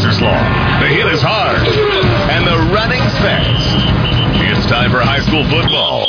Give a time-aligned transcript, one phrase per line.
[0.00, 3.76] passes long, the hit is hard, and the running's fast.
[4.40, 6.08] It's time for high school football.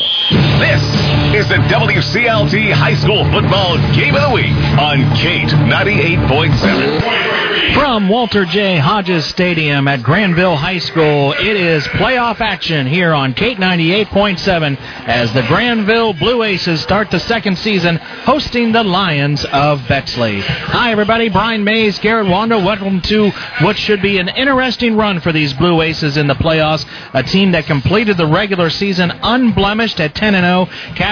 [0.60, 1.01] This
[1.34, 7.42] is the WCLT High School Football Game of the Week on Kate 98.7.
[7.74, 8.78] From Walter J.
[8.78, 14.78] Hodges Stadium at Granville High School, it is playoff action here on Kate 98.7
[15.08, 20.42] as the Granville Blue Aces start the second season hosting the Lions of Bexley.
[20.42, 21.30] Hi, everybody.
[21.30, 22.66] Brian Maze, Garret Wandle.
[22.66, 26.86] Welcome to what should be an interesting run for these Blue Aces in the playoffs.
[27.14, 30.68] A team that completed the regular season unblemished at 10 0,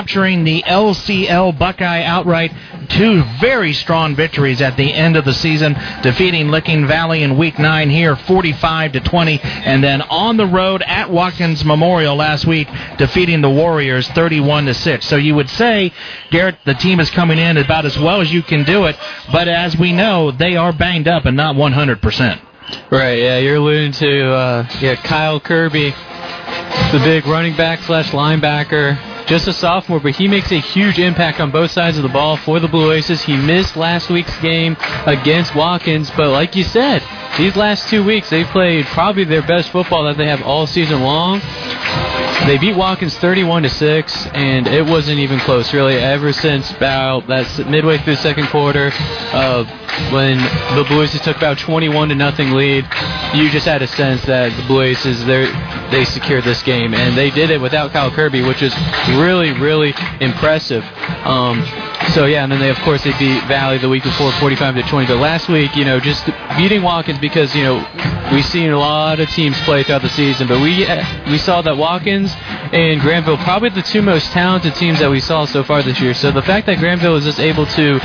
[0.09, 2.51] capturing the LCL Buckeye outright.
[2.89, 7.59] Two very strong victories at the end of the season, defeating Licking Valley in Week
[7.59, 12.67] Nine here, 45 to 20, and then on the road at Watkins Memorial last week,
[12.97, 15.05] defeating the Warriors 31 to 6.
[15.05, 15.93] So you would say,
[16.31, 18.97] Garret, the team is coming in about as well as you can do it,
[19.31, 22.41] but as we know, they are banged up and not 100 percent.
[22.89, 23.19] Right.
[23.19, 29.47] Yeah, you're alluding to uh, yeah Kyle Kirby, the big running back slash linebacker just
[29.47, 32.59] a sophomore, but he makes a huge impact on both sides of the ball for
[32.59, 33.21] the Blue Aces.
[33.21, 37.03] He missed last week's game against Watkins, but like you said,
[37.37, 41.03] these last two weeks they've played probably their best football that they have all season
[41.03, 41.41] long.
[42.47, 45.97] They beat Watkins 31 to six, and it wasn't even close really.
[45.97, 48.89] Ever since about that's midway through second quarter,
[49.31, 49.63] uh,
[50.11, 50.37] when
[50.75, 52.87] the Blue took about 21 to nothing lead,
[53.33, 55.45] you just had a sense that the Blue Aces they
[55.91, 58.73] they secured this game, and they did it without Kyle Kirby, which is
[59.17, 60.83] really really impressive.
[61.25, 61.65] Um,
[62.13, 64.81] so yeah, and then they of course they beat Valley the week before, 45 to
[64.83, 65.07] 20.
[65.07, 66.25] But last week, you know, just
[66.57, 67.85] beating Watkins because you know
[68.31, 70.87] we've seen a lot of teams play throughout the season, but we
[71.29, 72.33] we saw that Watkins
[72.73, 76.13] and Granville probably the two most talented teams that we saw so far this year.
[76.13, 77.99] So the fact that Granville was just able to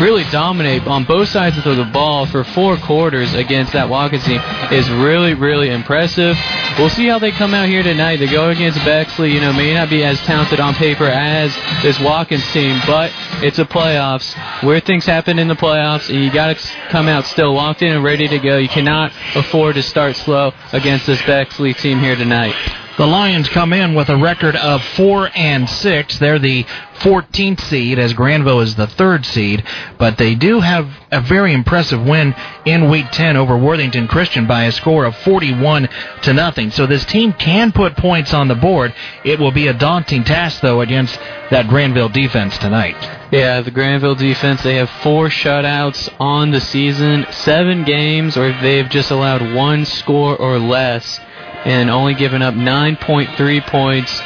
[0.00, 4.40] really dominate on both sides of the ball for four quarters against that Watkins team
[4.72, 6.36] is really, really impressive.
[6.78, 8.16] We'll see how they come out here tonight.
[8.16, 11.98] They go against Bexley, you know, may not be as talented on paper as this
[12.00, 16.56] Watkins team, but it's a playoffs where things happen in the playoffs, and you got
[16.56, 18.58] to come out still locked in and ready to go.
[18.58, 22.54] You cannot afford to start slow against this Bexley team here tonight.
[22.98, 26.18] The Lions come in with a record of four and six.
[26.18, 26.64] They're the
[26.94, 29.62] 14th seed, as Granville is the third seed,
[29.98, 34.64] but they do have a very impressive win in Week 10 over Worthington Christian by
[34.64, 35.88] a score of 41
[36.22, 36.72] to nothing.
[36.72, 38.92] So this team can put points on the board.
[39.22, 41.16] It will be a daunting task, though, against
[41.52, 42.96] that Granville defense tonight.
[43.30, 48.88] Yeah, the Granville defense, they have four shutouts on the season, seven games, or they've
[48.88, 51.20] just allowed one score or less
[51.64, 54.20] and only giving up 9.3 points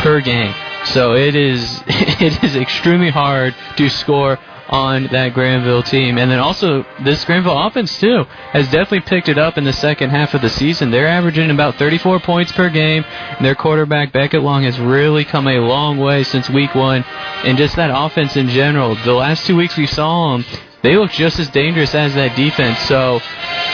[0.00, 0.54] per game.
[0.86, 4.38] So it is it is extremely hard to score
[4.68, 6.18] on that Granville team.
[6.18, 10.10] And then also this Granville offense too has definitely picked it up in the second
[10.10, 10.90] half of the season.
[10.90, 13.04] They're averaging about 34 points per game.
[13.40, 17.02] Their quarterback Beckett Long has really come a long way since week one.
[17.44, 18.94] And just that offense in general.
[18.94, 20.44] The last two weeks we saw them.
[20.82, 22.78] They look just as dangerous as that defense.
[22.80, 23.20] So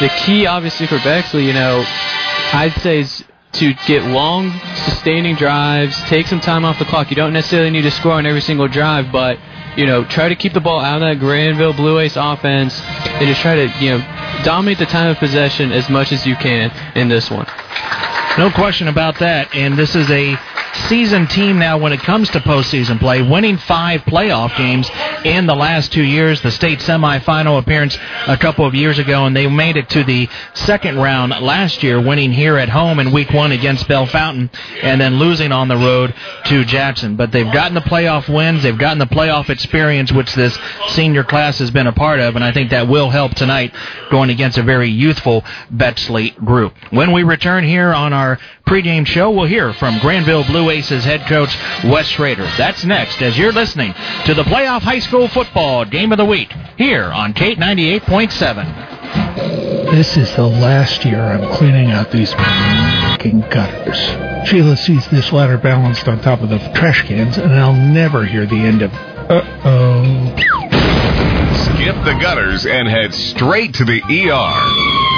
[0.00, 5.97] the key, obviously, for Bexley, you know, I'd say is to get long, sustaining drives,
[6.04, 7.10] take some time off the clock.
[7.10, 9.38] You don't necessarily need to score on every single drive, but
[9.76, 13.26] you know, try to keep the ball out of that Granville Blue Ace offense and
[13.26, 16.71] just try to, you know, dominate the time of possession as much as you can
[16.97, 17.47] in this one.
[18.38, 19.54] No question about that.
[19.54, 20.36] And this is a
[20.88, 24.88] seasoned team now when it comes to postseason play, winning five playoff games
[25.24, 26.40] in the last two years.
[26.42, 27.96] The state semifinal appearance
[28.26, 32.00] a couple of years ago, and they made it to the second round last year,
[32.00, 34.50] winning here at home in week one against Bellefontaine,
[34.82, 36.14] and then losing on the road
[36.46, 37.16] to Jackson.
[37.16, 40.56] But they've gotten the playoff wins, they've gotten the playoff experience, which this
[40.88, 43.74] senior class has been a part of, and I think that will help tonight
[44.10, 46.74] going against a very youthful Bexley group.
[46.91, 51.26] When we return here on our pregame show, we'll hear from Granville Blue Aces head
[51.26, 51.54] coach
[51.84, 52.48] Wes Schrader.
[52.56, 53.94] That's next as you're listening
[54.26, 59.91] to the Playoff High School Football Game of the Week here on Kate 98.7.
[59.91, 64.48] This is the last year I'm cleaning out these fucking gutters.
[64.48, 68.47] Sheila sees this ladder balanced on top of the trash cans, and I'll never hear
[68.47, 70.36] the end of uh-oh.
[71.65, 75.14] Skip the gutters and head straight to the ER.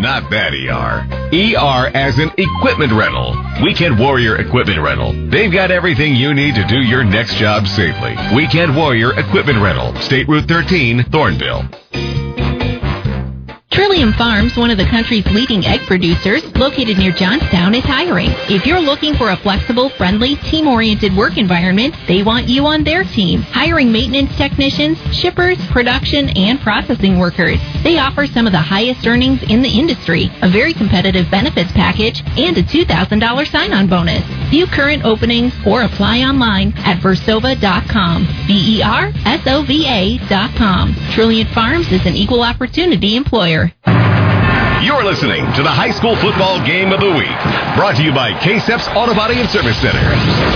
[0.00, 1.06] Not that ER.
[1.34, 3.36] ER as in equipment rental.
[3.62, 5.12] Weekend Warrior Equipment Rental.
[5.28, 8.14] They've got everything you need to do your next job safely.
[8.34, 9.94] Weekend Warrior Equipment Rental.
[10.02, 11.68] State Route 13, Thornville.
[13.88, 18.28] Trillium Farms, one of the country's leading egg producers, located near Johnstown, is hiring.
[18.50, 23.02] If you're looking for a flexible, friendly, team-oriented work environment, they want you on their
[23.02, 23.40] team.
[23.40, 27.58] Hiring maintenance technicians, shippers, production, and processing workers.
[27.82, 32.20] They offer some of the highest earnings in the industry, a very competitive benefits package,
[32.36, 34.22] and a $2,000 sign-on bonus.
[34.50, 38.26] View current openings or apply online at versova.com.
[38.46, 40.94] V-E-R-S-O-V-A dot com.
[41.12, 43.72] Trillium Farms is an equal opportunity employer.
[44.82, 47.36] You're listening to the high school football game of the week,
[47.74, 49.98] brought to you by KSEP's Auto Body and Service Center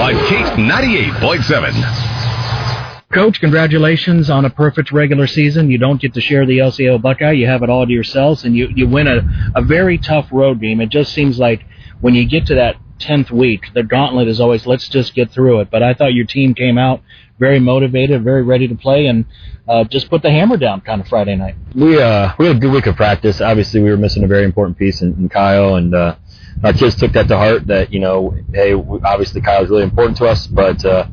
[0.00, 3.08] on Kate 98.7.
[3.12, 5.72] Coach, congratulations on a perfect regular season.
[5.72, 7.32] You don't get to share the LCL Buckeye.
[7.32, 9.22] You have it all to yourselves, and you, you win a,
[9.56, 10.80] a very tough road game.
[10.80, 11.64] It just seems like
[12.00, 15.58] when you get to that 10th week, the gauntlet is always, let's just get through
[15.60, 15.68] it.
[15.68, 17.02] But I thought your team came out
[17.42, 19.24] very motivated, very ready to play, and
[19.68, 21.56] uh, just put the hammer down kind of Friday night.
[21.74, 23.40] We uh, we had a good week of practice.
[23.40, 26.14] Obviously, we were missing a very important piece in, in Kyle, and uh,
[26.62, 27.66] our kids took that to heart.
[27.66, 31.08] That you know, hey, obviously Kyle is really important to us, but uh,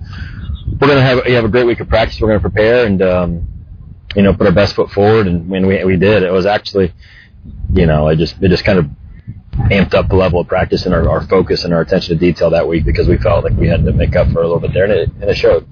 [0.80, 2.22] we're gonna have have a great week of practice.
[2.22, 3.48] We're gonna prepare and um,
[4.16, 6.94] you know put our best foot forward, and when we we did, it was actually
[7.74, 8.86] you know it just it just kind of
[9.72, 12.52] amped up the level of practice and our, our focus and our attention to detail
[12.52, 14.74] that week because we felt like we had to make up for a little bit
[14.74, 15.68] there, and it, and it showed.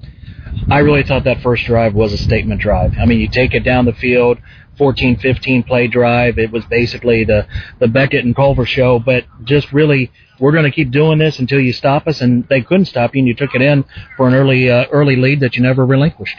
[0.70, 2.94] I really thought that first drive was a statement drive.
[2.98, 4.38] I mean, you take it down the field,
[4.76, 6.38] 14, 15 play drive.
[6.38, 7.46] It was basically the,
[7.80, 11.60] the Beckett and Culver show, but just really, we're going to keep doing this until
[11.60, 12.20] you stop us.
[12.20, 13.84] And they couldn't stop you, and you took it in
[14.16, 16.38] for an early, uh, early lead that you never relinquished.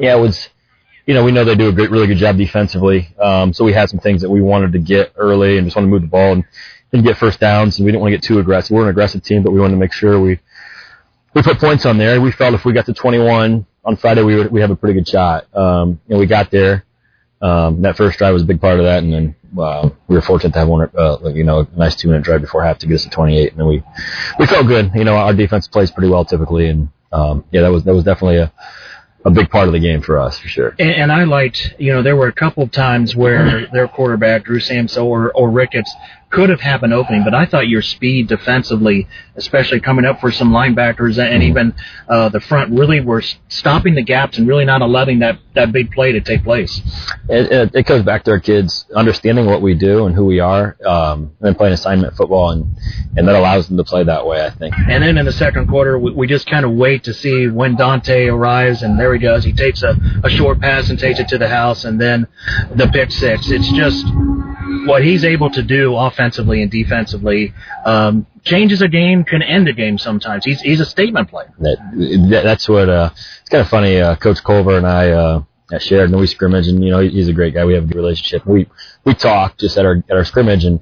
[0.00, 0.48] Yeah, it was,
[1.06, 3.14] you know, we know they do a great, really good job defensively.
[3.20, 5.88] Um, so we had some things that we wanted to get early and just wanted
[5.88, 6.44] to move the ball and,
[6.92, 7.78] and get first downs.
[7.78, 8.74] And we didn't want to get too aggressive.
[8.74, 10.40] We're an aggressive team, but we wanted to make sure we,
[11.36, 12.18] we put points on there.
[12.18, 14.94] We felt if we got to 21 on Friday, we would we have a pretty
[14.94, 15.54] good shot.
[15.54, 16.86] Um, and we got there.
[17.42, 20.22] Um, that first drive was a big part of that, and then uh, we were
[20.22, 22.86] fortunate to have one, uh, you know, a nice two minute drive before half to
[22.86, 23.82] get us to 28, and then we
[24.38, 24.90] we felt good.
[24.94, 28.04] You know, our defense plays pretty well typically, and um, yeah, that was that was
[28.04, 28.50] definitely a
[29.26, 30.74] a big part of the game for us for sure.
[30.78, 34.44] And, and I liked, you know, there were a couple of times where their quarterback
[34.44, 35.92] Drew Samso or, or Ricketts
[36.30, 39.06] could have an opening, but I thought your speed defensively,
[39.36, 41.74] especially coming up for some linebackers and even
[42.08, 45.92] uh, the front, really were stopping the gaps and really not allowing that, that big
[45.92, 46.80] play to take place.
[47.28, 50.40] It, it, it goes back to our kids understanding what we do and who we
[50.40, 52.76] are, um, and playing assignment football, and
[53.16, 54.44] and that allows them to play that way.
[54.44, 54.74] I think.
[54.76, 57.76] And then in the second quarter, we, we just kind of wait to see when
[57.76, 59.44] Dante arrives, and there he does.
[59.44, 62.26] He takes a, a short pass and takes it to the house, and then
[62.74, 63.48] the pick six.
[63.48, 64.04] It's just
[64.86, 67.52] what he's able to do offensively and defensively
[67.84, 70.44] um, changes a game, can end a game sometimes.
[70.44, 71.52] He's he's a statement player.
[71.58, 74.00] That, that's what uh, it's kind of funny.
[74.00, 75.42] Uh, Coach Culver and I uh,
[75.78, 77.64] shared and we scrimmage, and you know he's a great guy.
[77.64, 78.46] We have a good relationship.
[78.46, 78.68] We
[79.04, 80.80] we talk just at our at our scrimmage, and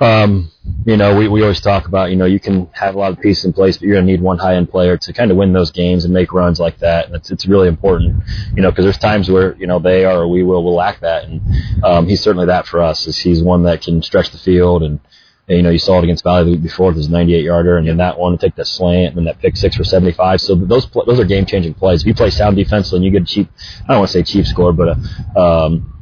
[0.00, 0.50] um,
[0.86, 3.20] you know we we always talk about you know you can have a lot of
[3.20, 5.52] pieces in place, but you're gonna need one high end player to kind of win
[5.52, 7.06] those games and make runs like that.
[7.06, 8.22] And it's it's really important,
[8.54, 11.00] you know, because there's times where you know they are or we will will lack
[11.00, 11.42] that, and
[11.84, 13.06] um, he's certainly that for us.
[13.06, 15.00] Is he's one that can stretch the field and,
[15.48, 16.92] you know, you saw it against Valley the week before.
[16.92, 19.56] There's 98 yarder, and then that one to take that slant, and then that pick
[19.56, 20.40] six for 75.
[20.40, 22.02] So those those are game changing plays.
[22.02, 23.48] If you play sound defense and you get a cheap,
[23.84, 24.96] I don't want to say cheap score, but
[25.36, 25.92] a, um,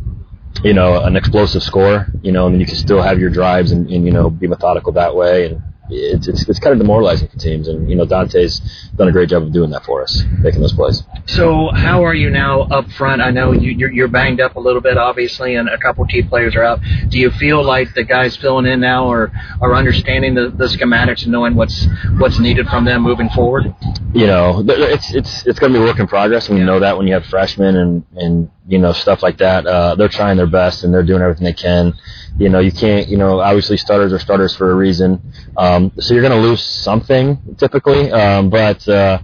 [0.62, 3.72] you know, an explosive score, you know, and then you can still have your drives
[3.72, 5.46] and, and you know be methodical that way.
[5.46, 7.68] And it's, it's it's kind of demoralizing for teams.
[7.68, 8.60] And you know, Dante's
[8.96, 11.02] done a great job of doing that for us, making those plays.
[11.26, 13.22] So how are you now up front?
[13.22, 16.22] I know you, you're, you're banged up a little bit, obviously, and a couple key
[16.22, 16.80] players are out.
[17.08, 21.22] Do you feel like the guys filling in now are are understanding the, the schematics
[21.22, 21.86] and knowing what's
[22.18, 23.74] what's needed from them moving forward?
[24.12, 26.80] You know, it's it's it's going to be a work in progress, and you know
[26.80, 30.36] that when you have freshmen and and you know stuff like that, uh, they're trying
[30.36, 31.94] their best and they're doing everything they can.
[32.38, 33.08] You know, you can't.
[33.08, 35.20] You know, obviously starters are starters for a reason.
[35.56, 38.86] Um, so you're going to lose something typically, um, but.
[38.88, 39.22] Uh,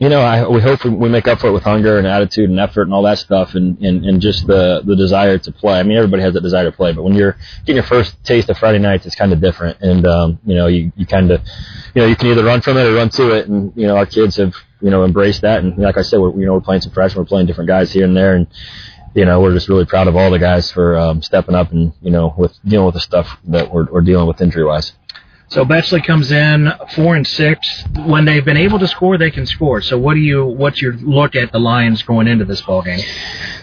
[0.00, 2.58] you know, I, we hope we make up for it with hunger and attitude and
[2.58, 5.78] effort and all that stuff, and, and, and just the the desire to play.
[5.78, 8.48] I mean, everybody has that desire to play, but when you're getting your first taste
[8.48, 9.78] of Friday nights, it's kind of different.
[9.82, 11.42] And um, you know, you, you kind of,
[11.94, 13.48] you know, you can either run from it or run to it.
[13.48, 15.62] And you know, our kids have you know embrace that.
[15.62, 17.92] And like I said, we're you know we're playing some freshmen, we're playing different guys
[17.92, 18.46] here and there, and
[19.14, 21.92] you know, we're just really proud of all the guys for um, stepping up and
[22.00, 24.92] you know with dealing with the stuff that we're, we're dealing with injury wise.
[25.48, 27.84] So Bexley comes in four and six.
[28.06, 29.80] When they've been able to score, they can score.
[29.80, 30.46] So what do you?
[30.46, 33.00] What's your look at the Lions going into this ball game?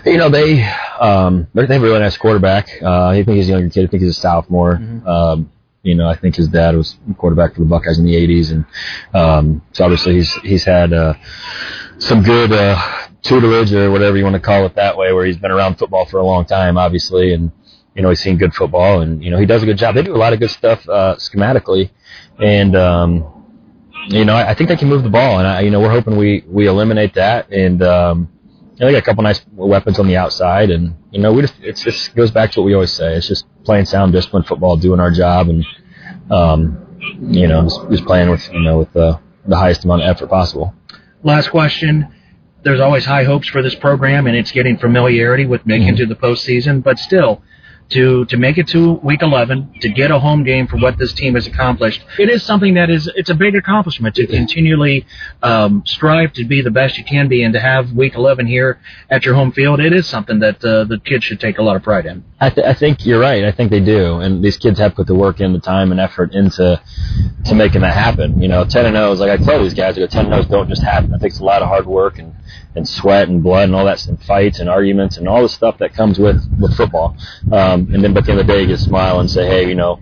[0.06, 0.64] You know they
[1.00, 2.70] um, they have a really nice quarterback.
[2.82, 3.86] Uh, I think he's a younger kid.
[3.86, 4.76] I think he's a sophomore.
[4.76, 5.08] Mm-hmm.
[5.08, 5.52] Um,
[5.84, 8.66] you know, I think his dad was quarterback for the Buckeyes in the '80s, and
[9.14, 11.14] um, so obviously he's he's had uh,
[11.98, 15.38] some good uh, tutelage or whatever you want to call it that way, where he's
[15.38, 17.52] been around football for a long time, obviously, and
[17.96, 19.96] you know, he's seen good football, and you know, he does a good job.
[19.96, 21.90] They do a lot of good stuff uh, schematically,
[22.40, 23.34] and um,
[24.08, 25.90] you know, I, I think they can move the ball, and I, you know, we're
[25.90, 28.30] hoping we we eliminate that, and um,
[28.78, 31.42] you know, they got a couple nice weapons on the outside, and you know, we
[31.42, 33.16] just it just goes back to what we always say.
[33.16, 35.66] It's just playing sound, disciplined football, doing our job, and
[36.30, 40.10] um, you know, just, just playing with you know with the the highest amount of
[40.10, 40.76] effort possible.
[41.24, 42.14] Last question.
[42.62, 45.98] There's always high hopes for this program, and it's getting familiarity with making mm-hmm.
[45.98, 46.84] to the postseason.
[46.84, 47.42] But still,
[47.90, 51.14] to to make it to week 11 to get a home game for what this
[51.14, 52.04] team has accomplished.
[52.20, 55.06] It is something that is it's a big accomplishment to continually
[55.42, 58.80] um, strive to be the best you can be and to have week 11 here
[59.10, 59.80] at your home field.
[59.80, 62.24] It is something that uh, the kids should take a lot of pride in.
[62.40, 63.44] I, th- I think you're right.
[63.46, 64.20] I think they do.
[64.20, 66.82] And these kids have put the work in the time and effort into
[67.46, 68.42] to making that happen.
[68.42, 70.52] You know 10 and 0 is like I tell these guys that 10 and 0
[70.52, 71.14] don't just happen.
[71.14, 72.36] It takes a lot of hard work and
[72.76, 75.78] and sweat and blood and all that and fights and arguments and all the stuff
[75.80, 77.16] that comes with with football.
[77.52, 79.48] Um, and then, but at the end of the day, you just smile and say,
[79.48, 80.00] hey, you know,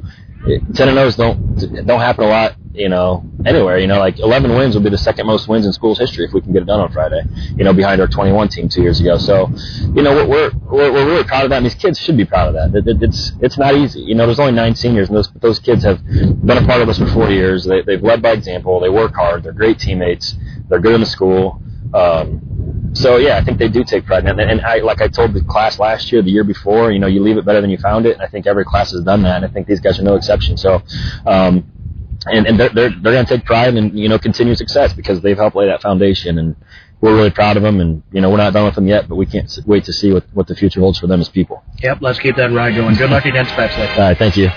[0.73, 3.77] ten and O's don't don't happen a lot, you know, anywhere.
[3.79, 6.33] You know, like 11 wins will be the second most wins in school's history if
[6.33, 7.21] we can get it done on Friday.
[7.55, 9.17] You know, behind our 21 team two years ago.
[9.17, 9.49] So,
[9.93, 12.53] you know, we're we're we're really proud of that, and these kids should be proud
[12.53, 12.77] of that.
[12.77, 14.01] It, it, it's it's not easy.
[14.01, 16.89] You know, there's only nine seniors, and those those kids have been a part of
[16.89, 17.65] us for four years.
[17.65, 18.79] They, they've led by example.
[18.79, 19.43] They work hard.
[19.43, 20.35] They're great teammates.
[20.69, 21.61] They're good in the school.
[21.93, 24.49] Um, so yeah, I think they do take pride in it.
[24.49, 27.21] And I, like I told the class last year, the year before, you know, you
[27.21, 28.13] leave it better than you found it.
[28.13, 29.37] And I think every class has done that.
[29.37, 30.55] And I think these guys are no exception.
[30.57, 30.81] So,
[31.25, 31.71] um,
[32.25, 35.21] and, and they're, they're, they're going to take pride in, you know, continued success because
[35.21, 36.55] they've helped lay that foundation and
[37.01, 37.81] we're really proud of them.
[37.81, 40.13] And, you know, we're not done with them yet, but we can't wait to see
[40.13, 41.63] what, what the future holds for them as people.
[41.83, 41.97] Yep.
[42.01, 42.95] Let's keep that ride going.
[42.95, 43.87] Good luck against Bexley.
[43.87, 44.17] All right.
[44.17, 44.49] Thank you.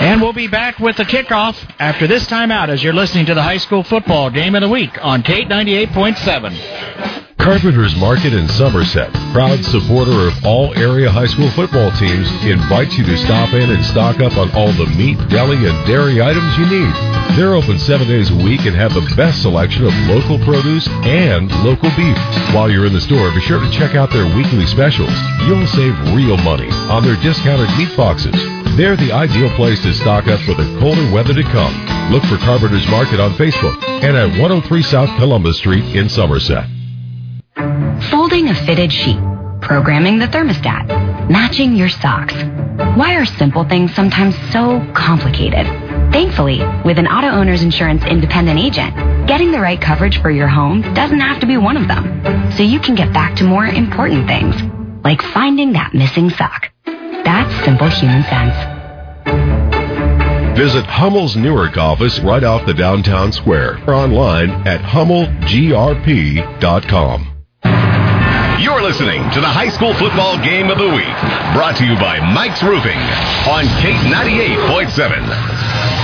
[0.00, 3.42] And we'll be back with the kickoff after this timeout as you're listening to the
[3.42, 7.17] high school football game of the week on Kate 98.7.
[7.48, 13.06] Carpenter's Market in Somerset, proud supporter of all area high school football teams, invites you
[13.06, 16.68] to stop in and stock up on all the meat, deli, and dairy items you
[16.68, 16.92] need.
[17.40, 21.48] They're open seven days a week and have the best selection of local produce and
[21.64, 22.18] local beef.
[22.52, 25.16] While you're in the store, be sure to check out their weekly specials.
[25.48, 28.36] You'll save real money on their discounted meat boxes.
[28.76, 31.72] They're the ideal place to stock up for the colder weather to come.
[32.12, 36.77] Look for Carpenter's Market on Facebook and at 103 South Columbus Street in Somerset.
[37.58, 39.18] Folding a fitted sheet,
[39.60, 42.34] programming the thermostat, matching your socks.
[42.96, 45.66] Why are simple things sometimes so complicated?
[46.12, 48.94] Thankfully, with an auto owner's insurance independent agent,
[49.26, 52.52] getting the right coverage for your home doesn't have to be one of them.
[52.52, 54.54] So you can get back to more important things,
[55.02, 56.70] like finding that missing sock.
[56.84, 58.54] That's simple human sense.
[60.56, 67.37] Visit Hummel's Newark office right off the downtown square or online at hummelgrp.com.
[68.58, 71.14] You're listening to the high school football game of the week,
[71.54, 72.98] brought to you by Mike's Roofing
[73.46, 75.97] on Kate 98.7.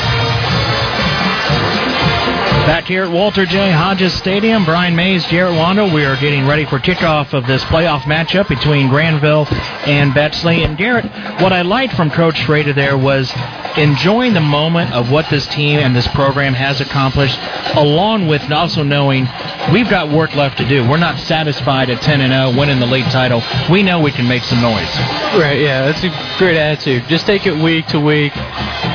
[2.66, 3.70] Back here at Walter J.
[3.70, 5.92] Hodges Stadium, Brian Maze, Garret Wandle.
[5.92, 9.46] We are getting ready for kickoff of this playoff matchup between Granville
[9.84, 10.64] and Bexley.
[10.64, 11.04] And Garret,
[11.42, 13.30] what I liked from Coach Schrader there was
[13.76, 17.38] enjoying the moment of what this team and this program has accomplished,
[17.76, 19.28] along with also knowing
[19.70, 20.88] we've got work left to do.
[20.88, 23.42] We're not satisfied at 10 and 0, winning the league title.
[23.70, 24.88] We know we can make some noise.
[25.36, 25.60] Right?
[25.60, 27.08] Yeah, that's a great attitude.
[27.08, 28.34] Just take it week to week.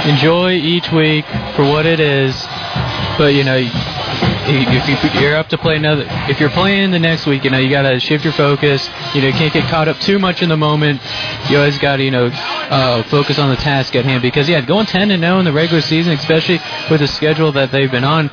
[0.06, 2.36] Enjoy each week for what it is
[3.20, 7.44] but you know, if you're up to play another, if you're playing the next week,
[7.44, 8.90] you know you got to shift your focus.
[9.14, 11.02] You know, you can't get caught up too much in the moment.
[11.50, 14.62] You always got to you know uh, focus on the task at hand because yeah,
[14.62, 16.60] going 10 and 0 in the regular season, especially
[16.90, 18.32] with the schedule that they've been on,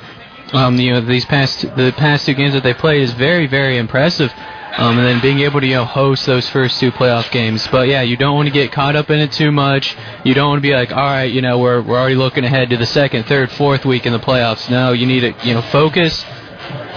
[0.52, 3.78] um, you know these past the past two games that they played is very very
[3.78, 4.32] impressive
[4.78, 7.66] um, and then being able to you know host those first two playoff games.
[7.68, 9.96] But yeah, you don't want to get caught up in it too much.
[10.24, 12.70] You don't want to be like, all right, you know, we're we're already looking ahead
[12.70, 14.70] to the second, third, fourth week in the playoffs.
[14.70, 16.24] No, you need to you know focus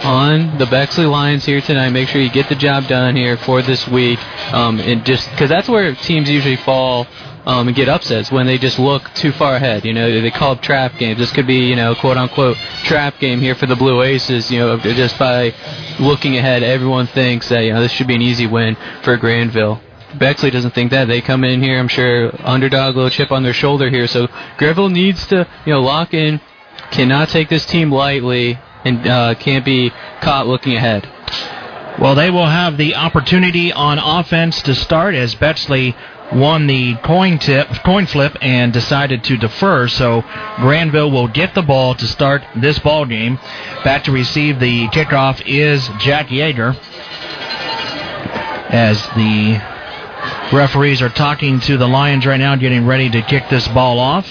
[0.04, 1.90] on the Bexley Lions here tonight.
[1.90, 4.20] Make sure you get the job done here for this week,
[4.54, 7.08] um, and just because that's where teams usually fall
[7.46, 9.86] um, and get upsets when they just look too far ahead.
[9.86, 11.18] You know, they call it trap games.
[11.18, 14.52] This could be, you know, quote unquote trap game here for the Blue Aces.
[14.52, 15.54] You know, just by
[16.00, 19.82] looking ahead, everyone thinks that you know this should be an easy win for Granville.
[20.16, 21.08] Bexley doesn't think that.
[21.08, 24.08] They come in here, I'm sure, underdog, little chip on their shoulder here.
[24.08, 26.42] So Granville needs to, you know, lock in.
[26.92, 31.10] Cannot take this team lightly and uh, can't be caught looking ahead.
[32.00, 35.96] Well, they will have the opportunity on offense to start as Bexley
[36.32, 39.88] won the coin tip, coin flip, and decided to defer.
[39.88, 40.24] So
[40.58, 43.38] Granville will get the ball to start this ball game.
[43.84, 46.78] Back to receive the kickoff is Jack Yeager.
[48.72, 49.62] As the
[50.56, 54.26] referees are talking to the Lions right now, getting ready to kick this ball off.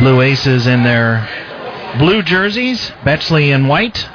[0.00, 1.45] Blue Aces in their
[1.98, 4.08] blue jerseys, Bexley in white.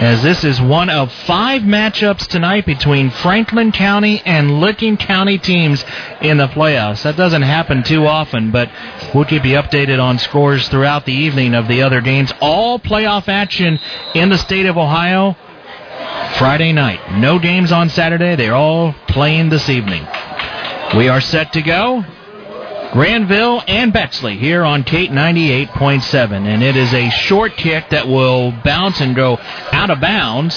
[0.00, 5.84] As this is one of five matchups tonight between Franklin County and Licking County teams
[6.22, 7.02] in the playoffs.
[7.02, 8.70] That doesn't happen too often, but
[9.14, 12.32] we'll keep you updated on scores throughout the evening of the other games.
[12.40, 13.78] All playoff action
[14.14, 15.36] in the state of Ohio
[16.38, 17.18] Friday night.
[17.18, 18.36] No games on Saturday.
[18.36, 20.06] They're all playing this evening.
[20.96, 22.04] We are set to go.
[22.92, 26.46] Granville and Bexley here on Kate 98.7.
[26.46, 29.38] And it is a short kick that will bounce and go
[29.72, 30.56] out of bounds.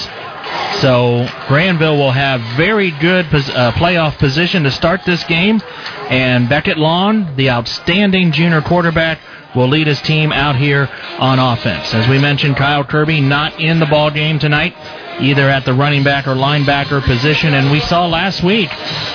[0.80, 5.62] So Granville will have very good uh, playoff position to start this game.
[6.10, 9.20] And Beckett Long, the outstanding junior quarterback,
[9.54, 11.94] will lead his team out here on offense.
[11.94, 14.74] As we mentioned, Kyle Kirby not in the ball game tonight
[15.20, 17.54] either at the running back or linebacker position.
[17.54, 18.70] And we saw last week,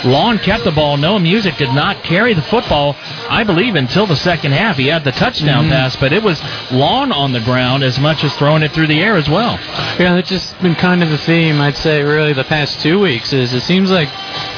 [0.06, 0.98] Long kept the ball.
[0.98, 2.96] Noah Music did not carry the football,
[3.30, 4.78] I believe, until the second half.
[4.78, 5.74] He had the touchdown mm-hmm.
[5.74, 6.42] pass, but it was
[6.72, 9.60] Long on the ground as much as throwing it through the air as well.
[10.00, 13.34] Yeah, that's just been kind of the theme, I'd say, really, the past two weeks.
[13.34, 14.10] Is it seems like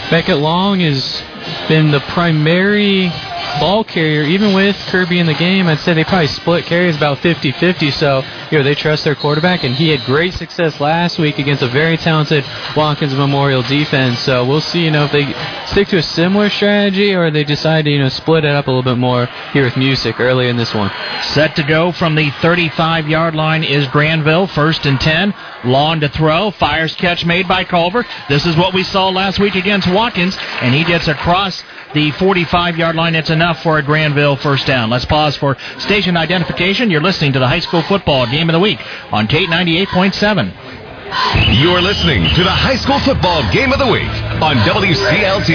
[0.09, 1.23] Beckett Long has
[1.67, 3.11] been the primary
[3.59, 7.17] ball carrier, even with Kirby in the game, I'd say they probably split carries about
[7.19, 7.91] 50-50.
[7.93, 11.63] So, you know, they trust their quarterback, and he had great success last week against
[11.63, 14.19] a very talented Watkins Memorial defense.
[14.19, 15.33] So we'll see, you know, if they
[15.67, 18.71] stick to a similar strategy or they decide to, you know, split it up a
[18.71, 20.91] little bit more here with Music early in this one.
[21.23, 25.33] Set to go from the 35-yard line is Granville, first and 10.
[25.63, 28.05] Long to throw, fires catch made by Culver.
[28.29, 32.77] This is what we saw last week against Watkins, and he gets across the 45
[32.77, 33.15] yard line.
[33.15, 34.89] It's enough for a Granville first down.
[34.89, 36.89] Let's pause for station identification.
[36.89, 38.79] You're listening to the high school football game of the week
[39.11, 41.59] on Kate 98.7.
[41.59, 44.07] You're listening to the high school football game of the week
[44.41, 45.51] on WCLT,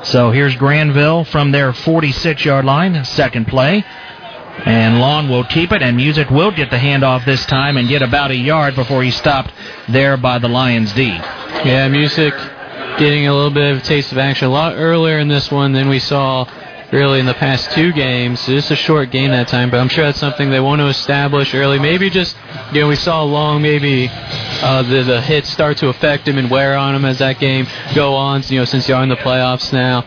[0.03, 3.85] So here's Granville from their 46 yard line, second play.
[4.65, 8.01] And Long will keep it, and Music will get the handoff this time and get
[8.01, 9.53] about a yard before he stopped
[9.87, 11.05] there by the Lions D.
[11.05, 12.33] Yeah, Music
[12.97, 15.71] getting a little bit of a taste of action a lot earlier in this one
[15.71, 16.45] than we saw
[16.91, 18.47] really in the past two games.
[18.49, 21.53] It's a short game that time, but I'm sure that's something they want to establish
[21.53, 21.79] early.
[21.79, 22.35] Maybe just,
[22.73, 26.49] you know, we saw Long maybe uh, the, the hits start to affect him and
[26.49, 29.71] wear on him as that game go on, you know, since you're in the playoffs
[29.71, 30.03] now.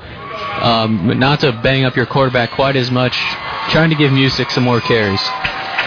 [0.62, 3.16] Um, not to bang up your quarterback quite as much
[3.70, 5.22] trying to give Music some more carries.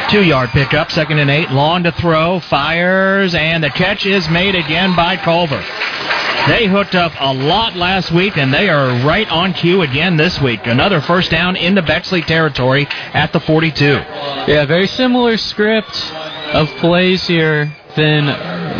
[0.09, 1.49] Two yard pickup, second and eight.
[1.49, 5.63] Long to throw, fires, and the catch is made again by Culver.
[6.47, 10.39] They hooked up a lot last week, and they are right on cue again this
[10.39, 10.67] week.
[10.67, 13.83] Another first down into Bexley territory at the 42.
[13.83, 16.13] Yeah, very similar script
[16.53, 18.25] of plays here than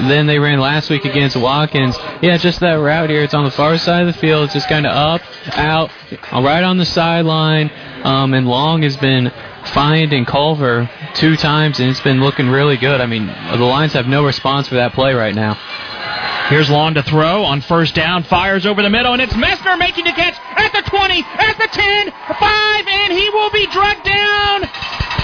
[0.08, 1.97] than they ran last week against Watkins.
[2.21, 3.23] Yeah, just that route here.
[3.23, 4.45] It's on the far side of the field.
[4.45, 5.21] It's just kind of up,
[5.58, 5.91] out,
[6.32, 7.71] right on the sideline.
[8.04, 9.32] Um, and Long has been
[9.73, 13.01] finding Culver two times, and it's been looking really good.
[13.01, 15.58] I mean, the Lions have no response for that play right now.
[16.49, 20.06] Here's Long to throw on first down, fires over the middle, and it's Messner making
[20.06, 25.14] the catch at the 20, at the 10, 5, and he will be dragged down.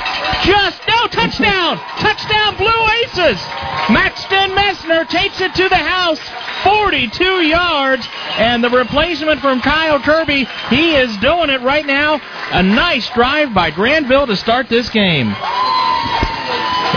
[0.44, 1.78] Just no touchdown!
[2.00, 3.42] touchdown, Blue Aces!
[3.90, 6.20] Maxton Messner takes it to the house,
[6.64, 8.08] 42 yards,
[8.38, 12.20] and the replacement from Kyle Kirby, he is doing it right now.
[12.52, 15.28] A nice drive by Granville to start this game.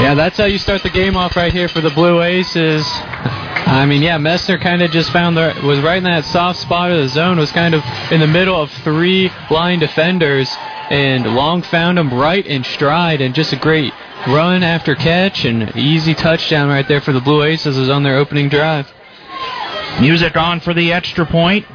[0.00, 2.84] Yeah, that's how you start the game off right here for the Blue Aces.
[3.66, 6.90] I mean, yeah, Messner kind of just found the was right in that soft spot
[6.90, 7.38] of the zone.
[7.38, 10.50] Was kind of in the middle of three line defenders,
[10.90, 13.92] and Long found him right in stride, and just a great
[14.26, 18.16] run after catch and easy touchdown right there for the Blue Aces is on their
[18.16, 18.90] opening drive.
[20.00, 21.66] Music on for the extra point.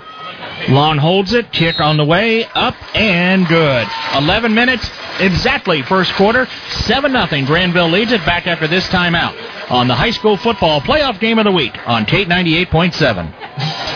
[0.68, 3.88] Long holds it, kick on the way, up and good.
[4.16, 7.46] 11 minutes exactly first quarter, 7 0.
[7.46, 9.36] Granville leads it back after this timeout
[9.72, 13.89] on the high school football playoff game of the week on Kate 98.7.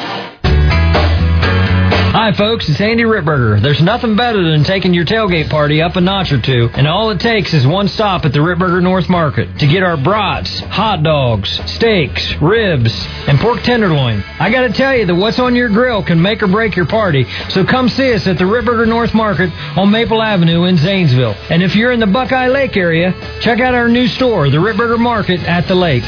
[2.13, 2.69] Hi, folks.
[2.69, 3.59] It's Andy Ritberger.
[3.59, 7.09] There's nothing better than taking your tailgate party up a notch or two, and all
[7.09, 11.01] it takes is one stop at the Ritberger North Market to get our brats, hot
[11.01, 12.93] dogs, steaks, ribs,
[13.27, 14.23] and pork tenderloin.
[14.39, 17.25] I gotta tell you that what's on your grill can make or break your party,
[17.49, 21.35] so come see us at the Ritberger North Market on Maple Avenue in Zanesville.
[21.49, 24.99] And if you're in the Buckeye Lake area, check out our new store, the Ritberger
[24.99, 26.03] Market at the lake.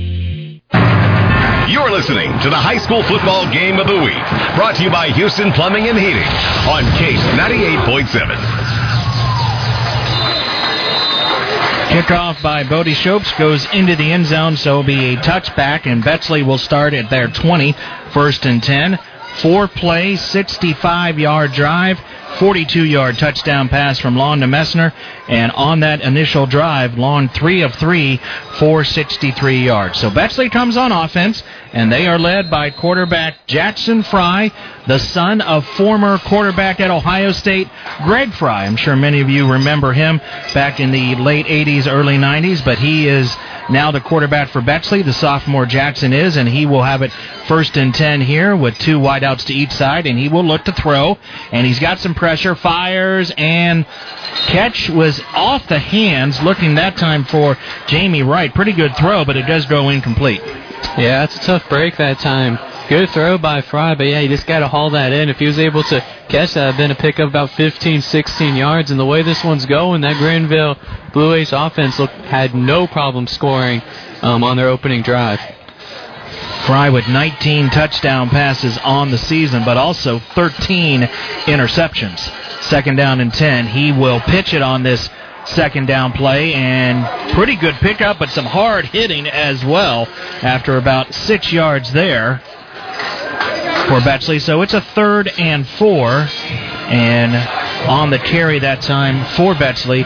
[2.04, 4.20] Listening to the high school football game of the week,
[4.60, 6.28] brought to you by Houston Plumbing and Heating
[6.68, 8.36] on Case 98.7.
[11.96, 16.04] Kickoff by Bodie Shopes goes into the end zone, so it'll be a touchback, and
[16.04, 17.74] Bexley will start at their 20,
[18.12, 19.00] first and 10.
[19.38, 22.02] Four play, 65 yard drive.
[22.40, 24.94] 42 yard touchdown pass from Long to Messner.
[25.28, 28.20] And on that initial drive, Long 3 of 3
[28.60, 30.00] for 63 yards.
[30.00, 34.52] So Bexley comes on offense, and they are led by quarterback Jackson Frey,
[34.88, 37.70] the son of former quarterback at Ohio State,
[38.04, 38.66] Greg Frey.
[38.66, 40.20] I'm sure many of you remember him
[40.54, 43.34] back in the late 80s, early 90s, but he is
[43.70, 45.02] now the quarterback for Bexley.
[45.02, 47.12] The sophomore Jackson is, and he will have it
[47.48, 50.72] first and 10 here with two wideouts to each side, and he will look to
[50.72, 51.18] throw.
[51.52, 53.86] And he's got some pressure, fires, and
[54.48, 58.54] catch was off the hands, looking that time for Jamie Wright.
[58.54, 60.42] Pretty good throw, but it does go incomplete.
[60.98, 62.58] Yeah, that's a tough break that time.
[62.90, 65.30] Good throw by Frey, but yeah, he just got to haul that in.
[65.30, 68.92] If he was able to catch that, then a pick up about 15, 16 yards.
[68.92, 70.78] And the way this one's going, that Granville
[71.14, 73.82] Blue Ace offense had no problem scoring
[74.22, 75.40] um, on their opening drive.
[76.66, 82.20] Frey with 19 touchdown passes on the season, but also 13 interceptions.
[82.64, 83.68] Second down and 10.
[83.68, 85.10] He will pitch it on this
[85.46, 90.06] second down play and pretty good pickup, but some hard hitting as well
[90.42, 92.42] after about six yards there
[93.88, 94.40] for Bexley.
[94.40, 96.28] So it's a third and four.
[96.90, 97.36] And
[97.88, 100.04] on the carry that time for Bexley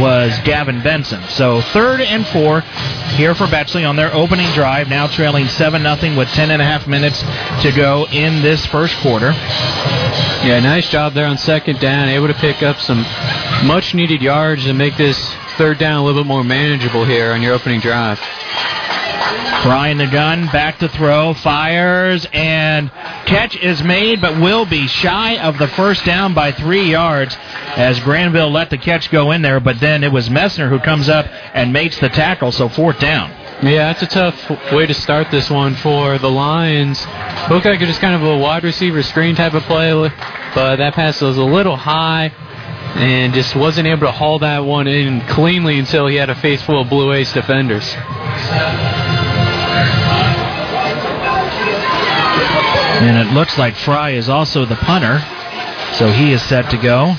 [0.00, 1.22] was Gavin Benson.
[1.28, 2.60] So third and four
[3.16, 6.64] here for Bexley on their opening drive, now trailing 7 0 with 10 and a
[6.64, 7.20] half minutes
[7.62, 9.32] to go in this first quarter.
[10.44, 13.04] Yeah, nice job there on second down, able to pick up some
[13.66, 17.42] much needed yards and make this third down a little bit more manageable here on
[17.42, 18.20] your opening drive.
[19.62, 22.90] Brian the gun, back to throw, fires, and
[23.26, 27.36] catch is made, but will be shy of the first down by three yards
[27.76, 31.08] as Granville let the catch go in there, but then it was Messner who comes
[31.08, 33.30] up and makes the tackle, so fourth down.
[33.60, 37.04] Yeah, it's a tough way to start this one for the Lions.
[37.50, 39.92] Looked like was kind of a wide receiver screen type of play,
[40.54, 42.32] but that pass was a little high
[42.94, 46.62] and just wasn't able to haul that one in cleanly until he had a face
[46.62, 47.84] full of Blue Ace defenders.
[53.00, 55.20] And it looks like Frey is also the punter.
[55.94, 57.16] So he is set to go.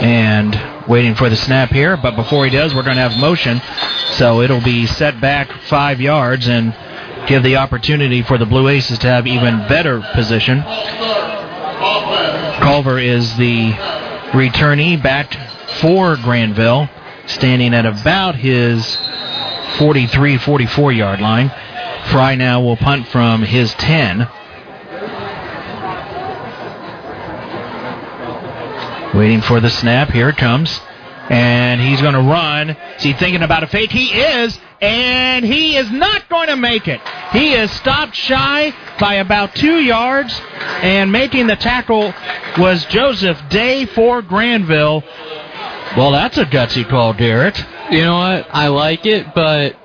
[0.00, 1.96] And waiting for the snap here.
[1.96, 3.60] But before he does, we're going to have motion.
[4.12, 6.74] So it'll be set back five yards and
[7.28, 10.62] give the opportunity for the Blue Aces to have even better position.
[12.60, 13.72] Culver is the
[14.32, 15.32] returnee back
[15.80, 16.88] for Granville,
[17.26, 18.96] standing at about his
[19.78, 21.50] 43 44 yard line.
[22.06, 24.28] Frey now will punt from his 10.
[29.14, 30.10] Waiting for the snap.
[30.10, 30.80] Here it comes.
[31.28, 32.70] And he's going to run.
[32.70, 33.90] Is he thinking about a fake?
[33.90, 34.58] He is.
[34.80, 37.00] And he is not going to make it.
[37.32, 40.40] He is stopped shy by about two yards.
[40.82, 42.14] And making the tackle
[42.58, 45.04] was Joseph Day for Granville.
[45.96, 47.56] Well, that's a gutsy call, Garret.
[47.90, 48.46] You know what?
[48.54, 49.76] I like it, but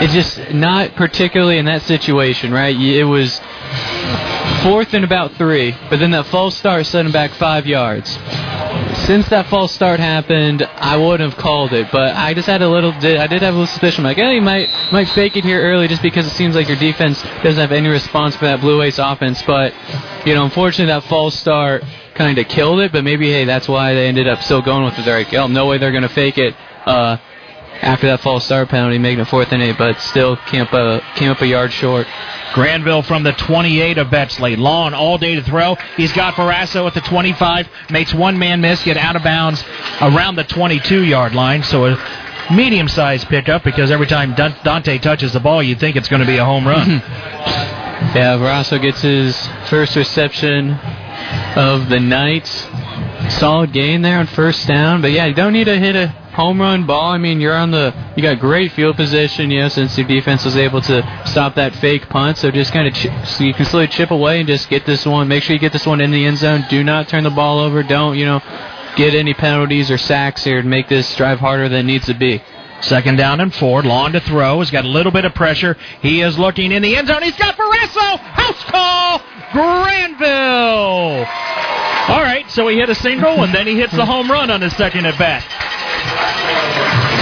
[0.00, 2.74] it's just not particularly in that situation, right?
[2.74, 3.38] It was
[4.62, 8.08] fourth and about three, but then that false start set him back five yards.
[9.06, 12.68] Since that false start happened, I wouldn't have called it, but I just had a
[12.68, 12.92] little.
[12.92, 15.88] I did have a little suspicion, like, hey, you might might fake it here early,
[15.88, 18.98] just because it seems like your defense doesn't have any response for that Blue Ace
[18.98, 19.42] offense.
[19.42, 19.74] But
[20.24, 22.92] you know, unfortunately, that false start kind of killed it.
[22.92, 25.04] But maybe, hey, that's why they ended up still going with it.
[25.04, 26.54] They're like, oh, no way they're gonna fake it.
[26.86, 27.16] Uh,
[27.82, 31.02] after that false start penalty, making it fourth and eight, but still came up a,
[31.16, 32.06] came up a yard short.
[32.54, 34.56] Granville from the 28 of Bexley.
[34.56, 35.74] Long all day to throw.
[35.96, 37.68] He's got Verasso at the 25.
[37.90, 39.64] Makes one man miss, get out of bounds
[40.00, 41.62] around the 22 yard line.
[41.64, 46.08] So a medium sized pickup because every time Dante touches the ball, you think it's
[46.08, 46.88] going to be a home run.
[48.14, 49.36] yeah, Verasso gets his
[49.68, 50.72] first reception
[51.56, 52.46] of the night.
[53.30, 55.00] Solid gain there on first down.
[55.00, 57.12] But yeah, you don't need to hit a home run ball.
[57.12, 60.44] I mean, you're on the you got great field position, you know, since your defense
[60.44, 62.38] was able to stop that fake punt.
[62.38, 65.04] So just kind of ch- so you can slowly chip away and just get this
[65.06, 65.28] one.
[65.28, 66.64] Make sure you get this one in the end zone.
[66.68, 67.82] Do not turn the ball over.
[67.82, 68.40] Don't you know
[68.96, 72.14] get any penalties or sacks here to make this drive harder than it needs to
[72.14, 72.42] be.
[72.82, 73.82] Second down and four.
[73.82, 74.58] Long to throw.
[74.58, 75.76] He's got a little bit of pressure.
[76.00, 77.22] He is looking in the end zone.
[77.22, 78.18] He's got Verasso.
[78.18, 79.20] House call.
[79.52, 81.26] Granville.
[82.08, 84.60] All right, so he hit a single and then he hits the home run on
[84.60, 85.44] his second at bat.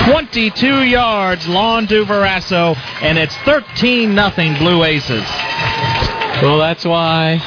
[0.04, 5.24] 22 yards, Long to Verasso, and it's 13 nothing Blue Aces.
[6.42, 7.38] Well, that's why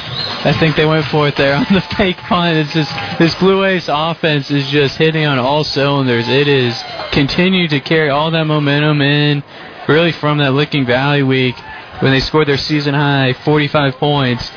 [0.44, 2.56] I think they went for it there on the fake punt.
[2.56, 6.28] It's just this Blue Ace offense is just hitting on all cylinders.
[6.28, 9.42] It is continuing to carry all that momentum in,
[9.88, 11.56] really from that Licking Valley week
[12.00, 14.50] when they scored their season high 45 points.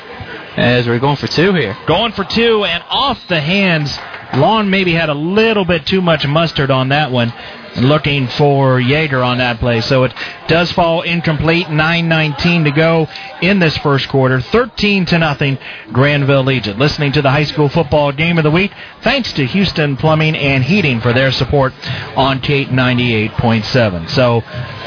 [0.56, 1.78] As we're going for two here.
[1.86, 3.96] Going for two and off the hands.
[4.36, 7.34] Long maybe had a little bit too much mustard on that one
[7.78, 9.82] looking for Jaeger on that play.
[9.82, 10.14] So it
[10.48, 11.68] does fall incomplete.
[11.68, 13.08] 9:19 to go
[13.42, 14.42] in this first quarter.
[14.42, 15.58] 13 to nothing.
[15.92, 16.78] Granville Legion.
[16.80, 18.72] Listening to the high school football game of the week.
[19.02, 21.74] Thanks to Houston Plumbing and Heating for their support
[22.16, 24.10] on Kate 98.7.
[24.10, 24.44] So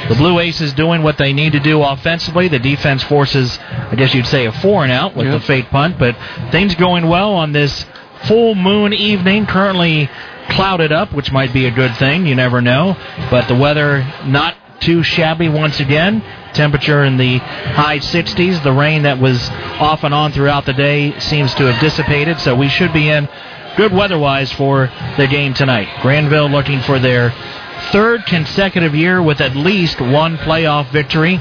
[0.09, 2.49] the Blue Aces doing what they need to do offensively.
[2.49, 3.59] The defense forces,
[3.91, 5.41] I guess you'd say, a four and out with yep.
[5.41, 6.17] the fake punt, but
[6.51, 7.87] things going well on this
[8.25, 9.47] full moon evening.
[9.47, 10.11] Currently
[10.51, 12.27] clouded up, which might be a good thing.
[12.27, 12.97] You never know.
[13.31, 16.23] But the weather not too shabby once again.
[16.55, 18.63] Temperature in the high 60s.
[18.63, 22.55] The rain that was off and on throughout the day seems to have dissipated, so
[22.57, 23.29] we should be in
[23.77, 25.89] good weather-wise for the game tonight.
[26.03, 27.33] Granville looking for their
[27.93, 31.39] third consecutive year with at least one playoff victory,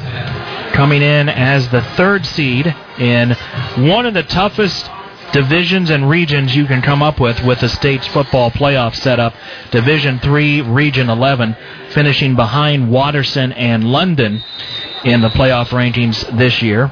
[0.74, 3.32] coming in as the third seed in
[3.78, 4.89] one of the toughest
[5.32, 9.34] divisions and regions you can come up with with the state's football playoff setup.
[9.72, 11.56] Division 3, Region 11,
[11.89, 14.44] finishing behind Watterson and London
[15.04, 16.92] in the playoff rankings this year.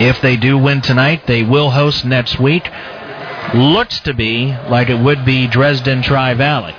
[0.00, 2.68] If they do win tonight, they will host next week.
[3.54, 6.74] Looks to be like it would be Dresden Tri Valley.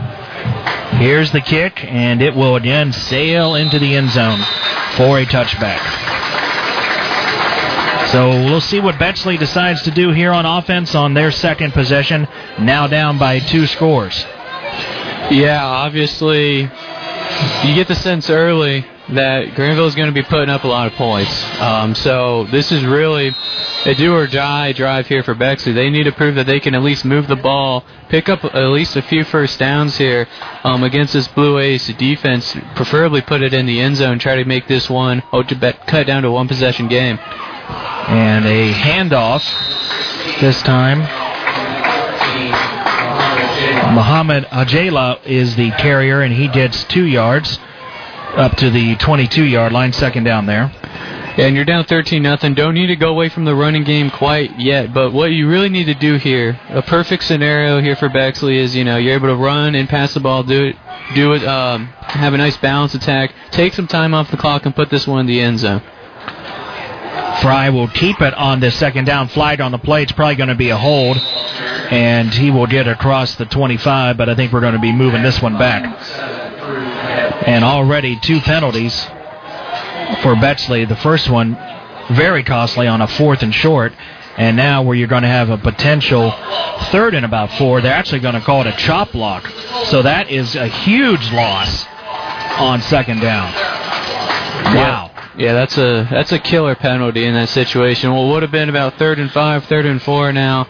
[0.98, 4.40] Here's the kick, and it will again sail into the end zone
[4.96, 6.45] for a touchback.
[8.12, 12.28] So we'll see what Bexley decides to do here on offense on their second possession,
[12.60, 14.24] now down by two scores.
[15.32, 20.64] Yeah, obviously, you get the sense early that Granville is going to be putting up
[20.64, 21.44] a lot of points.
[21.60, 23.36] Um, so this is really
[23.86, 25.74] a do or die drive here for Bexley.
[25.74, 28.68] They need to prove that they can at least move the ball, pick up at
[28.70, 30.28] least a few first downs here
[30.64, 32.56] um, against this Blue Ace defense.
[32.76, 34.18] Preferably put it in the end zone.
[34.20, 37.20] Try to make this one oh, to cut down to one possession game.
[37.68, 39.44] And a handoff
[40.40, 41.00] this time.
[43.94, 47.60] Muhammad Ajela is the carrier, and he gets two yards
[48.36, 50.72] up to the 22 yard line, second down there.
[51.38, 52.54] Yeah, and you're down 13 nothing.
[52.54, 55.68] Don't need to go away from the running game quite yet, but what you really
[55.68, 59.28] need to do here, a perfect scenario here for Bexley is, you know, you're able
[59.28, 60.78] to run and pass the ball, do it,
[61.14, 64.74] do it, um, have a nice balance attack, take some time off the clock, and
[64.74, 65.82] put this one in the end zone.
[67.42, 69.28] Frey will keep it on this second down.
[69.30, 70.04] Flight on the play.
[70.04, 74.30] It's probably going to be a hold, and he will get across the 25, but
[74.30, 75.84] I think we're going to be moving this one back.
[77.48, 78.96] And already two penalties
[80.22, 80.86] for Bexley.
[80.86, 81.56] The first one
[82.12, 83.94] very costly on a fourth and short.
[84.38, 86.32] And now where you're going to have a potential
[86.92, 89.48] third and about four, they're actually going to call it a chop block.
[89.86, 91.86] So that is a huge loss
[92.60, 93.54] on second down.
[94.76, 95.15] Wow.
[95.38, 98.12] Yeah, that's a that's a killer penalty in that situation.
[98.14, 100.68] Well, would have been about third and five, third and four now.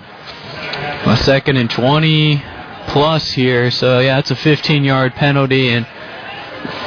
[1.05, 2.43] A second and twenty
[2.87, 3.69] plus here.
[3.69, 5.85] So yeah, it's a 15-yard penalty, and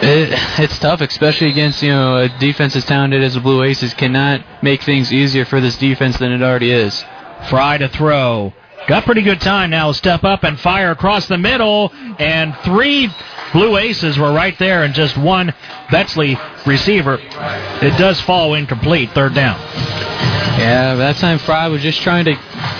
[0.03, 3.95] it, it's tough, especially against you know a defense as talented as the Blue Aces.
[3.95, 7.05] Cannot make things easier for this defense than it already is.
[7.49, 8.53] Frey to throw.
[8.88, 9.93] Got pretty good time now.
[9.93, 13.09] Step up and fire across the middle, and three
[13.53, 15.55] Blue Aces were right there, and just one
[15.91, 17.19] Bexley receiver.
[17.21, 19.59] It does fall incomplete, third down.
[20.59, 22.33] Yeah, that time Frey was just trying to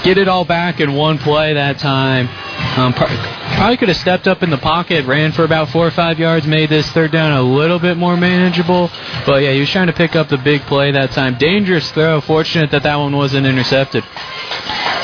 [0.03, 2.29] get it all back in one play that time.
[2.77, 6.19] Um, Probably could have stepped up in the pocket, ran for about four or five
[6.19, 8.91] yards, made this third down a little bit more manageable.
[9.27, 11.39] But yeah, he was trying to pick up the big play that time.
[11.39, 12.21] Dangerous throw.
[12.21, 14.05] Fortunate that that one wasn't intercepted.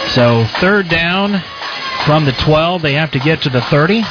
[0.08, 1.42] So third down
[2.04, 2.82] from the 12.
[2.82, 4.02] They have to get to the 30.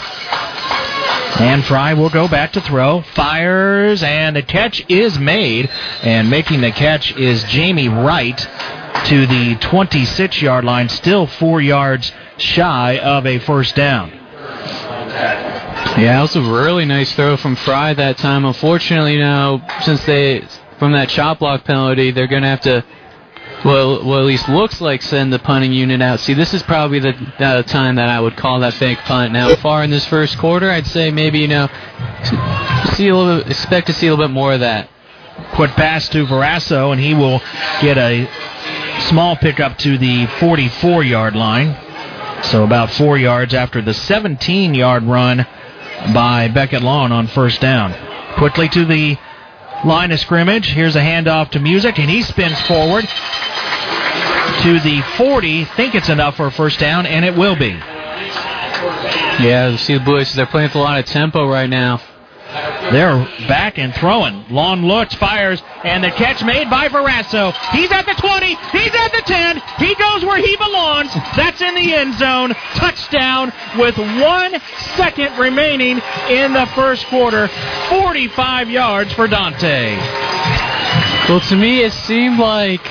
[1.40, 3.02] And Frey will go back to throw.
[3.02, 5.70] Fires, and the catch is made.
[6.04, 8.38] And making the catch is Jamie Wright
[9.06, 14.12] to the 26 yard line, still four yards shy of a first down.
[15.98, 18.46] Yeah, that was a really nice throw from Frey that time.
[18.46, 20.44] Unfortunately, now since they
[20.80, 22.84] from that chop block penalty, they're going to have to
[23.64, 26.20] well, well, at least looks like send the punting unit out.
[26.20, 29.32] See, this is probably the uh, time that I would call that fake punt.
[29.32, 31.70] Now, far in this first quarter, I'd say maybe you know,
[32.94, 34.90] see a little, expect to see a little bit more of that.
[35.54, 37.40] Quick pass to Verasso, and he will
[37.82, 38.30] get a
[39.08, 41.78] small pickup to the 44-yard line.
[42.44, 45.48] So about four yards after the 17-yard run
[46.14, 47.96] by Beckett Long on first down.
[48.36, 49.18] Quickly to the
[49.86, 50.68] line of scrimmage.
[50.68, 53.08] Here's a handoff to Music, and he spins forward
[54.62, 55.66] to the 40.
[55.66, 57.72] Think it's enough for a first down, and it will be.
[59.40, 62.02] Yeah, you see the boys, they're playing with a lot of tempo right now.
[62.92, 64.46] They're back and throwing.
[64.50, 67.52] Long looks, fires, and the catch made by Verasso.
[67.72, 68.46] He's at the 20.
[68.46, 69.62] He's at the 10.
[69.80, 71.12] He goes where he belongs.
[71.36, 72.54] That's in the end zone.
[72.76, 74.60] Touchdown with one
[74.96, 77.48] second remaining in the first quarter.
[77.90, 79.98] 45 yards for Dante.
[81.30, 82.86] Well, to me, it seemed like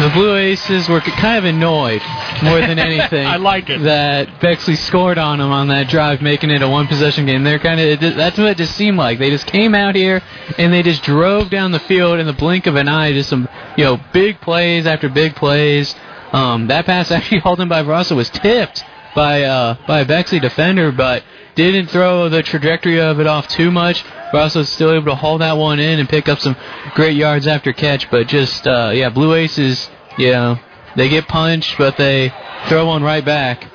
[0.00, 2.02] the Blue Aces were kind of annoyed
[2.42, 3.26] more than anything.
[3.26, 3.82] I like it.
[3.82, 7.44] That Bexley scored on them on that drive, making it a one possession game.
[7.44, 9.18] They're kind of that's what it just seemed like.
[9.18, 10.22] They just came out here
[10.58, 13.12] and they just drove down the field in the blink of an eye.
[13.12, 15.94] Just some you know big plays after big plays.
[16.32, 18.84] Um, that pass actually hauled in by Russell was tipped
[19.14, 21.22] by uh, by a Bexley defender, but
[21.54, 24.04] didn't throw the trajectory of it off too much.
[24.32, 26.56] Russell was still able to haul that one in and pick up some
[26.94, 28.10] great yards after catch.
[28.10, 29.88] But just uh, yeah, Blue Aces,
[30.18, 30.58] you know,
[30.96, 32.32] they get punched, but they
[32.68, 33.70] throw one right back.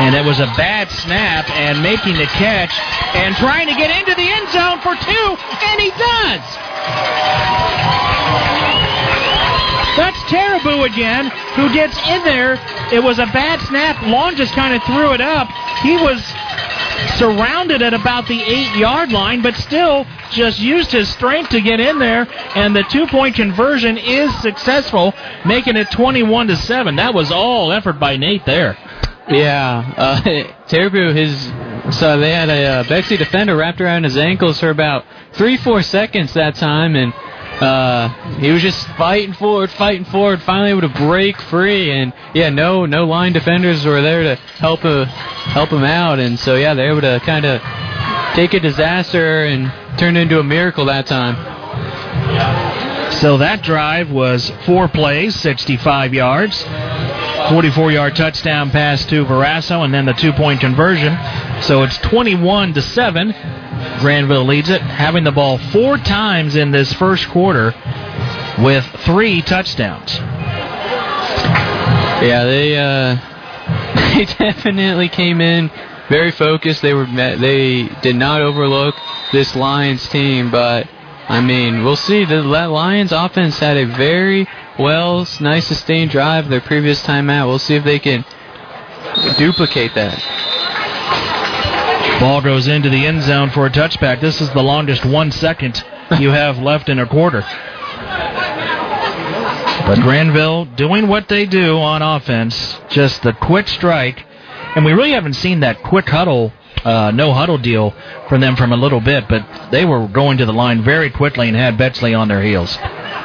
[0.00, 2.72] And it was a bad snap and making the catch
[3.16, 7.50] and trying to get into the end zone for two, and he does.
[9.96, 12.54] That's Caribou again, who gets in there.
[12.92, 14.00] It was a bad snap.
[14.06, 15.48] Long just kind of threw it up.
[15.82, 16.22] He was
[17.16, 21.80] surrounded at about the eight yard line, but still just used his strength to get
[21.80, 26.96] in there, and the two point conversion is successful, making it 21 to 7.
[26.96, 28.76] That was all effort by Nate there.
[29.28, 30.20] Yeah, uh,
[30.68, 31.52] Terbu, his
[31.90, 36.34] so they had a uh, defender wrapped around his ankles for about three, four seconds
[36.34, 37.12] that time, and
[37.62, 42.48] uh, he was just fighting forward, fighting forward, finally able to break free, and yeah,
[42.48, 46.74] no, no line defenders were there to help uh, help him out, and so yeah,
[46.74, 47.60] they're able to kind of
[48.34, 51.36] take a disaster and turn it into a miracle that time.
[53.20, 56.64] So that drive was four plays, 65 yards.
[57.50, 61.18] 44 yard touchdown pass to Verasso and then the two point conversion.
[61.62, 63.34] So it's 21 to 7.
[64.00, 67.74] Granville leads it, having the ball four times in this first quarter
[68.58, 70.14] with three touchdowns.
[72.22, 73.16] Yeah, they uh,
[74.14, 75.70] they definitely came in
[76.08, 76.82] very focused.
[76.82, 78.94] They were they did not overlook
[79.32, 80.88] this Lions team, but
[81.28, 82.24] I mean, we'll see.
[82.24, 87.48] The Lions offense had a very well, nice sustained drive their previous time out.
[87.48, 88.24] We'll see if they can
[89.38, 90.18] duplicate that.
[92.20, 94.20] Ball goes into the end zone for a touchback.
[94.20, 95.82] This is the longest one second
[96.18, 97.40] you have left in a quarter.
[99.86, 104.26] But Granville doing what they do on offense, just the quick strike.
[104.76, 106.52] And we really haven't seen that quick huddle,
[106.84, 107.94] uh, no huddle deal
[108.28, 111.48] from them from a little bit, but they were going to the line very quickly
[111.48, 112.76] and had Bexley on their heels.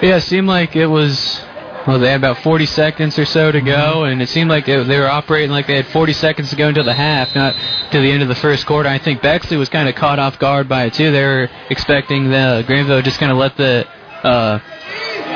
[0.01, 1.41] Yeah, it seemed like it was
[1.87, 4.11] well, they had about 40 seconds or so to go, mm-hmm.
[4.11, 6.69] and it seemed like it, they were operating like they had 40 seconds to go
[6.69, 7.55] until the half, not
[7.91, 8.89] to the end of the first quarter.
[8.89, 11.11] I think Bexley was kind of caught off guard by it too.
[11.11, 13.87] They were expecting the Granville just kind of let the
[14.23, 14.59] uh,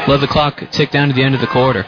[0.08, 1.86] let the clock tick down to the end of the quarter.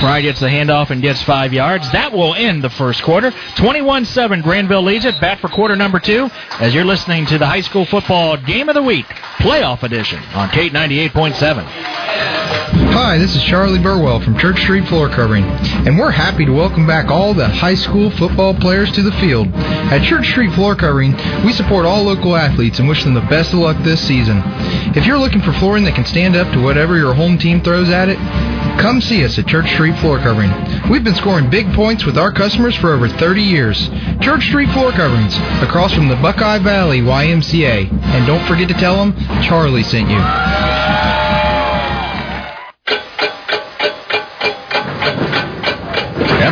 [0.00, 1.90] Frey gets the handoff and gets five yards.
[1.92, 3.32] That will end the first quarter.
[3.56, 5.20] 21 7, Granville leads it.
[5.20, 8.74] Back for quarter number two as you're listening to the high school football game of
[8.74, 9.06] the week,
[9.38, 12.87] playoff edition on Kate 98.7.
[13.00, 16.84] Hi, this is Charlie Burwell from Church Street Floor Covering, and we're happy to welcome
[16.84, 19.46] back all the high school football players to the field.
[19.54, 21.12] At Church Street Floor Covering,
[21.44, 24.42] we support all local athletes and wish them the best of luck this season.
[24.96, 27.88] If you're looking for flooring that can stand up to whatever your home team throws
[27.88, 28.18] at it,
[28.80, 30.52] Come see us at Church Street Floor Covering.
[30.88, 33.88] We've been scoring big points with our customers for over 30 years.
[34.20, 37.90] Church Street Floor Coverings, across from the Buckeye Valley YMCA.
[37.90, 41.27] And don't forget to tell them Charlie sent you.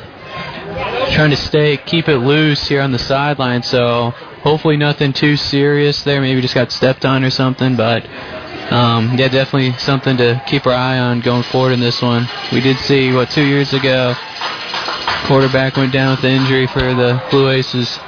[1.12, 3.64] trying to stay, keep it loose here on the sideline.
[3.64, 4.12] So
[4.42, 6.22] hopefully nothing too serious there.
[6.22, 7.76] Maybe just got stepped on or something.
[7.76, 8.06] But
[8.72, 12.30] um, yeah, definitely something to keep our eye on going forward in this one.
[12.52, 14.16] We did see what two years ago,
[15.26, 18.00] quarterback went down with the injury for the Blue Aces.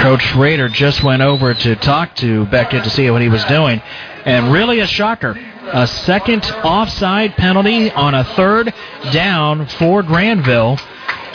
[0.00, 3.82] Coach Rader just went over to talk to Beckett to see what he was doing,
[4.24, 5.38] and really a shocker.
[5.72, 8.72] A second offside penalty on a third
[9.12, 10.78] down for Granville,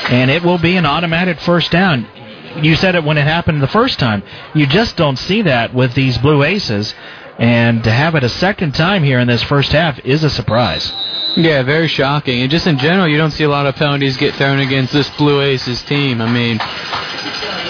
[0.09, 2.07] and it will be an automatic first down.
[2.63, 4.24] You said it when it happened the first time.
[4.55, 6.95] You just don't see that with these Blue Aces,
[7.38, 10.91] and to have it a second time here in this first half is a surprise.
[11.38, 12.41] Yeah, very shocking.
[12.41, 15.09] And just in general, you don't see a lot of penalties get thrown against this
[15.11, 16.22] Blue Aces team.
[16.22, 16.59] I mean,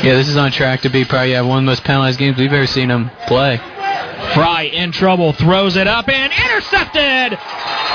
[0.03, 2.37] yeah, this is on track to be probably yeah, one of the most penalized games
[2.37, 3.59] we've ever seen them play.
[4.33, 7.37] Frey in trouble, throws it up and intercepted!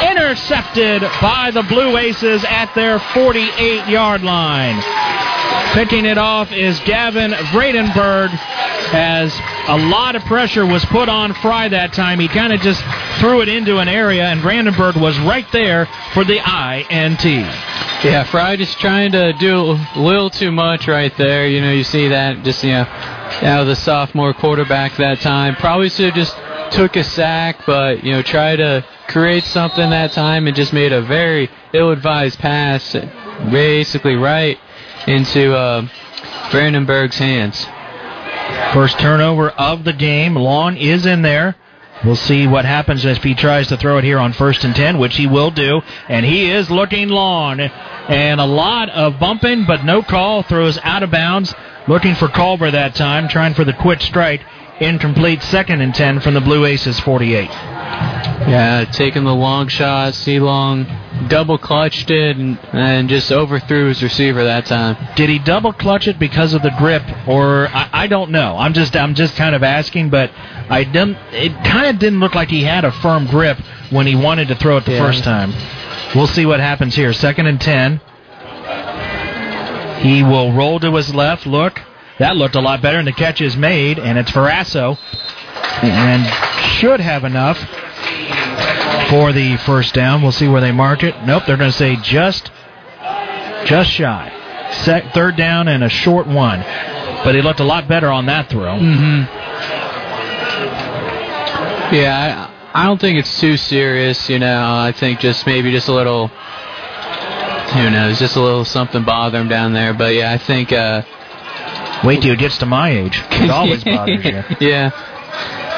[0.03, 4.83] Intercepted by the Blue Aces at their 48 yard line.
[5.75, 8.31] Picking it off is Gavin Vradenberg
[8.93, 9.33] as
[9.69, 12.19] a lot of pressure was put on Frey that time.
[12.19, 12.83] He kind of just
[13.21, 17.25] threw it into an area, and Brandenburg was right there for the INT.
[18.03, 21.47] Yeah, Frey just trying to do a little too much right there.
[21.47, 22.87] You know, you see that just, you know,
[23.43, 25.55] out of the sophomore quarterback that time.
[25.57, 26.35] Probably should have just
[26.75, 30.95] took a sack, but, you know, try to create something that time and just made
[30.95, 32.97] a very ill-advised pass,
[33.51, 34.59] basically right
[35.07, 35.87] into uh,
[36.51, 37.67] Brandenburg's hands.
[38.73, 40.37] First turnover of the game.
[40.37, 41.55] Long is in there.
[42.05, 44.99] We'll see what happens if he tries to throw it here on first and ten,
[44.99, 45.83] which he will do.
[46.09, 47.61] And he is looking long.
[47.61, 50.43] And a lot of bumping, but no call.
[50.43, 51.55] Throws out of bounds.
[51.87, 54.43] Looking for Culver that time, trying for the quick strike.
[54.81, 57.51] Incomplete second and ten from the Blue Aces 48.
[57.51, 60.15] Yeah, taking the long shot.
[60.15, 60.87] C Long
[61.29, 64.97] double clutched it and, and, just overthrew his receiver that time.
[65.17, 68.57] Did he double clutch it because of the grip, or I, I don't know?
[68.57, 70.31] I'm just I'm just kind of asking, but
[70.71, 71.19] I didn't.
[71.33, 73.59] It kind of didn't look like he had a firm grip
[73.91, 75.05] when he wanted to throw it the Yeah.
[75.05, 75.53] first time.
[76.15, 77.13] We'll see what happens here.
[77.13, 78.01] Second and ten.
[80.01, 81.47] He will roll to his left.
[81.47, 81.79] Look,
[82.21, 84.99] that looked a lot better, and the catch is made, and it's Verasso,
[85.83, 86.27] and
[86.75, 87.59] should have enough
[89.09, 90.21] for the first down.
[90.21, 91.15] We'll see where they mark it.
[91.25, 92.51] Nope, they're going to say just,
[93.65, 94.37] just shy.
[94.85, 96.61] Sec, third down and a short one,
[97.25, 98.79] but he looked a lot better on that throw.
[98.79, 99.23] Mm-hmm.
[101.95, 104.29] Yeah, I, I don't think it's too serious.
[104.29, 109.05] You know, I think just maybe just a little, who knows, just a little something
[109.05, 109.95] bother him down there.
[109.95, 110.71] But yeah, I think.
[110.71, 111.03] Uh,
[112.05, 113.21] Wait till it gets to my age.
[113.31, 114.45] It always bothers you.
[114.61, 114.91] yeah,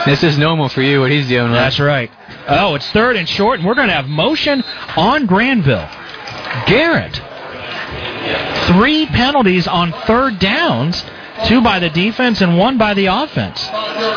[0.05, 1.01] this is normal for you.
[1.01, 1.61] What he's dealing with.
[1.61, 2.11] That's right.
[2.49, 4.63] Oh, it's third and short, and we're going to have motion
[4.97, 5.89] on Granville.
[6.67, 7.21] Garret.
[8.67, 11.05] Three penalties on third downs,
[11.47, 13.63] two by the defense and one by the offense.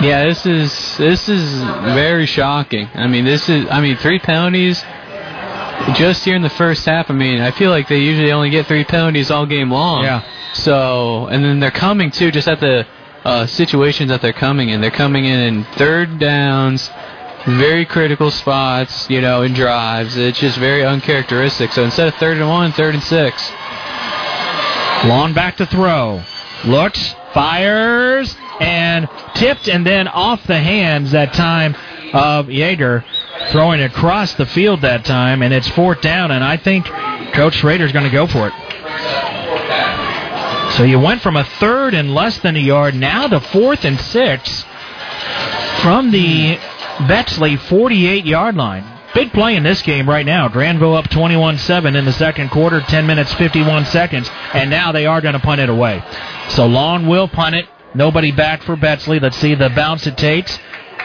[0.01, 1.61] Yeah, this is this is
[1.93, 2.89] very shocking.
[2.93, 4.83] I mean, this is I mean three penalties
[5.93, 7.09] just here in the first half.
[7.09, 10.03] I mean, I feel like they usually only get three penalties all game long.
[10.03, 10.23] Yeah.
[10.53, 12.87] So and then they're coming too, just at the
[13.23, 14.81] uh, situations that they're coming in.
[14.81, 16.89] They're coming in in third downs,
[17.47, 20.15] very critical spots, you know, in drives.
[20.15, 21.71] It's just very uncharacteristic.
[21.71, 23.51] So instead of third and one, third and six.
[25.05, 26.23] Long back to throw.
[26.65, 31.75] Looks, fires, and tipped, and then off the hands that time
[32.15, 33.03] of Yeager.
[33.51, 36.85] throwing across the field that time, and it's fourth down, and I think
[37.33, 38.53] Coach Schrader's going to go for it.
[40.73, 43.99] So you went from a third and less than a yard, now to fourth and
[43.99, 44.65] six
[45.81, 46.57] from the
[47.07, 48.83] Bexley 48 yard line.
[49.13, 50.49] Big play in this game right now.
[50.49, 55.05] Granville up 21 7 in the second quarter, 10 minutes 51 seconds, and now they
[55.05, 56.03] are going to punt it away.
[56.49, 57.65] So Long will punt it.
[57.93, 59.19] Nobody back for Bexley.
[59.19, 60.59] Let's see the bounce it takes.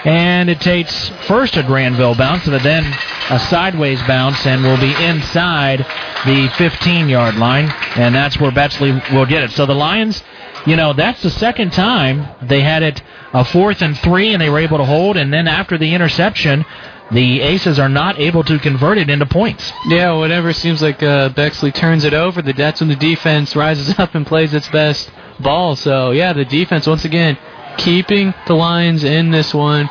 [0.05, 2.85] And it takes first a Granville bounce, but then
[3.29, 5.81] a sideways bounce, and will be inside
[6.25, 7.71] the 15 yard line.
[7.97, 9.51] And that's where Bexley will get it.
[9.53, 10.23] So the Lions,
[10.67, 14.51] you know, that's the second time they had it a fourth and three, and they
[14.51, 15.17] were able to hold.
[15.17, 16.65] And then after the interception,
[17.11, 19.73] the Aces are not able to convert it into points.
[19.87, 23.99] Yeah, whatever seems like uh, Bexley turns it over, the that's when the defense rises
[23.99, 25.77] up and plays its best ball.
[25.77, 27.37] So yeah, the defense once again
[27.81, 29.89] keeping the Lions in this one.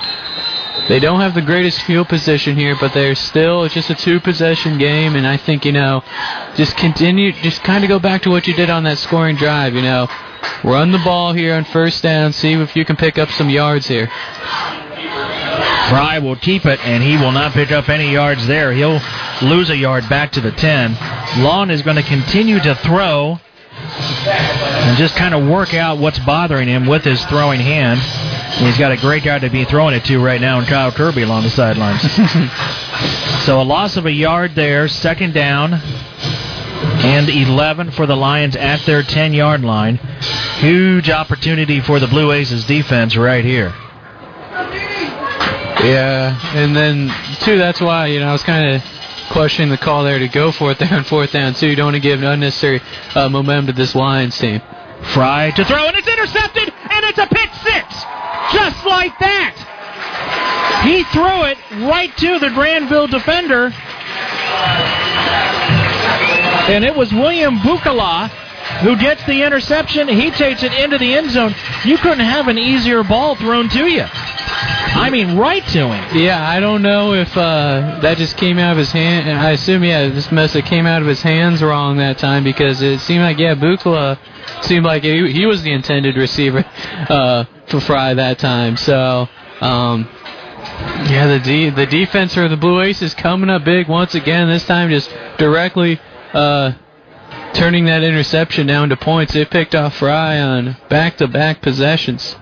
[0.87, 4.19] They don't have the greatest field position here, but they're still it's just a two
[4.19, 6.03] possession game, and I think you know,
[6.55, 9.75] just continue, just kind of go back to what you did on that scoring drive.
[9.75, 10.07] You know,
[10.63, 13.87] run the ball here on first down, see if you can pick up some yards
[13.87, 14.09] here.
[15.89, 18.71] Frey will keep it, and he will not pick up any yards there.
[18.73, 19.01] He'll
[19.41, 21.43] lose a yard back to the 10.
[21.43, 23.39] Long is going to continue to throw
[24.79, 27.99] and just kind of work out what's bothering him with his throwing hand.
[28.63, 31.23] He's got a great guy to be throwing it to right now, and Kyle Kirby
[31.23, 32.01] along the sidelines.
[33.45, 38.85] so a loss of a yard there, second down, and 11 for the Lions at
[38.85, 39.97] their 10 yard line.
[40.57, 43.73] Huge opportunity for the Blue Aces defense right here.
[45.81, 48.98] Yeah, and then too, that's why you know I was kind of
[49.29, 51.67] questioning the call there to go for it there on fourth down too.
[51.67, 52.81] You don't want to give unnecessary
[53.15, 54.61] uh, momentum to this Lions team.
[55.13, 58.03] Frey to throw, and it's intercepted, and it's a pick six,
[58.51, 60.81] just like that.
[60.83, 61.57] He threw it
[61.89, 63.71] right to the Granville defender,
[66.69, 68.29] and it was William Bukala
[68.81, 70.07] who gets the interception.
[70.07, 71.53] He takes it into the end zone.
[71.83, 74.05] You couldn't have an easier ball thrown to you.
[74.05, 76.17] I mean, right to him.
[76.17, 79.29] Yeah, I don't know if uh, that just came out of his hand.
[79.29, 82.81] I assume, yeah, this must have came out of his hands wrong that time because
[82.81, 84.17] it seemed like, yeah, Bukala
[84.63, 86.65] seemed like he, he was the intended receiver
[87.09, 88.77] uh, for Frey that time.
[88.77, 89.29] So,
[89.61, 90.09] um,
[91.09, 94.49] yeah, the de- the defense for the Blue Aces is coming up big once again.
[94.49, 95.99] This time, just directly
[96.33, 96.73] uh,
[97.53, 99.33] turning that interception down to points.
[99.33, 102.35] They picked off Frey on back-to-back possessions.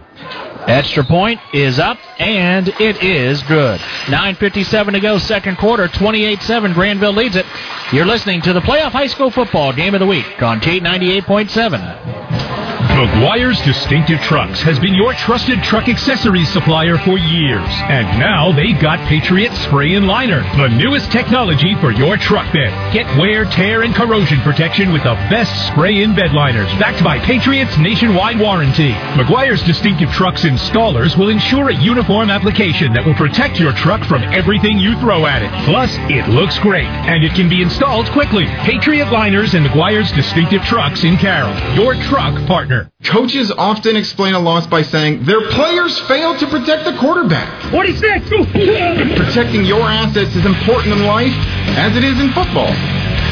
[0.68, 3.80] Extra point is up, and it is good.
[3.80, 6.74] 9.57 to go, second quarter, 28 7.
[6.74, 7.46] Granville leads it.
[7.94, 12.67] You're listening to the playoff high school football game of the week on Kate 98.7.
[12.98, 17.70] McGuire's Distinctive Trucks has been your trusted truck accessories supplier for years.
[17.86, 22.74] And now they've got Patriot Spray and Liner, the newest technology for your truck bed.
[22.92, 27.20] Get wear, tear, and corrosion protection with the best spray in bed liners, backed by
[27.20, 28.94] Patriot's nationwide warranty.
[29.14, 34.24] McGuire's Distinctive Trucks installers will ensure a uniform application that will protect your truck from
[34.34, 35.52] everything you throw at it.
[35.66, 38.48] Plus, it looks great, and it can be installed quickly.
[38.66, 42.87] Patriot Liners and McGuire's Distinctive Trucks in Carroll, your truck partner.
[43.06, 47.72] Coaches often explain a loss by saying their players failed to protect the quarterback.
[47.72, 48.30] 46!
[49.18, 51.34] Protecting your assets is important in life
[51.78, 52.72] as it is in football.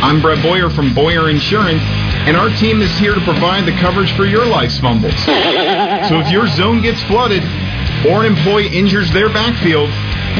[0.03, 1.81] I'm Brett Boyer from Boyer Insurance,
[2.27, 5.17] and our team is here to provide the coverage for your life's fumbles.
[5.25, 7.43] So if your zone gets flooded
[8.05, 9.89] or an employee injures their backfield,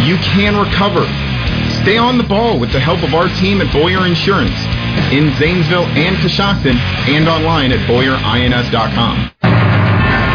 [0.05, 1.03] you can recover.
[1.85, 4.57] Stay on the ball with the help of our team at Boyer Insurance
[5.13, 6.73] in Zanesville and Coshocton
[7.05, 9.29] and online at BoyerINS.com.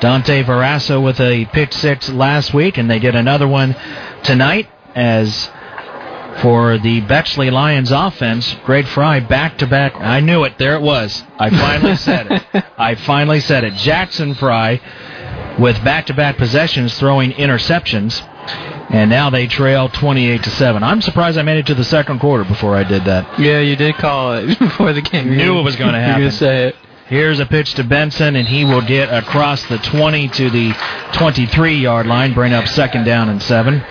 [0.00, 3.74] Dante Verasso with a pick six last week, and they get another one
[4.22, 5.50] tonight as
[6.42, 9.94] for the Bexley Lions offense, Greg Frey back to back.
[9.96, 10.58] I knew it.
[10.58, 11.22] There it was.
[11.38, 12.64] I finally said it.
[12.78, 13.74] I finally said it.
[13.74, 14.80] Jackson Frey
[15.58, 18.26] with back to back possessions throwing interceptions.
[18.90, 20.82] And now they trail 28 to 7.
[20.82, 23.38] I'm surprised I made it to the second quarter before I did that.
[23.38, 25.36] Yeah, you did call it before the game.
[25.36, 26.22] Knew it was going to happen.
[26.22, 26.76] You say it.
[27.06, 30.72] Here's a pitch to Benson, and he will get across the 20 to the
[31.14, 33.84] 23 yard line, bring up second down and seven.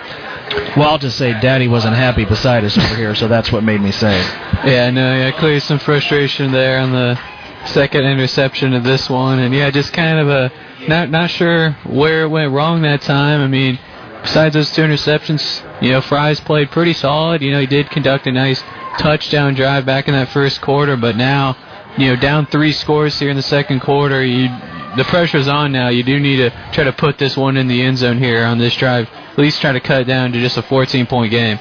[0.77, 3.81] Well, I'll just say Daddy wasn't happy beside us over here, so that's what made
[3.81, 4.25] me say it.
[4.65, 7.19] Yeah, no, yeah, clearly some frustration there on the
[7.65, 10.51] second interception of this one, and yeah, just kind of a
[10.87, 13.41] not not sure where it went wrong that time.
[13.41, 13.79] I mean,
[14.21, 17.41] besides those two interceptions, you know, Frey's played pretty solid.
[17.41, 18.61] You know, he did conduct a nice
[18.97, 21.57] touchdown drive back in that first quarter, but now,
[21.97, 24.47] you know, down three scores here in the second quarter, you
[24.97, 25.89] the pressure's on now.
[25.89, 28.57] You do need to try to put this one in the end zone here on
[28.57, 29.09] this drive.
[29.31, 31.59] At least try to cut it down to just a 14 point game.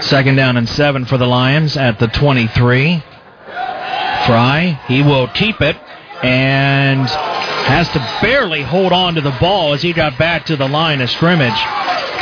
[0.00, 3.02] Second down and seven for the Lions at the 23.
[4.26, 5.76] Frey, he will keep it
[6.22, 10.68] and has to barely hold on to the ball as he got back to the
[10.68, 11.58] line of scrimmage.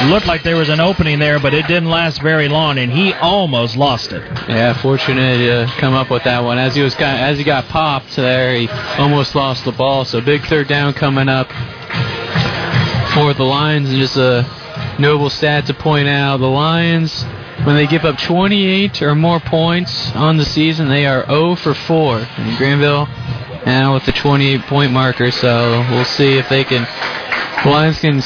[0.05, 3.13] Looked like there was an opening there, but it didn't last very long, and he
[3.13, 4.23] almost lost it.
[4.49, 6.59] Yeah, fortunate to come up with that one.
[6.59, 10.07] As he was as he got popped there, he almost lost the ball.
[10.07, 11.51] So big third down coming up
[13.15, 14.47] for the Lions, and just a
[14.99, 17.25] noble stat to point out: the Lions,
[17.65, 21.75] when they give up 28 or more points on the season, they are 0 for
[21.75, 22.19] 4.
[22.19, 23.07] And Granville
[23.67, 26.87] now with the 28 point marker, so we'll see if they can.
[27.65, 28.23] The Lions can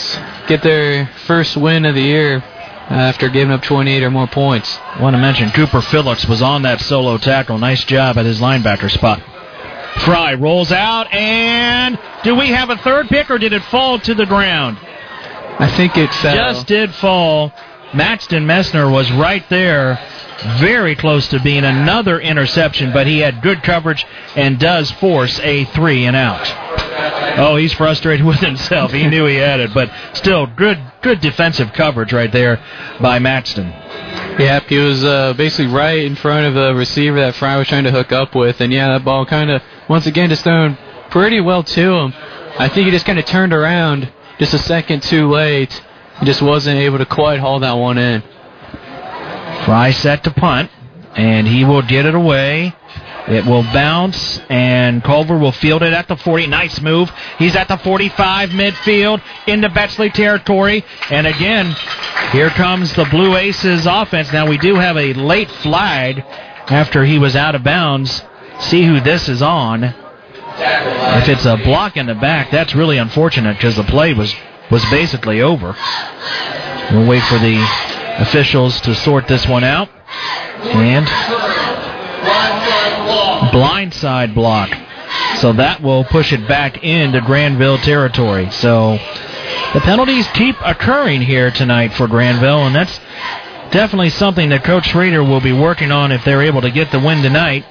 [0.46, 2.44] get their first win of the year
[2.88, 4.78] after giving up 28 or more points.
[4.78, 7.58] I want to mention Cooper Phillips was on that solo tackle.
[7.58, 9.22] Nice job at his linebacker spot.
[10.00, 14.14] Frey rolls out, and do we have a third pick, or did it fall to
[14.14, 14.78] the ground?
[15.58, 16.34] I think it fell.
[16.34, 17.52] Just did fall.
[17.94, 20.00] Maxton Messner was right there,
[20.58, 25.64] very close to being another interception, but he had good coverage and does force a
[25.66, 26.44] three and out.
[27.38, 28.92] Oh, he's frustrated with himself.
[28.92, 32.60] He knew he had it, but still good, good defensive coverage right there
[33.00, 33.68] by Maxton.
[34.38, 37.84] Yep, he was uh, basically right in front of the receiver that Frey was trying
[37.84, 40.78] to hook up with, and yeah, that ball kind of once again just thrown
[41.10, 42.14] pretty well to him.
[42.58, 45.82] I think he just kind of turned around just a second too late.
[46.20, 48.22] He just wasn't able to quite haul that one in.
[49.64, 50.70] Frey set to punt,
[51.14, 52.74] and he will get it away.
[53.26, 56.46] It will bounce, and Culver will field it at the 40.
[56.46, 57.10] Nice move.
[57.38, 60.84] He's at the 45 midfield into Bexley territory.
[61.10, 61.74] And again,
[62.32, 64.30] here comes the Blue Aces offense.
[64.30, 66.22] Now, we do have a late flag
[66.68, 68.22] after he was out of bounds.
[68.60, 69.84] See who this is on.
[70.56, 74.34] If it's a block in the back, that's really unfortunate because the play was,
[74.70, 75.76] was basically over.
[76.92, 77.56] We'll wait for the
[78.18, 79.88] officials to sort this one out.
[80.62, 81.06] And
[83.52, 84.70] blindside block.
[85.38, 88.50] So that will push it back into Granville territory.
[88.50, 88.98] So
[89.74, 92.98] the penalties keep occurring here tonight for Granville, and that's
[93.70, 97.00] definitely something that Coach Schrader will be working on if they're able to get the
[97.00, 97.66] win tonight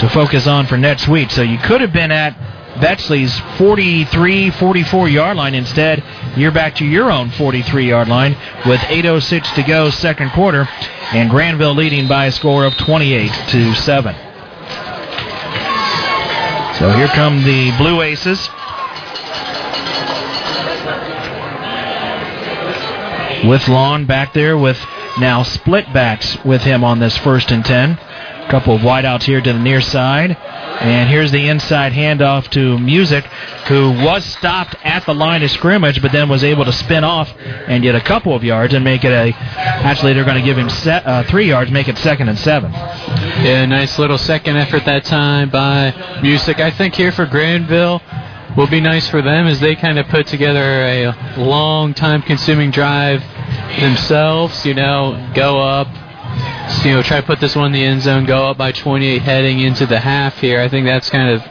[0.00, 1.30] to focus on for next week.
[1.30, 2.36] So you could have been at
[2.80, 5.54] Bexley's 43, 44 yard line.
[5.54, 6.04] Instead,
[6.36, 8.36] you're back to your own 43 yard line
[8.66, 10.68] with 8.06 to go, second quarter,
[11.12, 14.14] and Granville leading by a score of 28 to 7.
[16.78, 18.50] So here come the Blue Aces.
[23.48, 24.78] With Long back there with
[25.18, 27.98] now split backs with him on this first and 10.
[28.48, 30.36] Couple of wideouts here to the near side.
[30.36, 33.24] And here's the inside handoff to Music,
[33.66, 37.34] who was stopped at the line of scrimmage, but then was able to spin off
[37.38, 39.32] and get a couple of yards and make it a.
[39.36, 42.70] Actually, they're going to give him set, uh, three yards, make it second and seven.
[42.72, 46.60] Yeah, nice little second effort that time by Music.
[46.60, 48.00] I think here for Granville
[48.56, 52.70] will be nice for them as they kind of put together a long time consuming
[52.70, 53.22] drive
[53.80, 55.88] themselves, you know, go up,
[56.84, 59.22] you know, try to put this one in the end zone, go up by 28
[59.22, 60.60] heading into the half here.
[60.60, 61.42] I think that's kind of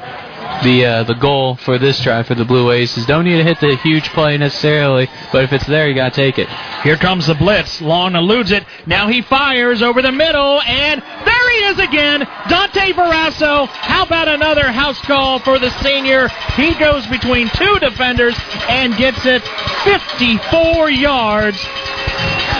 [0.63, 3.05] the uh, the goal for this drive for the Blue Aces.
[3.05, 6.15] Don't need to hit the huge play necessarily, but if it's there, you got to
[6.15, 6.49] take it.
[6.83, 7.81] Here comes the blitz.
[7.81, 8.65] Long eludes it.
[8.85, 12.27] Now he fires over the middle, and there he is again.
[12.47, 13.67] Dante Verasso.
[13.67, 16.27] How about another house call for the senior?
[16.55, 18.35] He goes between two defenders
[18.69, 19.43] and gets it
[19.83, 21.65] 54 yards.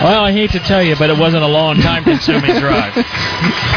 [0.02, 2.94] Well, I hate to tell you, but it wasn't a long time consuming drive.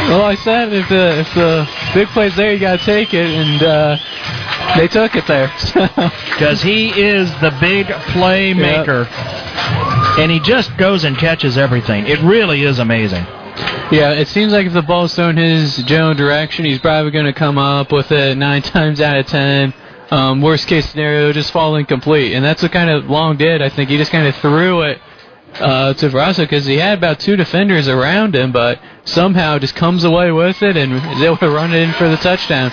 [0.10, 3.26] well, I said if the if the big play's there, you got to take it,
[3.26, 3.98] and uh,
[4.76, 5.52] they took it there.
[6.40, 10.20] Because he is the big playmaker, yep.
[10.20, 12.08] and he just goes and catches everything.
[12.08, 13.26] It really is amazing.
[13.92, 17.34] Yeah, it seems like if the ball's thrown his general direction, he's probably going to
[17.34, 19.74] come up with it nine times out of ten.
[20.12, 23.62] Um, worst case scenario, just fall incomplete, and that's what kind of Long did.
[23.62, 25.02] I think he just kind of threw it
[25.56, 30.04] uh, to Verasso because he had about two defenders around him, but somehow just comes
[30.04, 32.72] away with it and is able to run it in for the touchdown.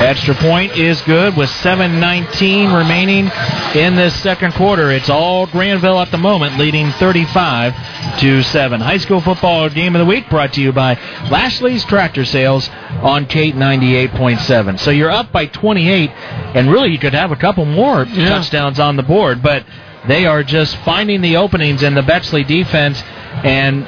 [0.00, 3.30] Extra point is good with 7:19 remaining
[3.76, 4.90] in this second quarter.
[4.90, 8.80] It's all Granville at the moment, leading 35 to seven.
[8.80, 10.98] High school football game of the week brought to you by
[11.30, 12.68] Lashley's Tractor Sales
[13.00, 14.80] on Kate 98.7.
[14.80, 18.28] So you're up by 28, and really you could have a couple more yeah.
[18.28, 19.64] touchdowns on the board, but
[20.06, 23.00] They are just finding the openings in the Bexley defense,
[23.44, 23.84] and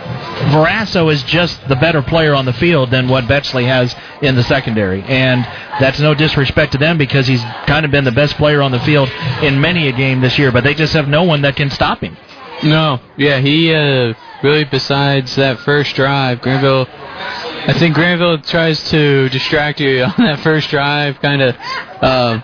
[0.52, 4.44] Verasso is just the better player on the field than what Bexley has in the
[4.44, 5.02] secondary.
[5.02, 5.44] And
[5.80, 8.80] that's no disrespect to them because he's kind of been the best player on the
[8.80, 9.08] field
[9.42, 12.00] in many a game this year, but they just have no one that can stop
[12.00, 12.16] him.
[12.62, 19.28] No, yeah, he uh, really, besides that first drive, Granville, I think Granville tries to
[19.30, 21.56] distract you on that first drive, kind of
[22.00, 22.40] uh,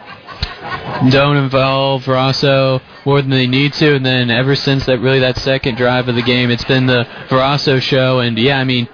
[1.11, 5.37] don't involve Verasso more than they need to, and then ever since that, really that
[5.37, 8.89] second drive of the game, it's been the Verasso show, and yeah, I mean,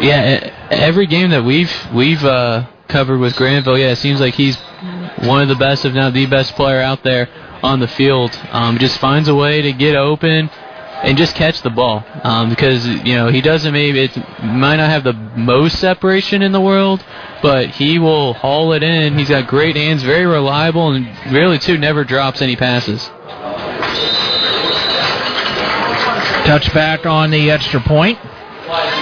[0.00, 4.56] yeah, every game that we've we've uh, covered with Granville, yeah, it seems like he's
[5.22, 7.28] one of the best, if not the best player out there
[7.62, 8.38] on the field.
[8.50, 10.50] Um, just finds a way to get open
[11.02, 14.90] and just catch the ball um, because you know he doesn't maybe it might not
[14.90, 17.04] have the most separation in the world,
[17.42, 19.18] but he will haul it in.
[19.18, 23.08] He's got great hands, very reliable, and really too never drops any passes.
[26.44, 28.18] Touchback on the extra point,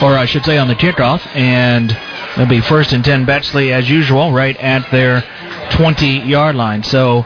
[0.03, 1.91] or I should say on the kickoff, and
[2.33, 5.25] it'll be first and ten Bexley as usual, right at their
[5.73, 6.83] 20 yard line.
[6.83, 7.25] So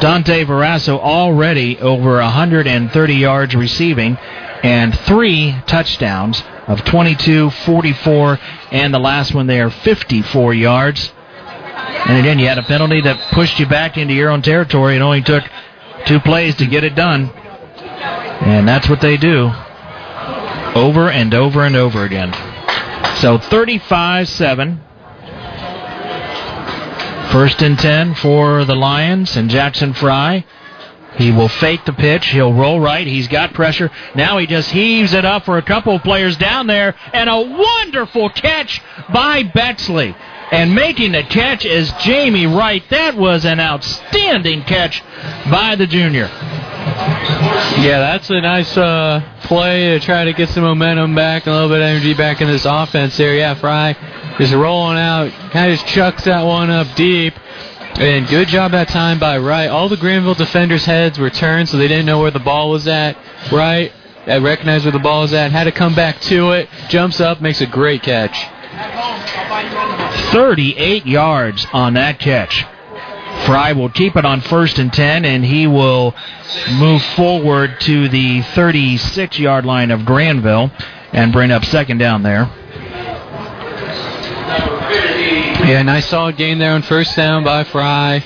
[0.00, 4.16] Dante Verasso already over 130 yards receiving
[4.62, 8.38] and three touchdowns of 22, 44,
[8.72, 11.12] and the last one there, 54 yards.
[12.06, 14.96] And again, you had a penalty that pushed you back into your own territory.
[14.96, 15.44] It only took
[16.06, 17.30] two plays to get it done.
[17.30, 19.52] And that's what they do
[20.74, 22.32] over and over and over again.
[23.16, 24.85] So 35 7.
[27.36, 30.46] First and 10 for the Lions and Jackson Frey.
[31.18, 32.28] He will fake the pitch.
[32.28, 33.06] He'll roll right.
[33.06, 33.90] He's got pressure.
[34.14, 36.94] Now he just heaves it up for a couple of players down there.
[37.12, 38.80] And a wonderful catch
[39.12, 40.16] by Bexley.
[40.50, 42.82] And making the catch is Jamie Wright.
[42.88, 45.02] That was an outstanding catch
[45.50, 46.28] by the junior.
[47.82, 51.68] Yeah, that's a nice uh, play to try to get some momentum back, a little
[51.68, 53.34] bit of energy back in this offense here.
[53.34, 53.94] Yeah, Frey
[54.38, 57.34] is rolling out, kind of just chucks that one up deep.
[57.98, 59.70] And good job that time by Wright.
[59.70, 62.86] All the Granville defenders' heads were turned, so they didn't know where the ball was
[62.86, 63.16] at.
[63.50, 63.92] Wright
[64.26, 67.40] I recognized where the ball was at, had to come back to it, jumps up,
[67.40, 68.36] makes a great catch.
[70.32, 72.64] 38 yards on that catch.
[73.46, 76.14] Frey will keep it on first and 10, and he will
[76.72, 80.72] move forward to the 36 yard line of Granville
[81.12, 82.50] and bring up second down there.
[84.46, 88.22] Yeah, nice solid gain there on first down by Frey.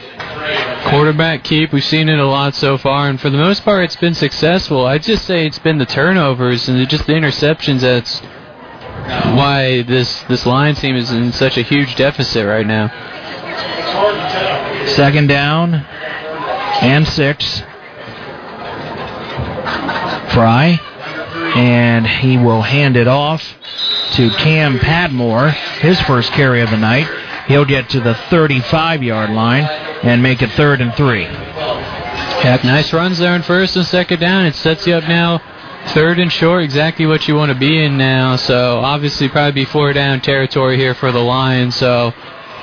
[0.90, 3.96] Quarterback keep, we've seen it a lot so far, and for the most part, it's
[3.96, 4.86] been successful.
[4.86, 8.20] I'd just say it's been the turnovers and just the interceptions that's
[9.34, 12.88] why this this line team is in such a huge deficit right now.
[14.86, 15.74] Second down
[16.82, 17.62] and six.
[20.32, 20.78] Frey,
[21.57, 23.42] and he will hand it off
[24.12, 27.09] to Cam Padmore, his first carry of the night.
[27.46, 29.64] He'll get to the 35 yard line
[30.03, 31.24] and make it third and three.
[31.24, 34.46] Yeah, nice runs there on first and second down.
[34.46, 35.42] It sets you up now
[35.88, 38.36] third and short, exactly what you want to be in now.
[38.36, 41.74] So obviously probably be four down territory here for the Lions.
[41.76, 42.12] So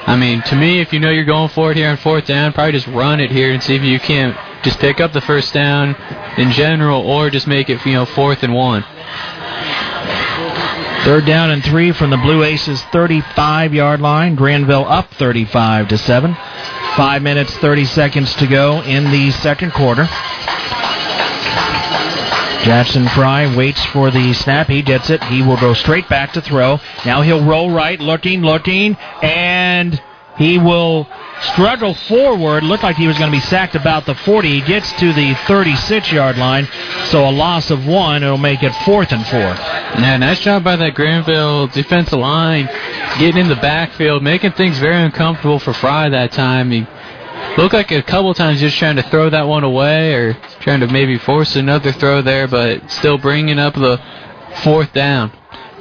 [0.07, 2.53] I mean, to me, if you know you're going for it here on fourth down,
[2.53, 5.53] probably just run it here and see if you can't just pick up the first
[5.53, 5.95] down
[6.37, 8.83] in general, or just make it you know fourth and one.
[11.05, 14.35] Third down and three from the Blue Aces 35 yard line.
[14.35, 16.35] Granville up 35 to 7.
[16.97, 20.03] Five minutes, 30 seconds to go in the second quarter.
[22.65, 24.67] Jackson Frey waits for the snap.
[24.67, 25.23] He gets it.
[25.23, 26.81] He will go straight back to throw.
[27.05, 30.01] Now he'll roll right, looking, looking, and
[30.37, 31.07] he will
[31.41, 32.63] struggle forward.
[32.63, 34.49] Looked like he was going to be sacked about the 40.
[34.49, 36.67] He gets to the 36 yard line,
[37.05, 38.23] so a loss of one.
[38.23, 39.39] It'll make it fourth and four.
[39.39, 42.67] Yeah, nice job by that Granville defensive line,
[43.19, 46.71] getting in the backfield, making things very uncomfortable for Frey that time.
[46.71, 46.85] He
[47.57, 50.87] looked like a couple times just trying to throw that one away or trying to
[50.87, 53.99] maybe force another throw there, but still bringing up the
[54.63, 55.31] fourth down.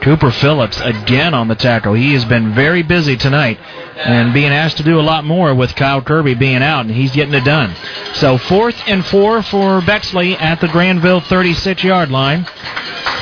[0.01, 1.95] Cooper Phillips again on the tackle.
[1.95, 3.59] He has been very busy tonight
[3.97, 7.13] and being asked to do a lot more with Kyle Kirby being out, and he's
[7.13, 7.75] getting it done.
[8.15, 12.47] So fourth and four for Bexley at the Granville 36 yard line.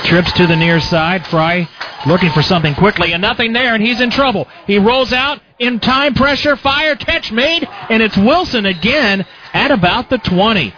[0.04, 1.26] Trips to the near side.
[1.28, 1.68] Frey
[2.06, 4.46] looking for something quickly, and nothing there, and he's in trouble.
[4.66, 10.10] He rolls out in time pressure, fire, catch made, and it's Wilson again at about
[10.10, 10.74] the 20.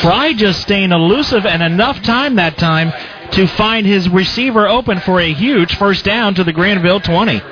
[0.00, 2.92] Frey just staying elusive and enough time that time
[3.32, 7.42] to find his receiver open for a huge first down to the Granville 20.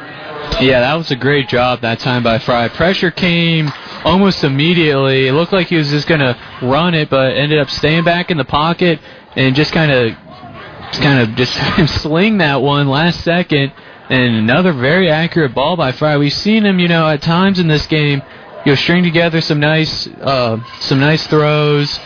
[0.61, 2.69] Yeah, that was a great job that time by Frey.
[2.69, 3.73] Pressure came
[4.05, 5.27] almost immediately.
[5.27, 8.31] It looked like he was just going to run it, but ended up staying back
[8.31, 9.01] in the pocket
[9.37, 10.17] and just kind of
[11.01, 11.53] kind of just
[12.03, 13.73] sling that one last second.
[14.09, 16.17] And another very accurate ball by Frey.
[16.19, 18.23] We've seen him, you know, at times in this game,
[18.65, 21.99] you know, string together some nice, uh, some nice throws,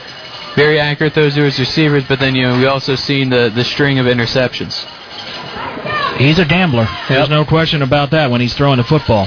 [0.59, 2.04] very accurate throws to his receivers.
[2.09, 4.74] But then, you know, we also seen the the string of interceptions.
[6.18, 6.88] He's a gambler.
[7.09, 9.26] There's no question about that when he's throwing the football.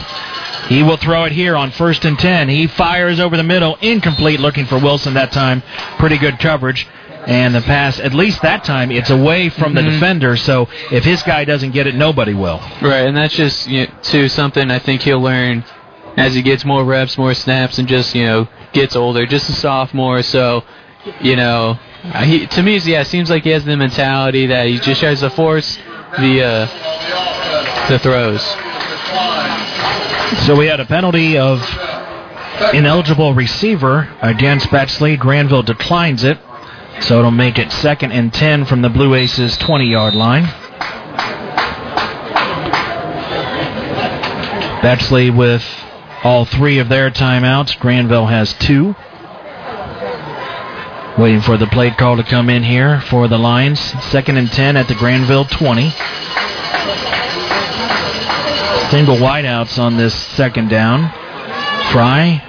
[0.67, 2.49] He will throw it here on first and ten.
[2.49, 5.63] He fires over the middle, incomplete, looking for Wilson that time.
[5.97, 6.85] Pretty good coverage.
[7.27, 9.91] And the pass, at least that time, it's away from the Mhm.
[9.91, 10.35] defender.
[10.35, 12.59] So if his guy doesn't get it, nobody will.
[12.81, 15.63] Right, and that's just you know, to something I think he'll learn
[16.17, 19.25] as he gets more reps, more snaps, and just you know gets older.
[19.25, 20.63] Just a sophomore, so
[21.21, 24.67] you know, uh, he to me, yeah, it seems like he has the mentality that
[24.67, 25.77] he just tries to force
[26.17, 28.41] the uh, the throws.
[30.45, 31.61] So we had a penalty of
[32.73, 35.17] ineligible receiver against Bexley.
[35.17, 36.37] Granville declines it.
[37.01, 40.43] So it'll make it second and 10 from the Blue Aces 20 yard line.
[44.81, 45.63] Bexley with
[46.23, 47.79] all three of their timeouts.
[47.79, 48.95] Granville has two.
[51.17, 53.79] Waiting for the plate call to come in here for the Lions.
[54.05, 55.89] Second and 10 at the Granville 20.
[58.89, 61.11] Single wideouts on this second down.
[61.91, 62.41] Frey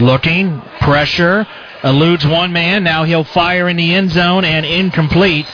[0.00, 1.46] looking, pressure,
[1.84, 2.82] eludes one man.
[2.82, 5.46] Now he'll fire in the end zone and incomplete.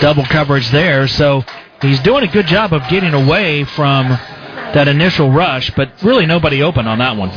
[0.00, 1.08] Double coverage there.
[1.08, 1.44] So
[1.80, 6.62] he's doing a good job of getting away from that initial rush, but really nobody
[6.62, 7.30] open on that one.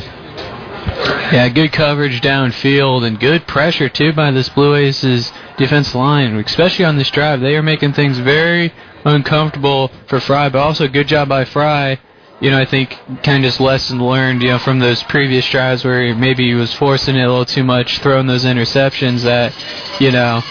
[1.32, 6.84] Yeah, good coverage downfield and good pressure too by this Blue Aces defense line, especially
[6.84, 7.40] on this drive.
[7.40, 8.72] They are making things very
[9.04, 12.00] uncomfortable for Frey, but also good job by Frey.
[12.40, 15.84] You know, I think kind of just lesson learned, you know, from those previous drives
[15.84, 19.54] where maybe he was forcing it a little too much, throwing those interceptions that,
[20.00, 20.42] you know,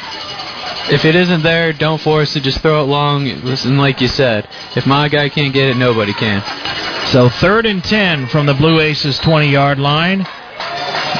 [0.91, 3.27] if it isn't there, don't force it, just throw it long.
[3.27, 6.41] And like you said, if my guy can't get it, nobody can.
[7.07, 10.25] So third and 10 from the Blue Aces 20 yard line.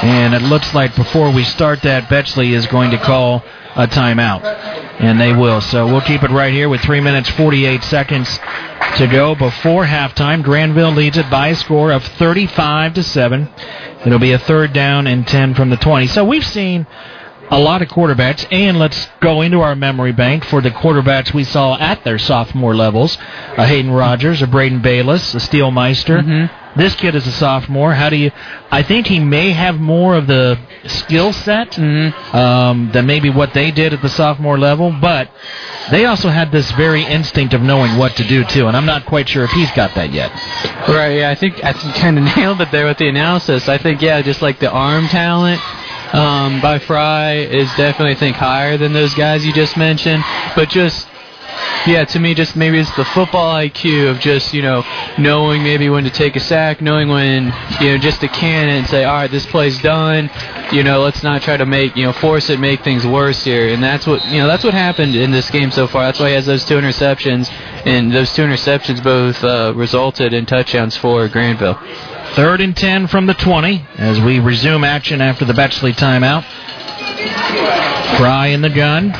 [0.02, 3.44] And it looks like before we start that, Bexley is going to call
[3.74, 4.42] a timeout.
[5.00, 5.60] And they will.
[5.60, 8.28] So we'll keep it right here with 3 minutes 48 seconds
[8.96, 10.42] to go before halftime.
[10.42, 13.48] Granville leads it by a score of 35 to 7.
[14.04, 16.06] It'll be a third down and 10 from the 20.
[16.08, 16.86] So we've seen
[17.50, 21.44] a lot of quarterbacks, and let's go into our memory bank for the quarterbacks we
[21.44, 23.16] saw at their sophomore levels.
[23.56, 26.48] A Hayden Rogers, a Braden Bayless, a Steele Meister.
[26.76, 27.92] This kid is a sophomore.
[27.94, 28.30] How do you?
[28.70, 31.76] I think he may have more of the skill set
[32.32, 35.28] um, than maybe what they did at the sophomore level, but
[35.90, 38.68] they also had this very instinct of knowing what to do too.
[38.68, 40.30] And I'm not quite sure if he's got that yet.
[40.88, 43.68] Right, yeah, I think I think kind of nailed it there with the analysis.
[43.68, 45.60] I think yeah, just like the arm talent
[46.12, 50.68] um, by Frey is definitely I think higher than those guys you just mentioned, but
[50.68, 51.06] just
[51.86, 54.84] yeah, to me, just maybe it's the football IQ of just you know
[55.18, 57.46] knowing maybe when to take a sack, knowing when
[57.80, 60.30] you know just to can it and say, all right, this play's done.
[60.72, 63.72] You know, let's not try to make you know force it, make things worse here.
[63.72, 66.04] And that's what you know that's what happened in this game so far.
[66.04, 67.50] That's why he has those two interceptions,
[67.86, 71.78] and those two interceptions both uh, resulted in touchdowns for Granville.
[72.34, 76.44] Third and 10 from the 20 as we resume action after the Bexley timeout.
[78.18, 79.10] Frey in the gun.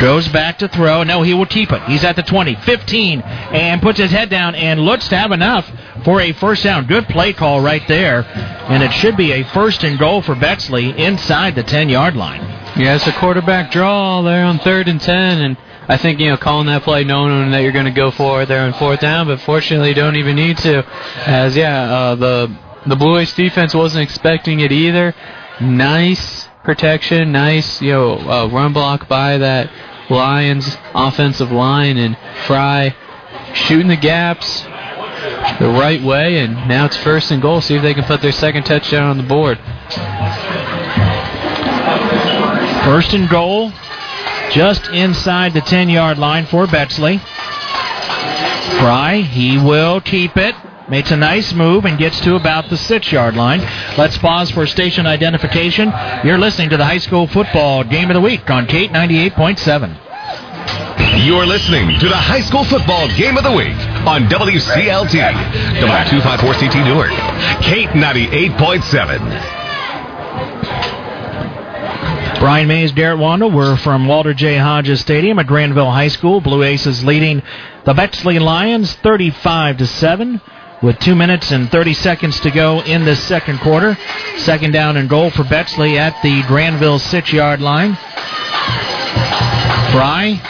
[0.00, 1.02] Goes back to throw.
[1.02, 1.82] No, he will keep it.
[1.82, 5.70] He's at the 20, 15, and puts his head down and looks to have enough
[6.04, 6.86] for a first down.
[6.86, 8.24] Good play call right there.
[8.24, 12.40] And it should be a first and goal for Bexley inside the 10 yard line.
[12.76, 15.56] Yeah, a quarterback draw there on third and ten, and
[15.88, 18.46] I think you know calling that play, knowing that you're going to go for it
[18.46, 20.84] there on fourth down, but fortunately you don't even need to,
[21.26, 22.56] as yeah, uh, the
[22.86, 25.14] the Blue Ace defense wasn't expecting it either.
[25.60, 29.70] Nice protection, nice you know uh, run block by that
[30.08, 32.16] Lions offensive line, and
[32.46, 32.94] Frey
[33.54, 34.62] shooting the gaps
[35.58, 37.60] the right way, and now it's first and goal.
[37.60, 39.58] See if they can put their second touchdown on the board.
[42.84, 43.72] First and goal,
[44.52, 47.20] just inside the 10 yard line for Bexley.
[48.78, 50.54] Frey, he will keep it.
[50.88, 53.60] Makes a nice move and gets to about the six yard line.
[53.96, 55.92] Let's pause for station identification.
[56.24, 61.24] You're listening to the high school football game of the week on Kate 98.7.
[61.24, 63.76] You're listening to the high school football game of the week
[64.06, 65.20] on WCLT,
[65.80, 67.12] W254CT Newark,
[67.62, 69.61] Kate 98.7.
[72.42, 74.56] Brian Maze, Garret Wandle, We're from Walter J.
[74.58, 76.40] Hodges Stadium at Granville High School.
[76.40, 77.40] Blue Aces leading
[77.84, 80.40] the Bexley Lions 35 to 7.
[80.82, 83.96] with two minutes and 30 seconds to go in this second quarter.
[84.38, 87.94] Second down and goal for Bexley at the Granville six yard line.
[89.92, 90.40] Frey,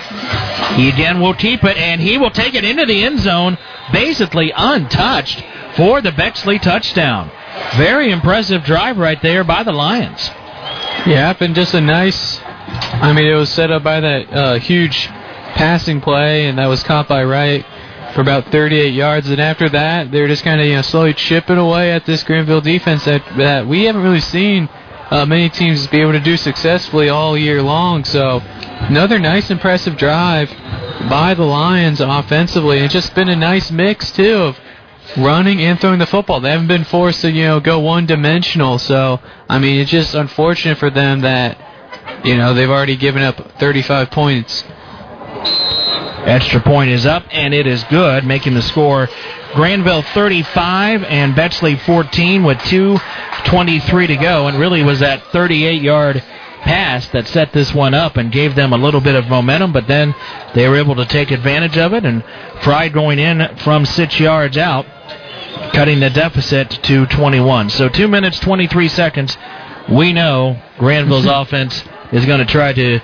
[0.76, 3.59] he again will keep it, and he will take it into the end zone,
[3.93, 5.45] basically untouched
[5.76, 7.30] for the Bexley touchdown.
[7.76, 10.30] Very impressive drive right there by the Lions.
[11.07, 12.39] Yeah, and just a nice.
[12.45, 15.07] I mean, it was set up by that uh, huge
[15.55, 17.67] passing play, and that was caught by Wright
[18.15, 19.29] for about 38 yards.
[19.29, 22.23] And after that, they were just kind of you know slowly chipping away at this
[22.23, 24.69] Granville defense that that we haven't really seen
[25.11, 28.05] uh, many teams be able to do successfully all year long.
[28.05, 30.51] So another nice, impressive drive
[31.11, 32.79] by the Lions offensively.
[32.79, 34.59] It's just been a nice mix too of
[35.17, 36.41] running and throwing the football.
[36.41, 38.79] They haven't been forced to you know go one dimensional.
[38.79, 41.59] So I mean, it's just unfortunate for them that
[42.25, 44.65] you know they've already given up 35 points.
[46.25, 49.09] Extra point is up, and it is good, making the score
[49.55, 54.47] Granville 35 and Bexley 14 with 2.23 to go.
[54.47, 56.23] And really was that 38 yard
[56.63, 59.89] pass that set this one up and gave them a little bit of momentum, but
[59.89, 60.15] then
[60.55, 62.05] they were able to take advantage of it.
[62.05, 62.25] And
[62.63, 64.87] Frey going in from six yards out,
[65.73, 67.71] cutting the deficit to 21.
[67.71, 69.37] So two minutes, 23 seconds.
[69.89, 71.83] We know Granville's offense
[72.13, 73.01] is going to try to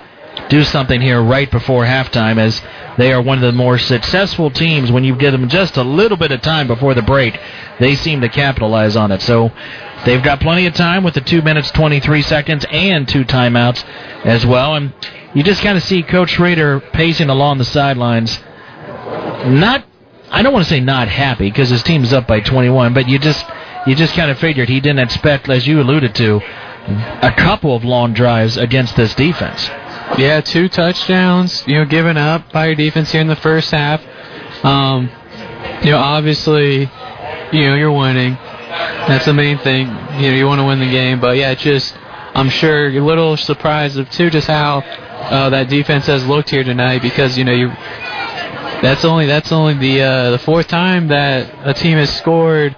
[0.48, 2.60] do something here right before halftime as
[2.96, 6.16] they are one of the more successful teams when you give them just a little
[6.16, 7.38] bit of time before the break.
[7.78, 9.22] They seem to capitalize on it.
[9.22, 9.52] So
[10.04, 13.84] they've got plenty of time with the 2 minutes 23 seconds and two timeouts
[14.24, 14.74] as well.
[14.74, 14.92] And
[15.34, 18.38] you just kind of see Coach Schrader pacing along the sidelines.
[19.46, 19.84] Not,
[20.30, 23.18] I don't want to say not happy because his team's up by 21, but you
[23.18, 23.44] just,
[23.86, 26.40] you just kind of figured he didn't expect, as you alluded to,
[27.22, 29.68] a couple of long drives against this defense.
[30.16, 34.02] Yeah, two touchdowns, you know, given up by your defense here in the first half.
[34.64, 35.10] Um,
[35.82, 36.90] you know, obviously,
[37.52, 38.34] you know, you're winning.
[38.34, 39.86] That's the main thing.
[39.86, 41.20] You know, you want to win the game.
[41.20, 41.94] But yeah, just
[42.34, 46.50] I'm sure you're a little surprised of too just how uh, that defense has looked
[46.50, 47.68] here tonight because you know you
[48.82, 52.76] that's only that's only the uh, the fourth time that a team has scored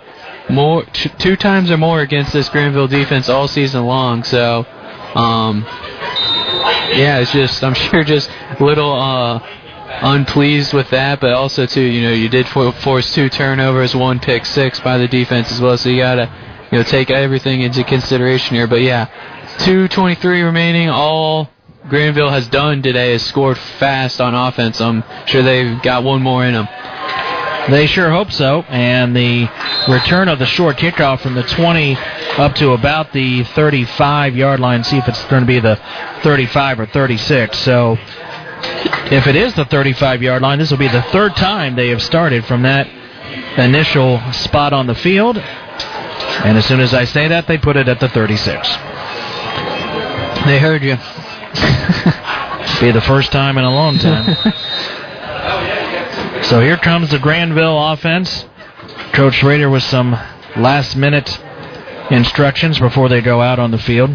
[0.48, 4.24] more t- two times or more against this Granville defense all season long.
[4.24, 4.64] So
[5.14, 5.62] um,
[6.92, 9.38] yeah, it's just I'm sure just a little uh,
[10.02, 14.18] unpleased with that, but also too, you know, you did for- force two turnovers, one
[14.20, 16.32] pick six by the defense as well, so you gotta
[16.72, 18.66] you know take everything into consideration here.
[18.66, 19.06] But yeah,
[19.58, 20.88] 2:23 remaining.
[20.88, 21.50] All
[21.88, 24.80] Granville has done today is scored fast on offense.
[24.80, 26.68] I'm sure they've got one more in them.
[27.70, 28.62] They sure hope so.
[28.68, 29.48] And the
[29.88, 31.96] return of the short kickoff from the 20
[32.36, 34.84] up to about the 35 yard line.
[34.84, 35.76] See if it's going to be the
[36.22, 37.58] 35 or 36.
[37.58, 37.96] So
[39.10, 42.02] if it is the 35 yard line, this will be the third time they have
[42.02, 42.88] started from that
[43.58, 45.38] initial spot on the field.
[45.38, 48.68] And as soon as I say that, they put it at the 36.
[50.46, 50.98] They heard you.
[52.80, 54.26] be the first time in a long time.
[56.44, 58.46] so here comes the Granville offense.
[59.12, 60.12] Coach Schrader with some
[60.56, 61.38] last minute
[62.10, 64.10] instructions before they go out on the field.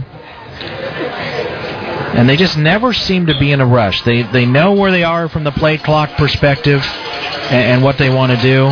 [2.15, 4.01] And they just never seem to be in a rush.
[4.03, 8.09] They they know where they are from the play clock perspective and, and what they
[8.09, 8.67] want to do.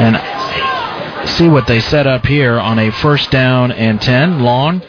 [0.00, 4.40] And see what they set up here on a first down and 10.
[4.40, 4.80] Long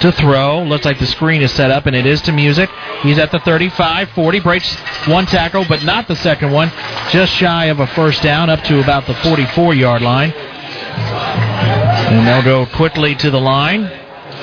[0.00, 0.62] to throw.
[0.62, 2.70] Looks like the screen is set up, and it is to Music.
[3.02, 4.74] He's at the 35, 40, breaks
[5.06, 6.70] one tackle, but not the second one.
[7.10, 10.32] Just shy of a first down, up to about the 44 yard line.
[10.32, 13.84] And they'll go quickly to the line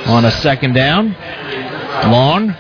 [0.06, 1.16] on a second down.
[2.12, 2.56] Long.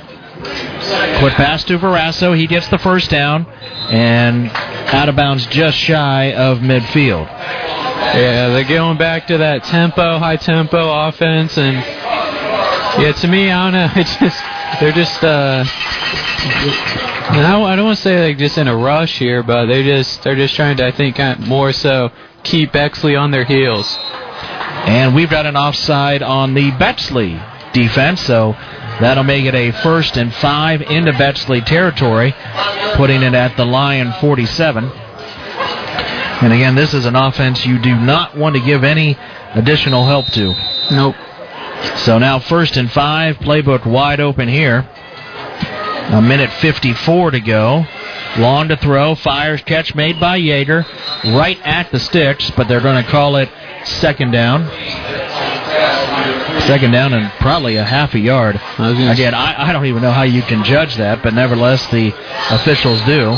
[1.19, 2.35] Quick pass to Verasso.
[2.37, 4.49] He gets the first down, and
[4.93, 7.27] out of bounds just shy of midfield.
[7.27, 11.77] Yeah, they're going back to that tempo, high tempo offense, and
[12.99, 13.89] yeah, to me, I don't know.
[14.01, 14.43] It's just
[14.79, 15.23] they're just.
[15.23, 19.65] Uh, I don't, I don't want to say like just in a rush here, but
[19.67, 22.11] they just they're just trying to I think kind of more so
[22.43, 23.97] keep Bexley on their heels.
[24.85, 27.39] And we've got an offside on the Bexley
[27.71, 28.53] defense, so
[28.99, 32.35] that'll make it a first and five into Bexley territory,
[32.95, 34.83] putting it at the Lion 47.
[34.83, 39.17] And again, this is an offense you do not want to give any
[39.53, 40.53] additional help to.
[40.91, 41.15] Nope.
[41.97, 44.87] So now first and five, playbook wide open here.
[46.09, 47.85] A minute 54 to go.
[48.37, 50.83] Long to throw, fires catch made by Yeager,
[51.35, 53.49] right at the sticks, but they're going to call it
[53.85, 54.67] second down.
[56.61, 58.55] Second down and probably a half a yard.
[58.55, 62.13] Again, I, I don't even know how you can judge that, but nevertheless, the
[62.49, 63.31] officials do.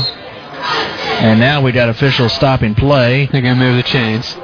[1.18, 3.26] And now we got officials stopping play.
[3.26, 4.34] They're going to move the chains.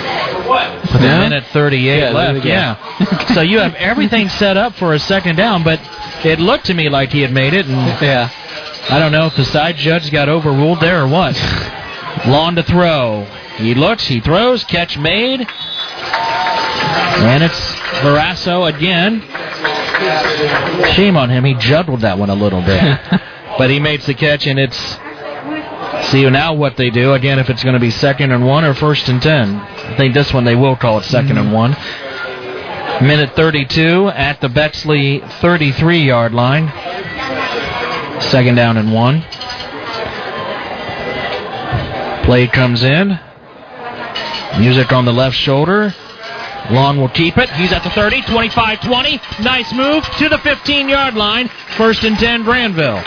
[0.92, 2.44] With a minute 38 Yeah, left.
[2.44, 3.26] Yeah.
[3.34, 5.80] so you have everything set up for a second down, but
[6.24, 7.66] it looked to me like he had made it.
[7.66, 8.30] And yeah.
[8.88, 11.34] I don't know if the side judge got overruled there or what.
[12.26, 13.24] Long to throw.
[13.56, 15.46] He looks, he throws, catch made.
[17.18, 19.22] And it's Verasso again.
[20.94, 21.44] Shame on him.
[21.44, 23.00] He juggled that one a little bit.
[23.58, 24.98] but he makes the catch, and it's.
[26.10, 27.14] See you now what they do.
[27.14, 29.56] Again, if it's going to be second and one or first and ten.
[29.56, 31.52] I think this one they will call it 2nd and mm-hmm.
[31.52, 31.76] one.
[33.06, 36.68] Minute 32 at the Bexley 33 yard line.
[38.22, 39.22] Second down and one.
[42.24, 43.18] Play comes in.
[44.58, 45.94] Music on the left shoulder.
[46.70, 47.50] Long will keep it.
[47.50, 49.20] He's at the 30, 25 20.
[49.42, 51.48] Nice move to the 15 yard line.
[51.76, 53.02] First and 10, Granville.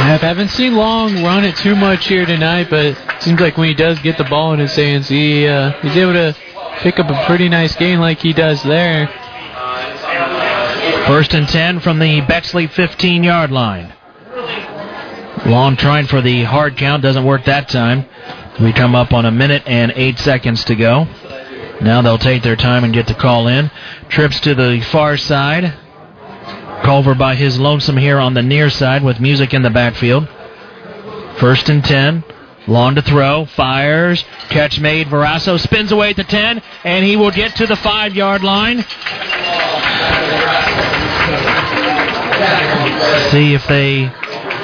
[0.00, 3.68] I haven't seen Long run it too much here tonight, but it seems like when
[3.68, 6.36] he does get the ball in his hands, he uh, he's able to
[6.78, 9.08] pick up a pretty nice gain like he does there.
[11.06, 13.92] First and 10 from the Bexley 15 yard line.
[15.46, 17.02] Long trying for the hard count.
[17.02, 18.06] Doesn't work that time.
[18.60, 21.06] We come up on a minute and eight seconds to go.
[21.80, 23.70] Now they'll take their time and get the call in.
[24.08, 25.74] Trips to the far side.
[26.82, 30.28] Culver by his lonesome here on the near side with Music in the backfield.
[31.38, 32.24] First and 10.
[32.66, 33.46] Long to throw.
[33.46, 34.24] Fires.
[34.50, 35.08] Catch made.
[35.08, 38.84] Verasso spins away at the 10, and he will get to the 5 yard line.
[43.30, 44.10] See if they.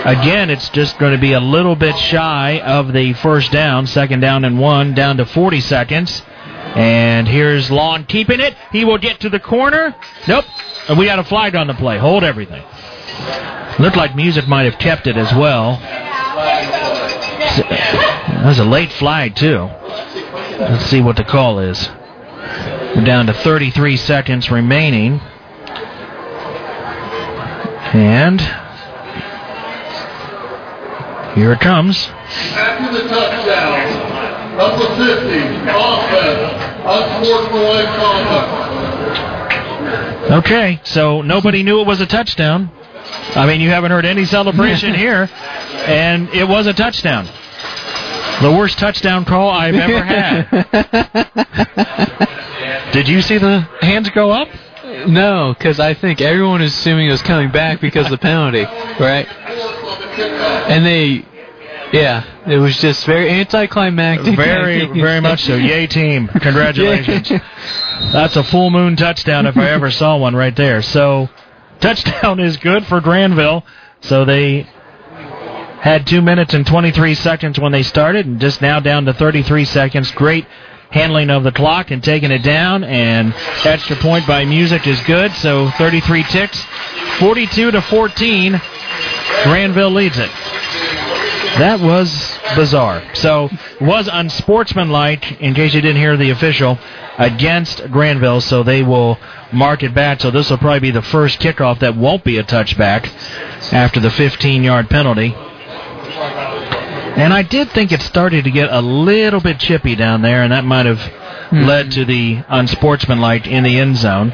[0.04, 3.86] Again, it's just going to be a little bit shy of the first down.
[3.86, 6.22] Second down and one, down to 40 seconds.
[6.74, 8.56] And here's Long keeping it.
[8.72, 9.94] He will get to the corner.
[10.26, 10.44] Nope.
[10.88, 11.98] And we got a flag on the play.
[11.98, 12.64] Hold everything.
[13.78, 15.78] Looked like Music might have kept it as well.
[17.56, 19.68] That was a late flag, too.
[20.58, 21.88] Let's see what the call is.
[22.96, 25.20] We're down to 33 seconds remaining.
[27.94, 28.40] And
[31.34, 31.96] here it comes.
[32.06, 35.38] After the touchdown, number 50,
[35.70, 38.64] offense, unsportsmanlike conduct.
[40.30, 42.70] Okay, so nobody knew it was a touchdown.
[43.36, 45.28] I mean, you haven't heard any celebration here,
[45.86, 47.26] and it was a touchdown.
[48.42, 50.50] The worst touchdown call I've ever had.
[52.92, 54.48] Did you see the hands go up?
[55.06, 58.64] No, because I think everyone is assuming it was coming back because of the penalty,
[59.00, 59.26] right?
[60.68, 61.24] And they,
[61.94, 64.34] yeah, it was just very anticlimactic.
[64.36, 65.54] Very, very much so.
[65.54, 66.26] Yay, team.
[66.40, 67.28] Congratulations.
[68.12, 70.82] That's a full moon touchdown if I ever saw one right there.
[70.82, 71.28] So,
[71.80, 73.64] touchdown is good for Granville.
[74.00, 74.68] So they
[75.80, 79.64] had 2 minutes and 23 seconds when they started, and just now down to 33
[79.64, 80.10] seconds.
[80.10, 80.46] Great
[80.90, 83.32] handling of the clock and taking it down, and
[83.64, 85.32] extra point by Music is good.
[85.32, 86.60] So 33 ticks,
[87.18, 88.60] 42 to 14.
[89.44, 90.30] Granville leads it.
[91.58, 92.10] That was
[92.56, 93.02] bizarre.
[93.14, 93.48] So
[93.80, 96.78] was unsportsmanlike, in case you didn't hear the official,
[97.16, 98.40] against Granville.
[98.40, 99.18] So they will
[99.52, 100.20] mark it back.
[100.20, 103.06] So this will probably be the first kickoff that won't be a touchback
[103.72, 105.32] after the 15-yard penalty.
[107.16, 110.52] And I did think it started to get a little bit chippy down there, and
[110.52, 111.64] that might have hmm.
[111.64, 114.32] led to the unsportsmanlike in the end zone.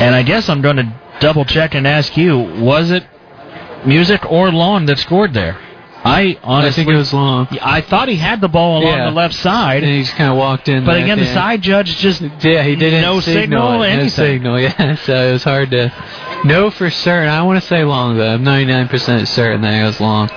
[0.00, 3.06] And I guess I'm going to double check and ask you: Was it
[3.86, 5.58] Music or Long that scored there?
[6.04, 7.46] I honestly I think it was Long.
[7.62, 9.04] I thought he had the ball along Yeah.
[9.10, 10.84] the left side, And he just kind of walked in.
[10.84, 11.34] but again, the there.
[11.34, 13.42] side judge just Yeah, he didn't no signal,
[13.78, 14.42] signal, it, anything.
[14.42, 14.60] no signal.
[14.88, 15.92] Yeah, so it was hard to
[16.44, 17.28] know for certain.
[17.28, 18.34] I want to say Long though.
[18.34, 20.28] I'm 99% certain that it was Long.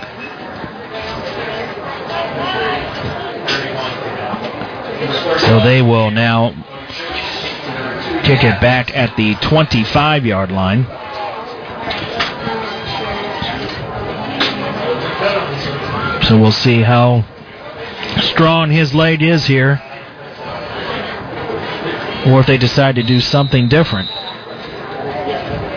[5.40, 6.50] So they will now
[8.24, 10.86] kick it back at the 25 yard line.
[16.28, 17.24] So we'll see how
[18.22, 19.80] strong his leg is here.
[22.26, 24.10] Or if they decide to do something different.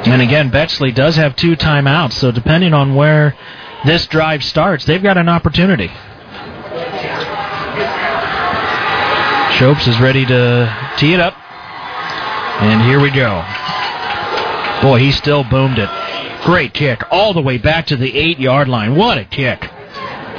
[0.09, 3.37] And again, Bexley does have two timeouts, so depending on where
[3.85, 5.89] this drive starts, they've got an opportunity.
[9.59, 11.35] Shopes is ready to tee it up.
[12.63, 13.45] And here we go.
[14.81, 15.91] Boy, he still boomed it.
[16.45, 17.03] Great kick.
[17.11, 18.97] All the way back to the eight yard line.
[18.97, 19.69] What a kick.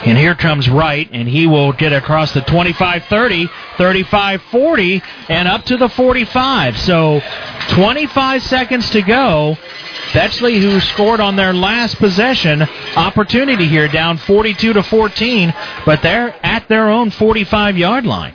[0.06, 5.48] And here comes Wright, and he will get across the 25 30, 35 40, and
[5.48, 6.80] up to the 45.
[6.80, 7.22] So
[7.70, 9.58] 25 seconds to go.
[10.14, 12.64] Bexley, who scored on their last possession
[12.96, 15.54] opportunity here, down 42 to 14,
[15.86, 18.34] but they're at their own 45 yard line.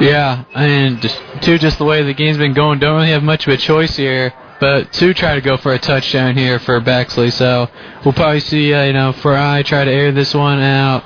[0.00, 1.00] Yeah, and
[1.40, 3.96] two, just the way the game's been going, don't really have much of a choice
[3.96, 4.34] here.
[4.58, 7.68] But two try to go for a touchdown here for Bexley, so
[8.04, 11.04] we'll probably see, uh, you know, Frey try to air this one out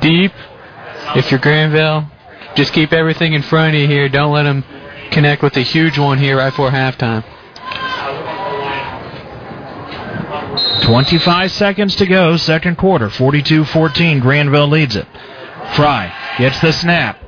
[0.00, 0.32] deep.
[1.16, 2.06] If you're Granville,
[2.54, 4.08] just keep everything in front of you here.
[4.08, 4.64] Don't let them
[5.10, 7.24] connect with a huge one here right before halftime.
[10.82, 13.08] 25 seconds to go, second quarter.
[13.08, 14.20] 42 14.
[14.20, 15.06] Granville leads it.
[15.74, 17.18] Frey gets the snap.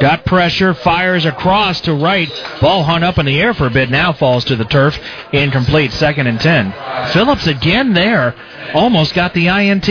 [0.00, 2.30] Got pressure, fires across to right.
[2.60, 4.98] Ball hung up in the air for a bit, now falls to the turf.
[5.32, 6.72] Incomplete, second and 10.
[7.12, 8.34] Phillips again there,
[8.72, 9.88] almost got the INT.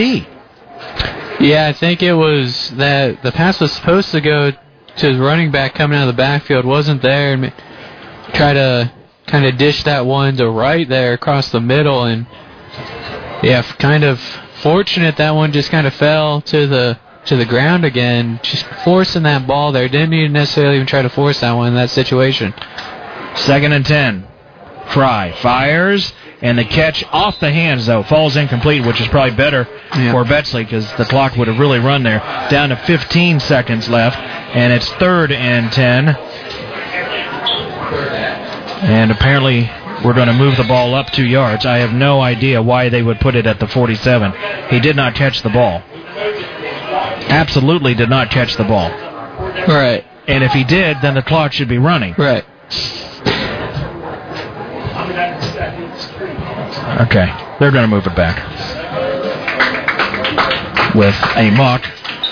[1.40, 5.52] Yeah, I think it was that the pass was supposed to go to his running
[5.52, 7.52] back coming out of the backfield, wasn't there, and
[8.34, 8.92] try to
[9.26, 12.26] kind of dish that one to right there across the middle, and
[13.42, 14.20] yeah, kind of
[14.60, 19.22] fortunate that one just kind of fell to the to the ground again, just forcing
[19.24, 19.88] that ball there.
[19.88, 22.54] Didn't need to necessarily even try to force that one in that situation.
[23.36, 24.26] Second and 10.
[24.88, 29.68] Frey fires, and the catch off the hands, though, falls incomplete, which is probably better
[29.96, 30.10] Yeah.
[30.10, 32.20] for Bexley because the clock would have really run there.
[32.50, 36.16] Down to 15 seconds left, and it's third and 10.
[38.82, 39.70] And apparently,
[40.04, 41.66] we're going to move the ball up two yards.
[41.66, 44.32] I have no idea why they would put it at the 47.
[44.70, 45.82] He did not catch the ball.
[47.28, 48.90] Absolutely did not catch the ball.
[49.66, 50.04] Right.
[50.26, 52.14] And if he did, then the clock should be running.
[52.16, 52.44] Right.
[57.00, 57.26] Okay,
[57.58, 58.36] they're going to move it back.
[60.94, 61.82] With a mock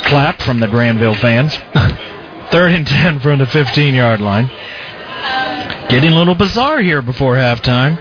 [0.04, 1.54] clap from the Granville fans.
[2.50, 4.48] Third and 10 from the 15 yard line.
[5.88, 7.96] Getting a little bizarre here before halftime.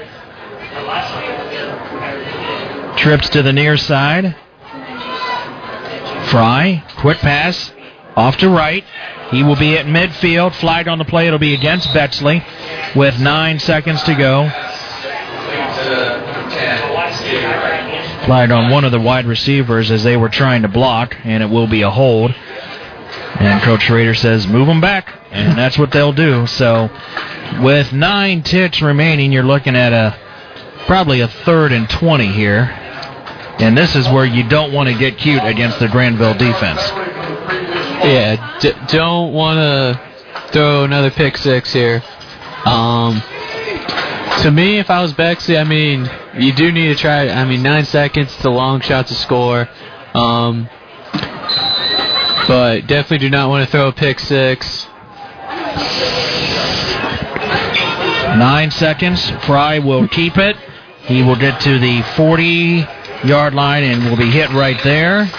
[2.97, 4.35] Trips to the near side.
[6.29, 7.71] Frey, quick pass,
[8.15, 8.83] off to right.
[9.31, 10.53] He will be at midfield.
[10.55, 11.27] Flag on the play.
[11.27, 12.43] It'll be against Bexley
[12.95, 14.49] with nine seconds to go.
[18.25, 21.49] Flag on one of the wide receivers as they were trying to block, and it
[21.49, 22.31] will be a hold.
[22.31, 26.47] And Coach Schrader says, move them back, and that's what they'll do.
[26.47, 26.89] So,
[27.61, 30.17] with nine ticks remaining, you're looking at a
[30.87, 32.86] probably a third and 20 here.
[33.59, 36.81] And this is where you don't want to get cute against the Granville defense.
[38.03, 42.03] Yeah, d- don't want to throw another pick six here.
[42.65, 43.21] Um,
[44.43, 47.29] to me, if I was Bexley, I mean, you do need to try.
[47.29, 49.67] I mean, nine seconds, it's a long shot to score.
[50.13, 50.69] Um,
[52.47, 54.87] but definitely do not want to throw a pick six.
[58.37, 59.29] Nine seconds.
[59.45, 60.55] Frey will keep it.
[61.05, 62.87] He will get to the 40
[63.25, 65.29] yard line and will be hit right there.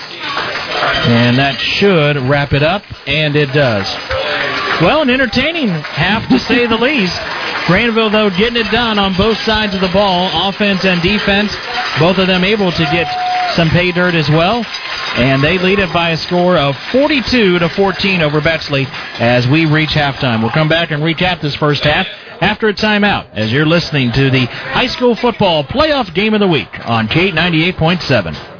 [1.08, 3.86] And that should wrap it up, and it does.
[4.82, 7.18] Well, an entertaining half to say the least.
[7.66, 11.54] Granville, though, getting it done on both sides of the ball, offense and defense.
[11.98, 14.64] Both of them able to get some pay dirt as well.
[15.16, 18.86] And they lead it by a score of 42 to 14 over Bexley
[19.18, 20.40] as we reach halftime.
[20.40, 22.06] We'll come back and recap this first half
[22.40, 26.48] after a timeout as you're listening to the high school football playoff game of the
[26.48, 28.57] week on Kate 98.7.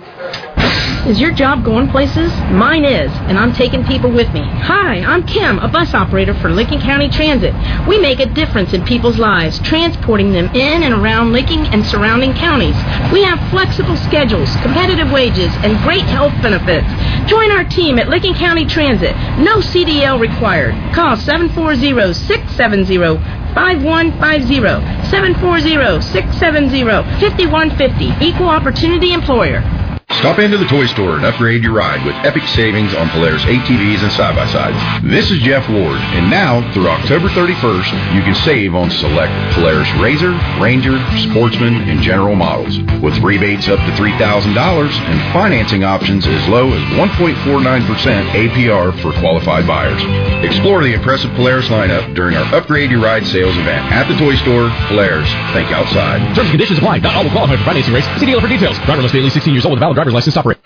[1.08, 2.30] Is your job going places?
[2.52, 4.42] Mine is, and I'm taking people with me.
[4.42, 7.54] Hi, I'm Kim, a bus operator for Lincoln County Transit.
[7.88, 12.34] We make a difference in people's lives, transporting them in and around Lincoln and surrounding
[12.34, 12.76] counties.
[13.10, 16.86] We have flexible schedules, competitive wages, and great health benefits.
[17.26, 19.16] Join our team at Lincoln County Transit.
[19.40, 20.74] No CDL required.
[20.92, 23.16] Call 740 670
[23.54, 24.60] 5150
[25.08, 28.26] 740 670 5150.
[28.26, 29.64] Equal Opportunity Employer.
[30.12, 34.02] Stop into the toy store and upgrade your ride with epic savings on Polaris ATVs
[34.02, 35.04] and side-by-sides.
[35.06, 39.86] This is Jeff Ward, and now through October 31st, you can save on select Polaris
[40.00, 40.98] RZR, Ranger,
[41.28, 46.82] Sportsman, and General models with rebates up to $3,000 and financing options as low as
[46.96, 50.02] 1.49% APR for qualified buyers.
[50.42, 54.34] Explore the impressive Polaris lineup during our Upgrade Your Ride sales event at the toy
[54.36, 54.70] store.
[54.88, 56.18] Polaris, think outside.
[56.34, 56.98] Terms and conditions apply.
[56.98, 58.08] Not all will qualify for financing rates.
[58.18, 58.76] See dealer for details.
[58.78, 60.58] Driver must be at least 16 years old with valid driver's license to operate.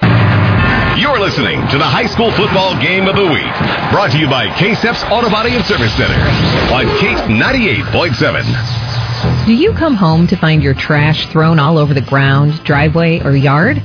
[1.01, 3.49] You're listening to the high school football game of the week,
[3.91, 6.21] brought to you by K-Steps Auto Body and Service Center
[6.69, 9.47] on Kate 98.7.
[9.47, 13.35] Do you come home to find your trash thrown all over the ground, driveway, or
[13.35, 13.79] yard?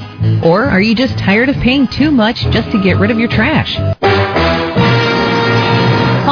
[0.44, 3.30] Or are you just tired of paying too much just to get rid of your
[3.30, 3.78] trash?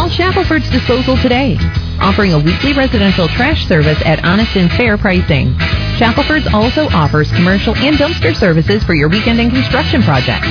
[0.05, 1.57] Call Shackelford's Disposal today,
[1.99, 5.57] offering a weekly residential trash service at honest and fair pricing.
[5.97, 10.47] Shackelford's also offers commercial and dumpster services for your weekend and construction projects.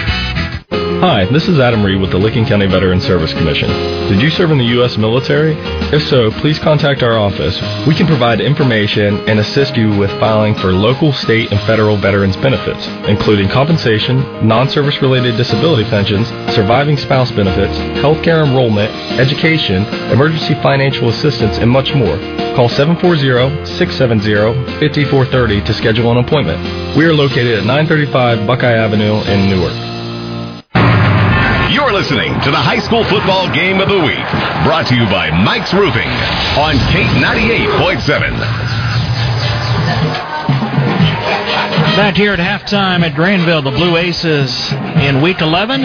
[1.01, 3.67] Hi, this is Adam Reed with the Licking County Veteran Service Commission.
[4.07, 4.97] Did you serve in the U.S.
[4.97, 5.55] military?
[5.91, 7.59] If so, please contact our office.
[7.87, 12.37] We can provide information and assist you with filing for local, state, and federal veterans
[12.37, 21.09] benefits, including compensation, non-service related disability pensions, surviving spouse benefits, healthcare enrollment, education, emergency financial
[21.09, 22.15] assistance, and much more.
[22.55, 26.95] Call 740-670-5430 to schedule an appointment.
[26.95, 29.90] We are located at 935 Buckeye Avenue in Newark.
[31.91, 34.23] You're listening to the high school football game of the week,
[34.63, 36.07] brought to you by Mike's Roofing
[36.55, 38.31] on Kate 98.7.
[41.99, 44.71] Back here at halftime at Granville, the Blue Aces
[45.03, 45.81] in Week 11,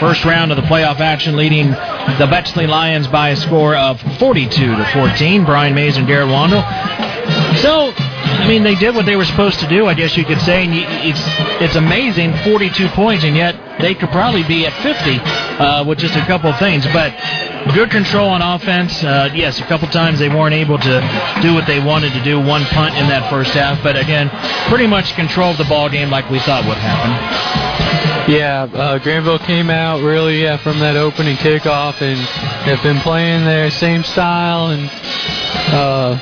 [0.00, 4.50] first round of the playoff action, leading the Bexley Lions by a score of 42
[4.50, 5.44] to 14.
[5.44, 6.66] Brian Maze and Garret Wandle.
[7.62, 7.92] So,
[8.34, 10.64] I mean, they did what they were supposed to do, I guess you could say.
[10.64, 11.20] And it's
[11.62, 16.14] it's amazing, 42 points, and yet they could probably be at 50 uh, with just
[16.14, 16.84] a couple of things.
[16.92, 17.14] But
[17.74, 19.02] good control on offense.
[19.02, 22.38] Uh, yes, a couple times they weren't able to do what they wanted to do.
[22.40, 24.30] One punt in that first half, but again,
[24.68, 28.32] pretty much controlled the ball game like we thought would happen.
[28.32, 32.18] Yeah, uh, Granville came out really yeah, from that opening kickoff and
[32.64, 34.88] have been playing their same style and
[35.72, 36.16] uh,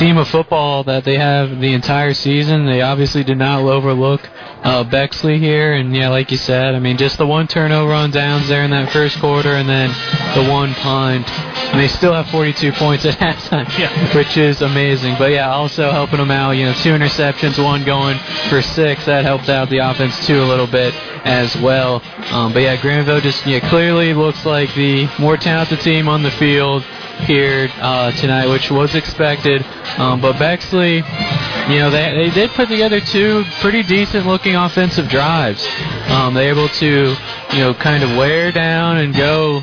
[0.00, 2.64] team of football that they have the entire season.
[2.64, 4.26] They obviously did not overlook
[4.64, 8.10] uh, Bexley here, and yeah, like you said, I mean, just the one turnover on
[8.10, 9.90] downs there in that first quarter, and then
[10.34, 11.28] the one punt.
[11.28, 14.16] And they still have 42 points at halftime, yeah.
[14.16, 15.16] which is amazing.
[15.18, 16.52] But yeah, also helping them out.
[16.52, 18.16] You know, two interceptions, one going
[18.48, 19.04] for six.
[19.04, 20.94] That helped out the offense too a little bit
[21.26, 22.02] as well.
[22.32, 26.30] Um, but yeah, Granville just yeah clearly looks like the more talented team on the
[26.30, 26.84] field
[27.22, 29.64] here uh, tonight, which was expected.
[29.98, 35.08] Um, but Bexley, you know, they, they did put together two pretty decent looking offensive
[35.08, 35.66] drives.
[36.08, 37.14] Um, they able to,
[37.52, 39.62] you know, kind of wear down and go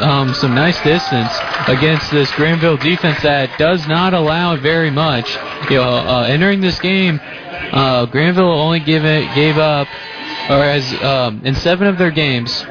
[0.00, 1.32] um, some nice distance
[1.68, 5.36] against this Granville defense that does not allow very much.
[5.70, 9.88] You know, uh, entering this game, uh, Granville only give it, gave up,
[10.48, 12.64] or as um, in seven of their games,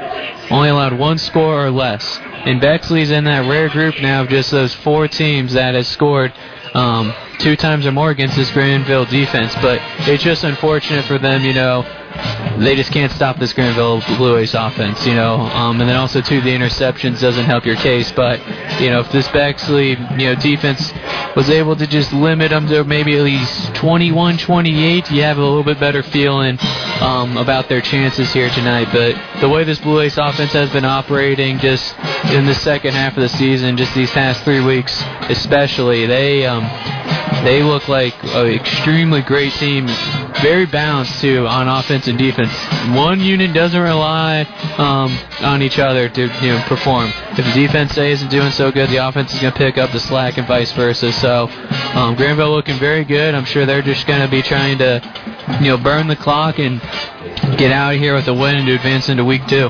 [0.49, 2.19] only allowed one score or less.
[2.45, 6.33] And Bexley's in that rare group now of just those four teams that has scored
[6.73, 9.53] um, two times or more against this Granville defense.
[9.55, 11.83] But it's just unfortunate for them, you know.
[12.59, 15.35] They just can't stop this Granville Blue Ace offense, you know.
[15.35, 18.11] Um, and then also too, the interceptions doesn't help your case.
[18.11, 18.39] But
[18.81, 20.91] you know, if this Bexley, you know, defense
[21.35, 25.41] was able to just limit them to maybe at least 21, 28, you have a
[25.41, 26.57] little bit better feeling
[27.01, 28.89] um, about their chances here tonight.
[28.91, 31.97] But the way this Blue Ace offense has been operating, just
[32.33, 36.63] in the second half of the season, just these past three weeks, especially, they um,
[37.43, 39.87] they look like an extremely great team,
[40.41, 42.51] very balanced too on offense and defense.
[42.95, 44.41] One unit doesn't rely
[44.77, 47.11] um, on each other to you know perform.
[47.31, 49.99] If the defense isn't doing so good, the offense is going to pick up the
[49.99, 51.11] slack and vice versa.
[51.13, 51.47] So
[51.93, 53.33] um, Granville looking very good.
[53.35, 55.01] I'm sure they're just going to be trying to
[55.61, 56.81] you know burn the clock and
[57.57, 59.69] get out of here with a win to advance into week two.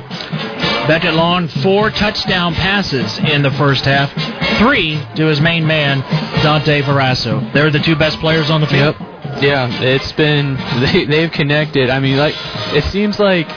[0.87, 4.11] Beckett Long, four touchdown passes in the first half,
[4.57, 5.99] three to his main man,
[6.41, 7.53] Dante Verasso.
[7.53, 8.95] They're the two best players on the field.
[8.99, 9.18] Yep.
[9.41, 11.89] Yeah, it's been they they've connected.
[11.89, 12.35] I mean, like
[12.73, 13.47] it seems like.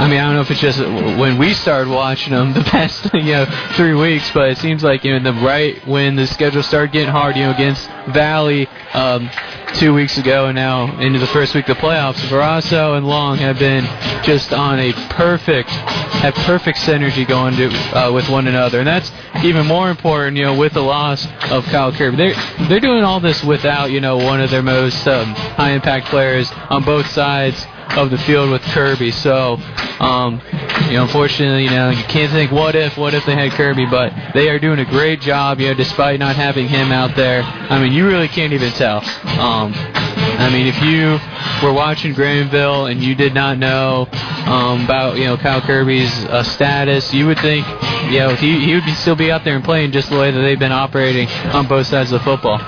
[0.00, 3.12] I mean, I don't know if it's just when we started watching them the past,
[3.12, 3.44] you know,
[3.74, 7.10] three weeks, but it seems like you know, the right when the schedule started getting
[7.10, 9.28] hard, you know, against Valley um,
[9.74, 13.36] two weeks ago, and now into the first week of the playoffs, Verasso and Long
[13.38, 13.84] have been
[14.24, 19.12] just on a perfect, have perfect synergy going to uh, with one another, and that's
[19.44, 22.16] even more important, you know, with the loss of Kyle Kirby.
[22.16, 26.06] They're they're doing all this without, you know, one of their most um, high impact
[26.06, 27.66] players on both sides
[27.96, 29.10] of the field with Kirby.
[29.10, 29.56] So,
[30.00, 30.40] um,
[30.86, 33.86] you know, unfortunately, you know, you can't think what if, what if they had Kirby,
[33.86, 37.42] but they are doing a great job, you know, despite not having him out there.
[37.42, 38.98] I mean, you really can't even tell.
[39.38, 41.18] Um, I mean, if you
[41.62, 44.08] were watching Granville and you did not know
[44.46, 47.66] um, about, you know, Kyle Kirby's uh, status, you would think,
[48.10, 50.30] you know, he, he would be, still be out there and playing just the way
[50.30, 52.58] that they've been operating on both sides of the football.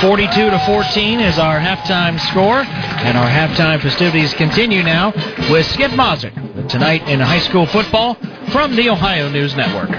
[0.00, 5.12] 42 to 14 is our halftime score, and our halftime festivities continue now
[5.52, 6.32] with Skip Mosic
[6.66, 8.14] tonight in high school football
[8.50, 9.90] from the Ohio News Network.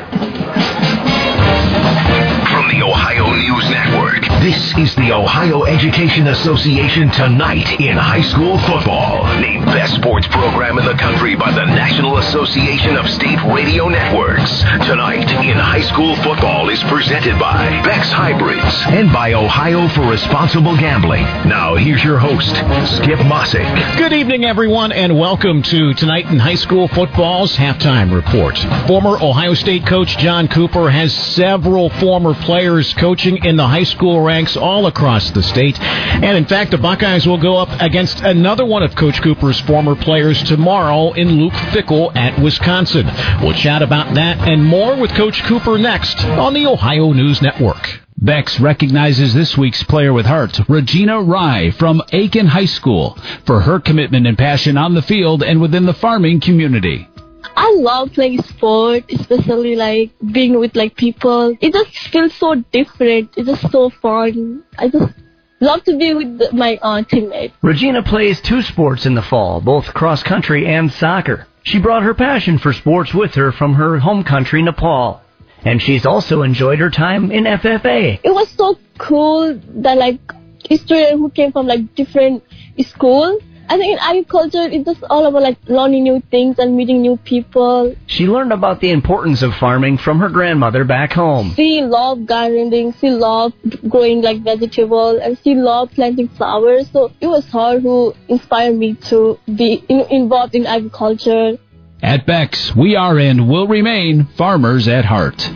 [2.49, 4.30] From the Ohio News Network.
[4.41, 9.23] This is the Ohio Education Association Tonight in High School Football.
[9.39, 14.61] Named Best Sports Program in the Country by the National Association of State Radio Networks.
[14.87, 20.75] Tonight in High School Football is presented by Beck's Hybrids and by Ohio for Responsible
[20.75, 21.21] Gambling.
[21.47, 22.55] Now here's your host,
[22.95, 23.97] Skip Mosic.
[23.97, 28.57] Good evening, everyone, and welcome to Tonight in High School Football's halftime report.
[28.87, 34.30] Former Ohio State coach John Cooper has several former players coaching in the high school
[34.31, 35.77] ranks all across the state.
[35.81, 39.93] And in fact, the Buckeyes will go up against another one of Coach Cooper's former
[39.93, 43.07] players tomorrow in Luke Fickell at Wisconsin.
[43.41, 47.99] We'll chat about that and more with Coach Cooper next on the Ohio News Network.
[48.17, 53.81] Beck's recognizes this week's player with heart, Regina Rye from Aiken High School, for her
[53.81, 57.10] commitment and passion on the field and within the farming community.
[57.55, 61.55] I love playing sport, especially like being with like people.
[61.59, 63.31] It just feels so different.
[63.37, 64.63] It's just so fun.
[64.77, 65.13] I just
[65.59, 67.53] love to be with my uh, teammates.
[67.61, 71.47] Regina plays two sports in the fall, both cross country and soccer.
[71.63, 75.21] She brought her passion for sports with her from her home country, Nepal.
[75.63, 78.19] And she's also enjoyed her time in FFA.
[78.23, 80.19] It was so cool that like
[80.65, 82.43] students who came from like different
[82.79, 87.01] schools I think in agriculture, it's just all about like learning new things and meeting
[87.01, 87.95] new people.
[88.05, 91.53] She learned about the importance of farming from her grandmother back home.
[91.55, 92.93] She loved gardening.
[92.99, 96.89] She loved growing like vegetables, and she loved planting flowers.
[96.91, 101.57] So it was her who inspired me to be in, involved in agriculture.
[102.01, 105.49] At Beck's, we are and will remain farmers at heart.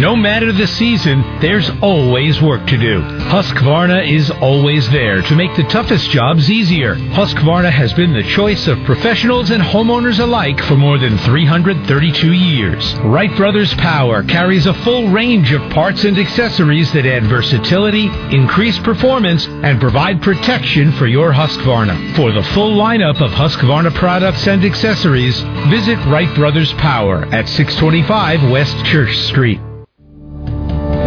[0.00, 3.00] No matter the season, there's always work to do.
[3.00, 6.96] Husqvarna is always there to make the toughest jobs easier.
[6.96, 12.92] Husqvarna has been the choice of professionals and homeowners alike for more than 332 years.
[13.04, 18.78] Wright Brothers Power carries a full range of parts and accessories that add versatility, increase
[18.80, 22.16] performance, and provide protection for your Husqvarna.
[22.16, 28.50] For the full lineup of Husqvarna products and accessories, visit Wright Brothers Power at 625
[28.50, 29.60] West Church Street.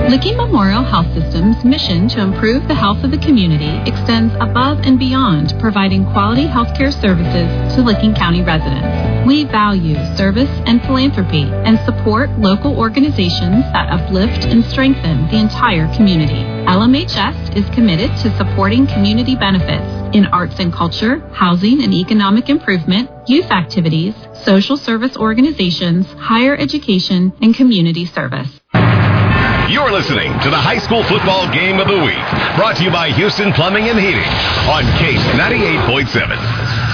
[0.08, 4.98] Licking Memorial Health System's mission to improve the health of the community extends above and
[4.98, 9.28] beyond providing quality healthcare services to Licking County residents.
[9.28, 15.94] We value service and philanthropy and support local organizations that uplift and strengthen the entire
[15.94, 16.42] community.
[16.64, 23.10] LMHS is committed to supporting community benefits in arts and culture, housing and economic improvement,
[23.28, 28.58] youth activities, social service organizations, higher education, and community service.
[29.70, 32.24] You're listening to the high school football game of the week,
[32.56, 34.24] brought to you by Houston Plumbing and Heating
[34.72, 36.87] on Case 98.7.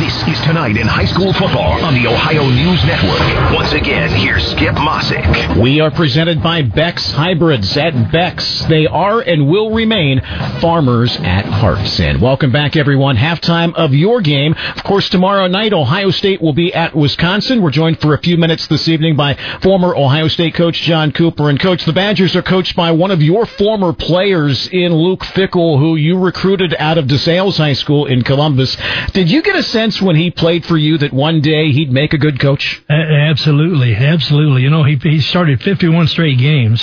[0.00, 3.54] This is tonight in high school football on the Ohio News Network.
[3.54, 5.62] Once again, here's Skip Mosic.
[5.62, 8.66] We are presented by Beck's Hybrids at Beck's.
[8.66, 10.20] They are and will remain
[10.60, 12.00] farmers at heart.
[12.00, 13.16] And welcome back, everyone.
[13.16, 14.56] Halftime of your game.
[14.74, 17.62] Of course, tomorrow night, Ohio State will be at Wisconsin.
[17.62, 21.48] We're joined for a few minutes this evening by former Ohio State coach John Cooper.
[21.48, 25.78] And coach, the Badgers are coached by one of your former players in Luke Fickell,
[25.78, 28.76] who you recruited out of DeSales High School in Columbus.
[29.12, 31.92] Did you get a sense sense when he played for you that one day he'd
[31.92, 32.82] make a good coach?
[32.88, 34.62] absolutely, absolutely.
[34.62, 36.82] You know, he he started 51 straight games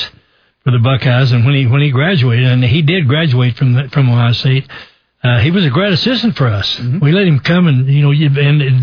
[0.64, 3.90] for the Buckeyes, and when he when he graduated, and he did graduate from the,
[3.90, 4.68] from Ohio State.
[5.24, 6.78] Uh, he was a great assistant for us.
[6.78, 6.98] Mm-hmm.
[6.98, 8.82] We let him come and you know, and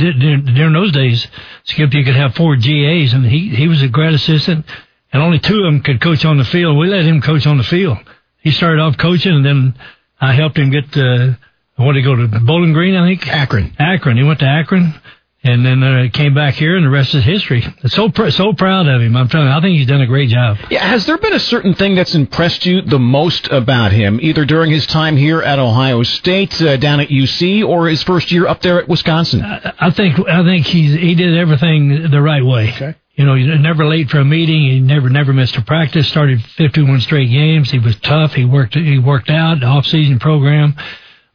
[0.55, 1.27] during those days,
[1.65, 4.65] Skip, you could have four GAs, and he he was a great assistant,
[5.13, 6.77] and only two of them could coach on the field.
[6.77, 7.99] We let him coach on the field.
[8.39, 9.75] He started off coaching, and then
[10.21, 11.35] I helped him get uh,
[11.79, 12.97] what did he go to Bowling Green?
[12.97, 13.75] I think Akron.
[13.79, 14.17] Akron.
[14.17, 15.01] He went to Akron,
[15.45, 17.65] and then uh, came back here, and the rest is history.
[17.87, 19.17] So pr- so proud of him.
[19.17, 20.59] I'm telling you, I think he's done a great job.
[20.71, 20.85] Yeah.
[20.85, 24.73] Has there been a certain thing that's impressed you the most about him, either during
[24.73, 28.61] his time here at Ohio State, uh, down at UC, or his first year up
[28.61, 29.43] there at Wisconsin?
[29.43, 32.73] I, I think I think he's he did everything the right way.
[32.75, 32.97] Okay.
[33.15, 34.63] You know, he's never late for a meeting.
[34.63, 36.09] He never never missed a practice.
[36.09, 37.71] Started 51 straight games.
[37.71, 38.33] He was tough.
[38.35, 40.77] He worked he worked out the off season program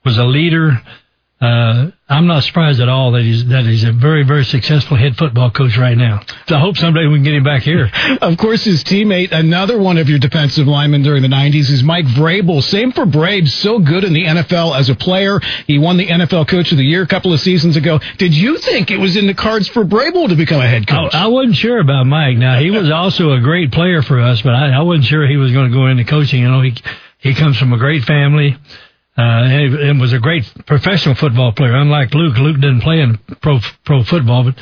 [0.03, 0.81] was a leader.
[1.43, 5.17] Uh, I'm not surprised at all that he's that he's a very very successful head
[5.17, 6.21] football coach right now.
[6.47, 7.91] So I hope someday we can get him back here.
[8.21, 12.05] of course, his teammate, another one of your defensive linemen during the '90s, is Mike
[12.05, 12.63] Vrabel.
[12.63, 15.41] Same for Braves, so good in the NFL as a player.
[15.67, 17.99] He won the NFL Coach of the Year a couple of seasons ago.
[18.17, 21.13] Did you think it was in the cards for Vrabel to become a head coach?
[21.13, 22.38] I, I wasn't sure about Mike.
[22.38, 25.35] Now he was also a great player for us, but I, I wasn't sure he
[25.35, 26.41] was going to go into coaching.
[26.41, 26.73] You know, he
[27.17, 28.57] he comes from a great family.
[29.15, 31.76] Uh, and, and was a great professional football player.
[31.76, 34.56] Unlike Luke, Luke didn't play in pro pro football, but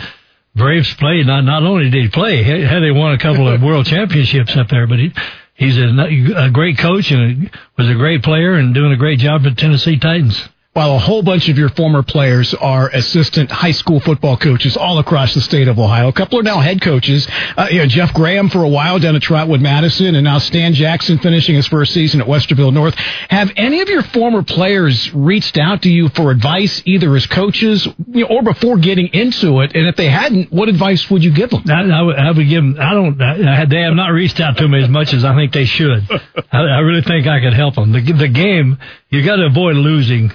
[0.55, 1.25] Braves played.
[1.25, 4.67] Not not only did he play, had they won a couple of world championships up
[4.67, 5.13] there, but he
[5.55, 5.87] he's a,
[6.35, 9.97] a great coach and was a great player and doing a great job at Tennessee
[9.97, 10.49] Titans.
[10.73, 14.99] While a whole bunch of your former players are assistant high school football coaches all
[14.99, 16.07] across the state of Ohio.
[16.07, 17.27] A couple are now head coaches.
[17.57, 20.73] Uh, you know, Jeff Graham for a while down at Trotwood Madison, and now Stan
[20.73, 22.95] Jackson finishing his first season at Westerville North.
[23.29, 27.85] Have any of your former players reached out to you for advice, either as coaches
[28.07, 29.75] you know, or before getting into it?
[29.75, 31.63] And if they hadn't, what advice would you give them?
[31.69, 32.77] I, I, would, I would give them.
[32.79, 33.21] I don't.
[33.21, 36.09] I, they have not reached out to me as much as I think they should.
[36.53, 37.91] I, I really think I could help them.
[37.91, 38.77] The, the game,
[39.09, 40.31] you got to avoid losing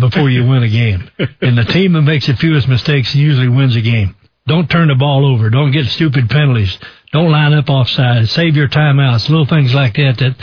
[0.00, 1.10] before you win a game.
[1.40, 4.14] and the team that makes the fewest mistakes usually wins a game.
[4.46, 5.50] Don't turn the ball over.
[5.50, 6.78] Don't get stupid penalties.
[7.12, 8.28] Don't line up offside.
[8.30, 9.28] Save your timeouts.
[9.28, 10.36] Little things like that that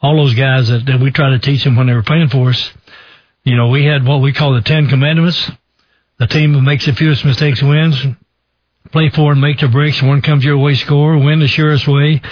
[0.00, 2.50] all those guys that, that we try to teach them when they were playing for
[2.50, 2.72] us.
[3.44, 5.50] You know, we had what we call the Ten Commandments.
[6.18, 8.00] The team that makes the fewest mistakes wins.
[8.92, 10.00] Play for and make the breaks.
[10.02, 11.18] One comes your way, score.
[11.18, 12.22] Win the surest way.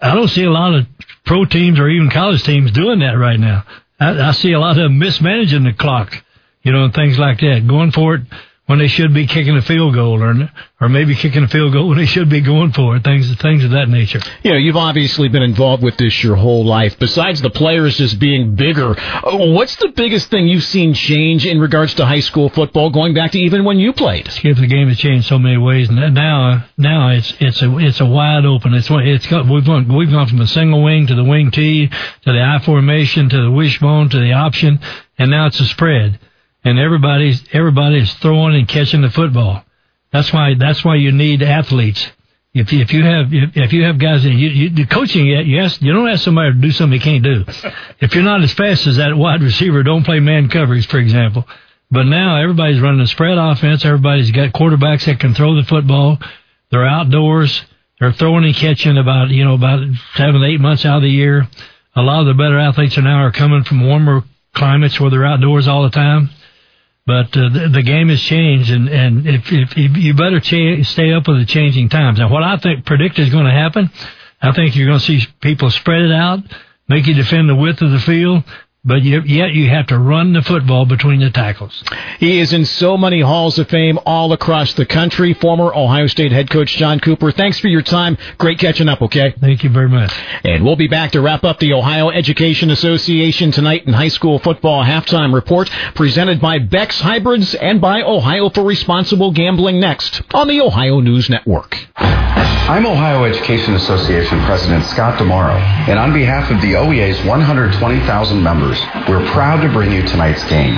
[0.00, 0.86] I don't see a lot of
[1.24, 3.64] pro teams or even college teams doing that right now.
[4.00, 6.22] I, I see a lot of them mismanaging the clock,
[6.62, 8.22] you know, and things like that, going for it
[8.66, 10.50] when they should be kicking a field goal or
[10.80, 13.62] or maybe kicking a field goal when they should be going for it things things
[13.64, 14.20] of that nature.
[14.42, 16.98] You know you've obviously been involved with this your whole life.
[16.98, 21.94] Besides the players just being bigger what's the biggest thing you've seen change in regards
[21.94, 24.30] to high school football going back to even when you played?
[24.30, 25.88] Skip, the game has changed so many ways.
[25.90, 28.72] And now now it's it's a it's a wide open.
[28.72, 31.88] It's it's got we've gone we've gone from a single wing to the wing T
[31.88, 34.80] to the I formation to the wishbone to the option
[35.18, 36.18] and now it's a spread
[36.64, 39.64] and everybody's everybody's throwing and catching the football.
[40.12, 42.06] That's why that's why you need athletes.
[42.54, 45.44] If if you have if, if you have guys that you, you the coaching yet
[45.44, 47.44] you ask you don't ask somebody to do something they can't do.
[48.00, 51.46] If you're not as fast as that wide receiver, don't play man coverage, for example.
[51.90, 53.84] But now everybody's running a spread offense.
[53.84, 56.18] Everybody's got quarterbacks that can throw the football.
[56.70, 57.62] They're outdoors.
[57.98, 59.80] They're throwing and catching about you know about
[60.16, 61.48] seven eight months out of the year.
[61.96, 64.24] A lot of the better athletes are now are coming from warmer
[64.54, 66.30] climates where they're outdoors all the time.
[67.06, 70.82] But uh, the, the game has changed, and and if, if, if you better cha-
[70.84, 72.18] stay up with the changing times.
[72.18, 73.90] And what I think predict is going to happen,
[74.40, 76.40] I think you're going to see people spread it out,
[76.88, 78.44] make you defend the width of the field,
[78.84, 81.82] but yet you have to run the football between the tackles.
[82.18, 85.34] He is in so many halls of fame all across the country.
[85.34, 87.32] Former Ohio State head coach John Cooper.
[87.32, 88.18] Thanks for your time.
[88.38, 89.34] Great catching up, okay?
[89.40, 90.12] Thank you very much.
[90.44, 94.38] And we'll be back to wrap up the Ohio Education Association tonight in high school
[94.38, 100.48] football halftime report presented by Beck's Hybrids and by Ohio for Responsible Gambling next on
[100.48, 101.78] the Ohio News Network.
[102.66, 105.54] I'm Ohio Education Association President Scott DiMauro,
[105.86, 108.73] and on behalf of the OEA's 120,000 members,
[109.08, 110.76] we're proud to bring you tonight's game.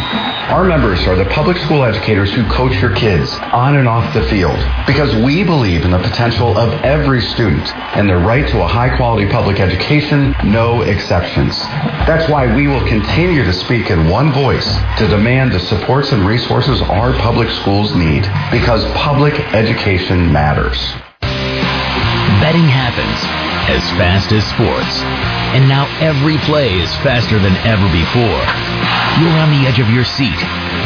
[0.50, 4.22] Our members are the public school educators who coach your kids on and off the
[4.28, 7.66] field because we believe in the potential of every student
[7.96, 11.58] and their right to a high quality public education, no exceptions.
[12.06, 14.66] That's why we will continue to speak in one voice
[14.98, 21.05] to demand the supports and resources our public schools need because public education matters.
[22.40, 23.18] Betting happens
[23.68, 25.00] as fast as sports.
[25.56, 28.42] And now every play is faster than ever before.
[29.18, 30.40] You're on the edge of your seat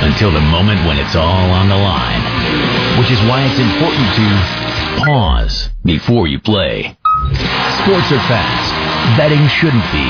[0.06, 2.22] until the moment when it's all on the line.
[2.98, 4.26] Which is why it's important to
[5.04, 6.96] pause before you play.
[7.82, 9.18] Sports are fast.
[9.18, 10.06] Betting shouldn't be.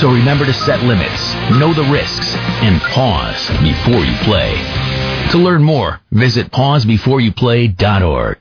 [0.00, 2.34] So remember to set limits, know the risks,
[2.64, 4.56] and pause before you play.
[5.32, 8.40] To learn more, visit pausebeforeyouplay.org.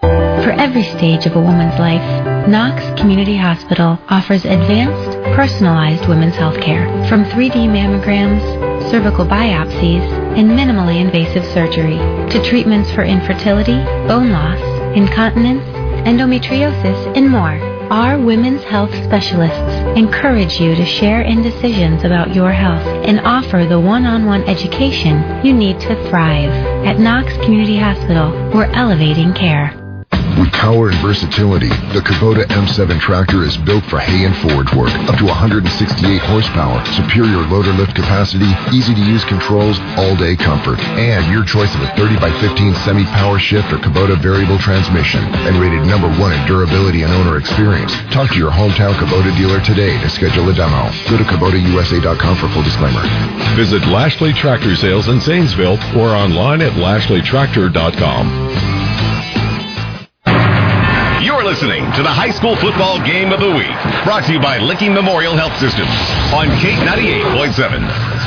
[0.00, 6.60] For every stage of a woman's life, Knox Community Hospital offers advanced, personalized women's health
[6.60, 6.86] care.
[7.08, 10.02] From 3D mammograms, cervical biopsies,
[10.38, 11.96] and minimally invasive surgery,
[12.30, 13.74] to treatments for infertility,
[14.06, 14.60] bone loss,
[14.96, 15.64] incontinence,
[16.06, 17.58] endometriosis, and more.
[17.90, 23.64] Our women's health specialists encourage you to share in decisions about your health and offer
[23.64, 26.50] the one-on-one education you need to thrive.
[26.86, 29.87] At Knox Community Hospital, we're elevating care.
[30.38, 34.94] With power and versatility, the Kubota M7 tractor is built for hay and forage work.
[35.10, 35.66] Up to 168
[36.30, 41.74] horsepower, superior loader lift capacity, easy to use controls, all day comfort, and your choice
[41.74, 46.06] of a 30 by 15 semi power shift or Kubota variable transmission, and rated number
[46.22, 47.90] one in durability and owner experience.
[48.14, 50.86] Talk to your hometown Kubota dealer today to schedule a demo.
[51.10, 53.02] Go to KubotaUSA.com for full disclaimer.
[53.58, 58.77] Visit Lashley Tractor Sales in Zanesville or online at LashleyTractor.com.
[61.48, 63.72] Listening to the high school football game of the week,
[64.04, 65.88] brought to you by Licking Memorial Health Systems
[66.28, 68.17] on K 98.7.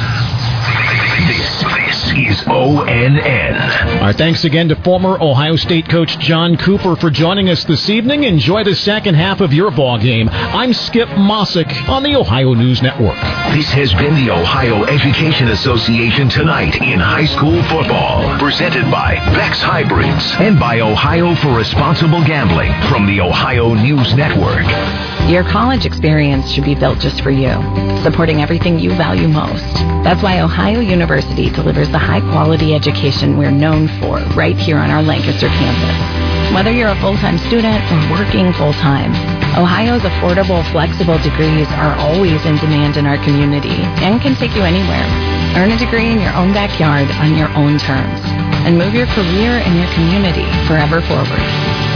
[1.59, 4.01] This This is ONN.
[4.01, 8.23] Our thanks again to former Ohio State coach John Cooper for joining us this evening.
[8.23, 10.27] Enjoy the second half of your ball game.
[10.29, 13.15] I'm Skip Mosic on the Ohio News Network.
[13.53, 18.37] This has been the Ohio Education Association tonight in high school football.
[18.39, 24.65] Presented by Beck's Hybrids and by Ohio for Responsible Gambling from the Ohio News Network.
[25.29, 27.51] Your college experience should be built just for you,
[28.03, 29.73] supporting everything you value most.
[30.03, 34.91] That's why Ohio University delivers the high quality education we're known for right here on
[34.91, 36.53] our Lancaster campus.
[36.53, 39.11] Whether you're a full time student or working full time,
[39.57, 44.61] Ohio's affordable, flexible degrees are always in demand in our community and can take you
[44.61, 45.03] anywhere.
[45.55, 48.19] Earn a degree in your own backyard on your own terms
[48.67, 51.41] and move your career and your community forever forward.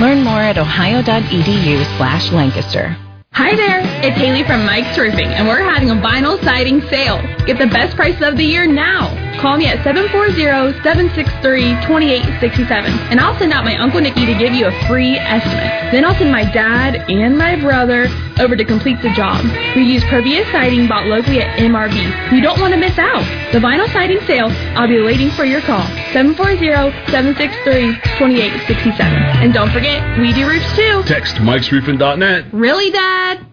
[0.02, 2.98] Learn more at ohio.edu slash Lancaster.
[3.32, 7.22] Hi there, it's Haley from Mike's Roofing, and we're having a vinyl siding sale.
[7.46, 9.25] Get the best price of the year now.
[9.40, 12.72] Call me at 740-763-2867,
[13.12, 15.92] and I'll send out my Uncle Nicky to give you a free estimate.
[15.92, 18.08] Then I'll send my dad and my brother
[18.40, 19.44] over to complete the job.
[19.76, 22.32] We use ProVia siding bought locally at MRB.
[22.34, 23.24] You don't want to miss out.
[23.52, 25.86] The vinyl siding sale, I'll be waiting for your call.
[26.14, 29.00] 740-763-2867.
[29.00, 31.04] And don't forget, we do roofs too.
[31.04, 32.46] Text mikesroofing.net.
[32.52, 33.46] Really, Dad?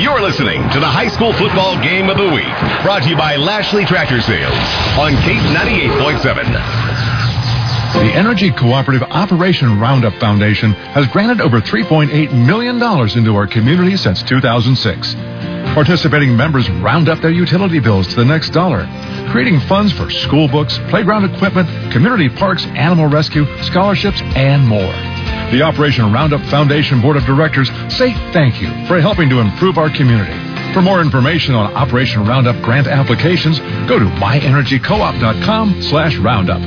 [0.00, 2.48] You're listening to the high school football game of the week,
[2.80, 4.56] brought to you by Lashley Tractor Sales
[4.96, 6.40] on Cape 98.7.
[8.00, 12.76] The Energy Cooperative Operation Roundup Foundation has granted over $3.8 million
[13.18, 15.14] into our community since 2006.
[15.74, 18.88] Participating members round up their utility bills to the next dollar,
[19.30, 25.19] creating funds for school books, playground equipment, community parks, animal rescue, scholarships, and more.
[25.50, 29.90] The Operation Roundup Foundation Board of Directors say thank you for helping to improve our
[29.90, 30.32] community.
[30.72, 33.58] For more information on Operation Roundup grant applications,
[33.88, 36.60] go to myenergycoop.com slash roundup.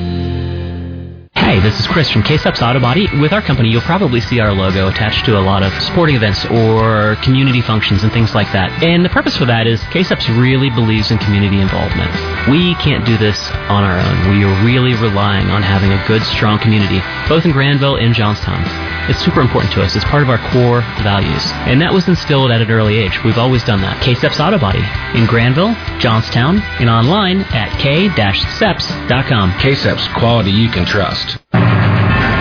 [1.44, 3.06] Hey, this is Chris from K-Steps Auto Body.
[3.20, 6.46] With our company, you'll probably see our logo attached to a lot of sporting events
[6.46, 8.72] or community functions and things like that.
[8.82, 12.10] And the purpose for that is K-Steps really believes in community involvement.
[12.50, 14.32] We can't do this on our own.
[14.32, 18.64] We are really relying on having a good, strong community, both in Granville and Johnstown.
[19.10, 19.98] It's super important to us.
[19.98, 21.44] It's part of our core values.
[21.68, 23.22] And that was instilled at an early age.
[23.24, 24.02] We've always done that.
[24.02, 24.84] K-Steps Auto Body
[25.14, 29.60] in Granville, Johnstown, and online at k-steps.com.
[29.60, 31.33] K-Steps, quality you can trust.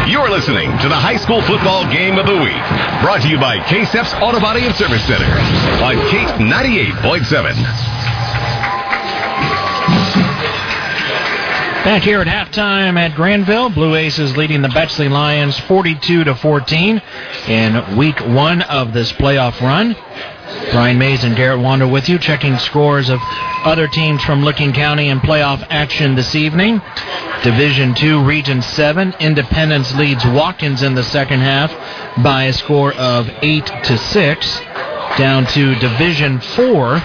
[0.09, 2.63] You're listening to the high school football game of the week,
[3.03, 5.31] brought to you by K-Steps Auto Body and Service Center
[5.81, 7.55] on Cape 98.7.
[11.85, 17.03] Back here at halftime at Granville, Blue Aces leading the Bexley Lions 42 to 14
[17.49, 19.97] in week one of this playoff run.
[20.73, 23.21] Brian Maze and Garret Wandle with you, checking scores of
[23.65, 26.81] other teams from Licking County in playoff action this evening.
[27.43, 31.73] Division Two, Region Seven, Independence leads Watkins in the second half
[32.23, 34.61] by a score of eight to six.
[35.19, 37.03] Down to Division Four,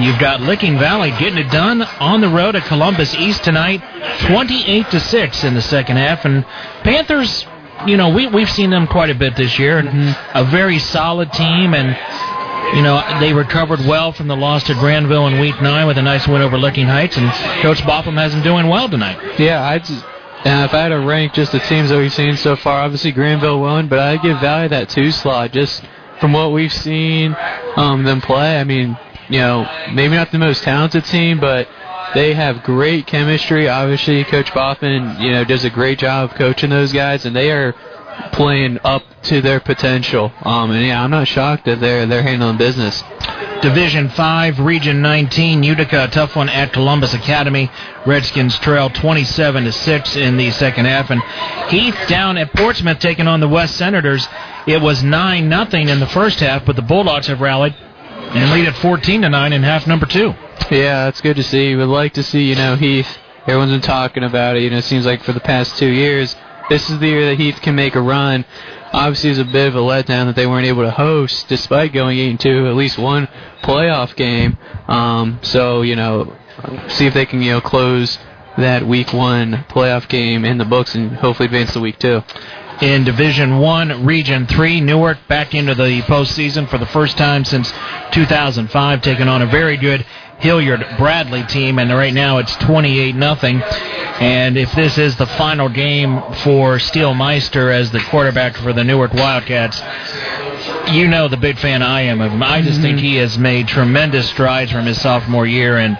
[0.00, 3.82] you've got Licking Valley getting it done on the road at Columbus East tonight,
[4.20, 6.46] 28 to six in the second half, and
[6.82, 7.46] Panthers.
[7.86, 9.80] You know, we we've seen them quite a bit this year.
[10.34, 11.94] A very solid team, and
[12.74, 16.02] you know, they recovered well from the loss to Granville in Week 9 with a
[16.02, 17.30] nice win over Licking Heights, and
[17.62, 19.38] Coach Bopham has them doing well tonight.
[19.38, 20.04] Yeah, I just,
[20.44, 23.12] and if I had to rank just the teams that we've seen so far, obviously
[23.12, 25.82] Granville won, but I'd give Valley that two slot just
[26.20, 27.36] from what we've seen
[27.76, 28.58] um, them play.
[28.58, 28.96] I mean,
[29.28, 31.68] you know, maybe not the most talented team, but
[32.14, 33.68] they have great chemistry.
[33.68, 37.74] Obviously, Coach Boffin, you know, does a great job coaching those guys, and they are
[38.32, 40.32] playing up to their potential.
[40.42, 43.02] Um, and yeah, I'm not shocked that they're they're handling business.
[43.62, 47.70] Division 5, Region 19, Utica, a tough one at Columbus Academy.
[48.04, 51.10] Redskins trail 27 to 6 in the second half.
[51.10, 51.22] And
[51.70, 54.26] Heath down at Portsmouth taking on the West Senators.
[54.66, 57.76] It was 9 nothing in the first half, but the Bulldogs have rallied
[58.34, 60.34] and lead at 14 to 9 in half number 2.
[60.72, 61.76] Yeah, that's good to see.
[61.76, 63.18] We'd like to see, you know, Heath.
[63.46, 64.62] Everyone's been talking about it.
[64.62, 66.34] You know, it seems like for the past two years,
[66.72, 68.46] this is the year that Heath can make a run.
[68.94, 72.18] Obviously, it's a bit of a letdown that they weren't able to host, despite going
[72.18, 73.28] eight and two, at least one
[73.62, 74.56] playoff game.
[74.88, 76.34] Um, so you know,
[76.88, 78.18] see if they can you know close
[78.56, 82.22] that week one playoff game in the books and hopefully advance to week two.
[82.80, 87.70] In Division One, Region Three, Newark back into the postseason for the first time since
[88.12, 90.06] 2005, taking on a very good
[90.42, 93.62] Hilliard Bradley team, and right now it's 28 nothing.
[93.62, 98.82] And if this is the final game for Steele Meister as the quarterback for the
[98.82, 99.80] Newark Wildcats,
[100.92, 102.42] you know the big fan I am of him.
[102.42, 103.06] I just think mm-hmm.
[103.06, 105.96] he has made tremendous strides from his sophomore year, and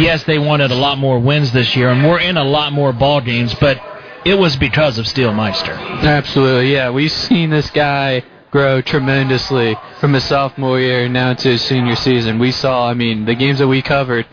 [0.00, 2.92] yes, they wanted a lot more wins this year, and we're in a lot more
[2.92, 3.82] ball games, but
[4.24, 5.76] it was because of Steelmeister.
[6.02, 6.90] Absolutely, yeah.
[6.90, 12.38] We've seen this guy grow tremendously from his sophomore year now to his senior season.
[12.38, 14.26] We saw, I mean, the games that we covered,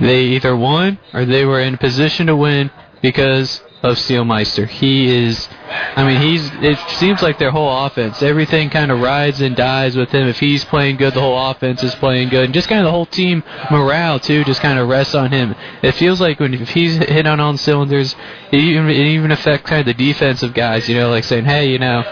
[0.00, 2.70] they either won or they were in a position to win
[3.02, 4.66] because of Steelmeister.
[4.66, 5.48] He is,
[5.94, 6.50] I mean, he's.
[6.54, 10.26] It seems like their whole offense, everything kind of rides and dies with him.
[10.28, 12.90] If he's playing good, the whole offense is playing good, and just kind of the
[12.90, 15.54] whole team morale too, just kind of rests on him.
[15.82, 18.14] It feels like when if he's hit on all cylinders,
[18.50, 20.88] it even it even affects kind of the defensive guys.
[20.88, 22.02] You know, like saying, hey, you know,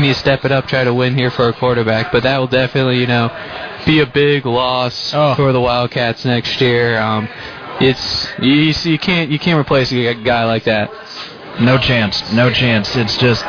[0.00, 2.12] we need to step it up, try to win here for our quarterback.
[2.12, 3.28] But that will definitely, you know,
[3.86, 5.34] be a big loss Oh.
[5.34, 6.98] for the Wildcats next year.
[7.00, 7.28] Um,
[7.80, 10.90] it's you, you see, you can't you can't replace a guy like that.
[11.60, 12.32] No chance.
[12.32, 12.94] No chance.
[12.96, 13.44] It's just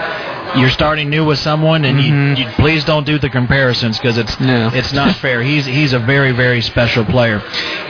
[0.58, 4.36] you're starting new with someone, and you, you please don't do the comparisons because it's
[4.40, 5.44] it's not fair.
[5.44, 7.40] He's he's a very very special player.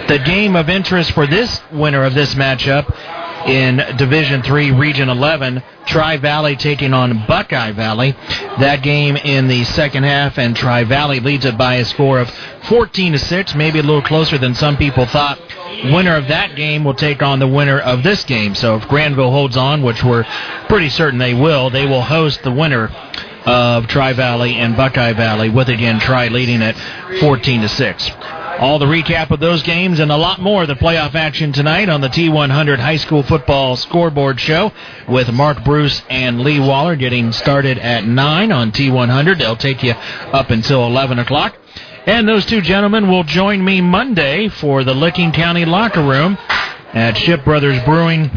[0.10, 2.94] The game of interest for this winner of this matchup
[3.46, 8.12] in Division Three, Region 11, Tri Valley taking on Buckeye Valley.
[8.60, 12.30] That game in the second half, and Tri Valley leads it by a score of
[12.64, 15.40] 14 to six, maybe a little closer than some people thought.
[15.86, 18.54] Winner of that game will take on the winner of this game.
[18.56, 20.26] So if Granville holds on, which we're
[20.68, 22.90] pretty certain they will, they will host the winner
[23.46, 26.76] of Tri Valley and Buckeye Valley, with again Tri leading at
[27.20, 28.12] 14 to six.
[28.60, 31.88] All the recap of those games and a lot more of the playoff action tonight
[31.88, 34.74] on the T100 High School Football Scoreboard Show
[35.08, 39.38] with Mark Bruce and Lee Waller getting started at 9 on T100.
[39.38, 41.56] They'll take you up until 11 o'clock.
[42.06, 46.38] And those two gentlemen will join me Monday for the Licking County Locker Room
[46.94, 48.32] at Ship Brothers Brewing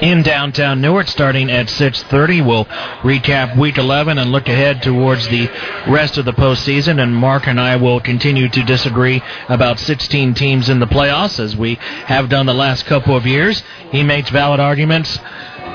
[0.00, 2.44] in downtown Newark starting at 6.30.
[2.44, 5.48] We'll recap Week 11 and look ahead towards the
[5.88, 7.02] rest of the postseason.
[7.02, 11.56] And Mark and I will continue to disagree about 16 teams in the playoffs as
[11.56, 11.76] we
[12.06, 13.62] have done the last couple of years.
[13.90, 15.18] He makes valid arguments,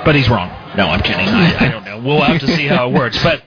[0.03, 0.49] but he's wrong.
[0.75, 1.27] No, I'm kidding.
[1.27, 1.99] I, I don't know.
[1.99, 3.21] We'll have to see how it works.
[3.23, 3.41] But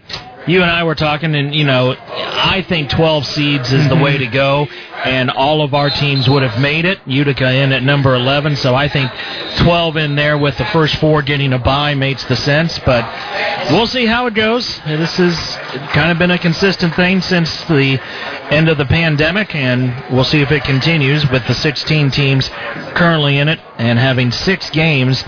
[0.47, 4.19] you and I were talking, and you know, I think 12 seeds is the way
[4.19, 4.67] to go,
[5.05, 7.01] and all of our teams would have made it.
[7.07, 9.11] Utica in at number 11, so I think
[9.59, 12.79] 12 in there with the first four getting a bye makes the sense.
[12.81, 13.05] But
[13.71, 14.67] we'll see how it goes.
[14.87, 15.37] This has
[15.93, 18.01] kind of been a consistent thing since the
[18.51, 22.49] end of the pandemic, and we'll see if it continues with the 16 teams
[22.95, 25.25] currently in it and having six games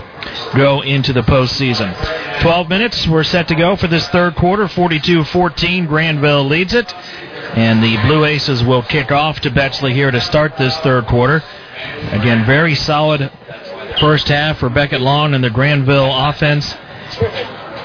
[0.55, 1.93] go into the postseason.
[2.41, 4.65] 12 minutes we're set to go for this third quarter.
[4.65, 6.93] 42-14, Granville leads it.
[7.53, 11.43] And the Blue Aces will kick off to Bexley here to start this third quarter.
[12.11, 13.31] Again, very solid
[13.99, 16.75] first half for Beckett Long and the Granville offense.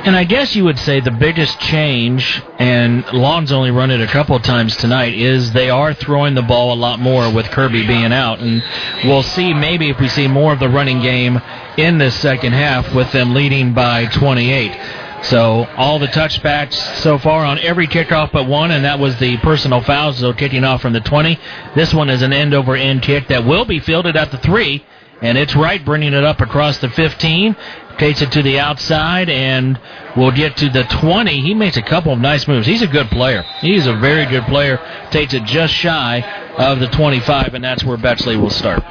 [0.02, 4.06] And I guess you would say the biggest change, and Long's only run it a
[4.06, 7.86] couple of times tonight, is they are throwing the ball a lot more with Kirby
[7.86, 8.38] being out.
[8.38, 8.62] And
[9.04, 11.38] we'll see maybe if we see more of the running game
[11.76, 14.72] in this second half with them leading by 28.
[15.22, 19.36] So all the touchbacks so far on every kickoff but one, and that was the
[19.38, 21.38] personal foul, so kicking off from the 20.
[21.74, 24.84] This one is an end over end kick that will be fielded at the three,
[25.20, 27.54] and it's right, bringing it up across the 15.
[27.98, 29.78] Takes it to the outside and
[30.16, 31.42] we'll get to the 20.
[31.42, 32.66] He makes a couple of nice moves.
[32.66, 33.42] He's a good player.
[33.60, 34.80] He's a very good player.
[35.10, 36.22] Takes it just shy
[36.56, 38.82] of the 25, and that's where Bexley will start.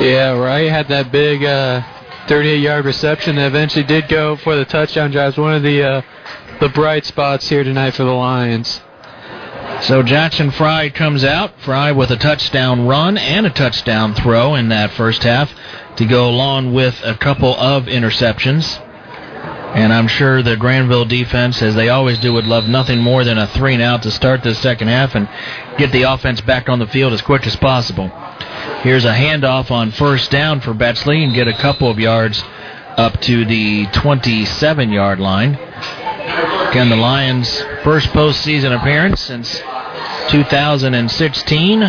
[0.00, 0.68] Yeah, right.
[0.68, 1.82] Had that big uh,
[2.26, 5.30] 38-yard reception that eventually did go for the touchdown drive.
[5.30, 6.02] It's one of the uh,
[6.60, 8.80] the bright spots here tonight for the Lions.
[9.82, 11.58] So Jackson Frey comes out.
[11.60, 15.52] Frey with a touchdown run and a touchdown throw in that first half
[15.96, 18.80] to go along with a couple of interceptions.
[19.74, 23.38] And I'm sure the Granville defense, as they always do, would love nothing more than
[23.38, 25.28] a three and out to start this second half and
[25.78, 28.10] get the offense back on the field as quick as possible.
[28.82, 32.42] Here's a handoff on first down for Bexley and get a couple of yards
[32.96, 35.54] up to the 27 yard line.
[35.54, 39.60] Again, the Lions' first postseason appearance since
[40.30, 41.82] 2016,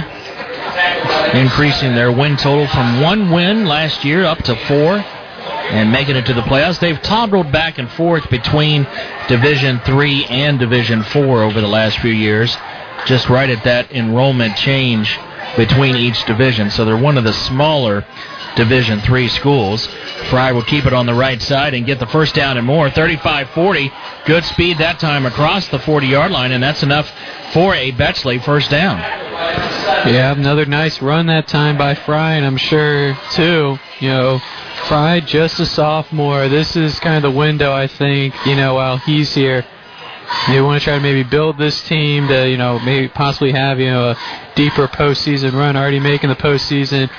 [1.33, 6.25] increasing their win total from one win last year up to four and making it
[6.27, 6.79] to the playoffs.
[6.79, 8.87] They've toggled back and forth between
[9.27, 12.55] Division Three and Division Four over the last few years,
[13.05, 15.17] just right at that enrollment change
[15.57, 16.69] between each division.
[16.71, 18.05] So they're one of the smaller
[18.55, 19.87] Division Three schools.
[20.29, 22.89] Frey will keep it on the right side and get the first down and more.
[22.89, 23.91] 35-40.
[24.25, 27.11] Good speed that time across the 40-yard line, and that's enough
[27.51, 28.99] for a Bexley first down.
[28.99, 33.79] Yeah, another nice run that time by Frey, and I'm sure too.
[33.99, 34.39] You know,
[34.87, 36.47] Frey just a sophomore.
[36.47, 38.35] This is kind of the window I think.
[38.45, 39.65] You know, while he's here,
[40.47, 43.79] they want to try to maybe build this team to you know maybe possibly have
[43.79, 44.17] you know a
[44.55, 45.75] deeper postseason run.
[45.75, 47.09] Already making the postseason.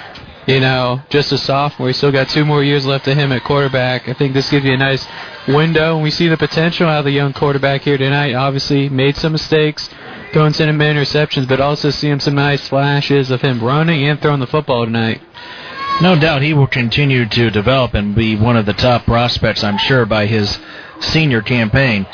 [0.46, 1.88] you know, just a sophomore.
[1.88, 4.08] He's still got two more years left of him at quarterback.
[4.08, 5.06] I think this gives you a nice
[5.48, 8.34] window, and we see the potential out of the young quarterback here tonight.
[8.34, 9.88] Obviously, made some mistakes,
[10.34, 14.40] going throwing some interceptions, but also seeing some nice flashes of him running and throwing
[14.40, 15.22] the football tonight.
[16.02, 19.78] No doubt he will continue to develop and be one of the top prospects, I'm
[19.78, 20.58] sure, by his
[21.00, 22.06] senior campaign.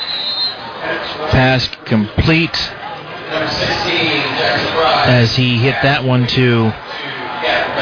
[1.31, 2.55] Pass complete
[5.07, 6.71] as he hit that one to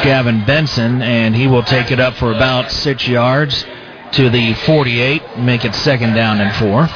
[0.04, 3.64] Gavin Benson, and he will take it up for about six yards
[4.12, 6.88] to the 48, make it second down and four.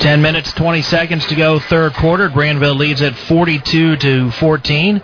[0.00, 2.28] 10 minutes, 20 seconds to go, third quarter.
[2.28, 5.02] Granville leads at 42 to 14.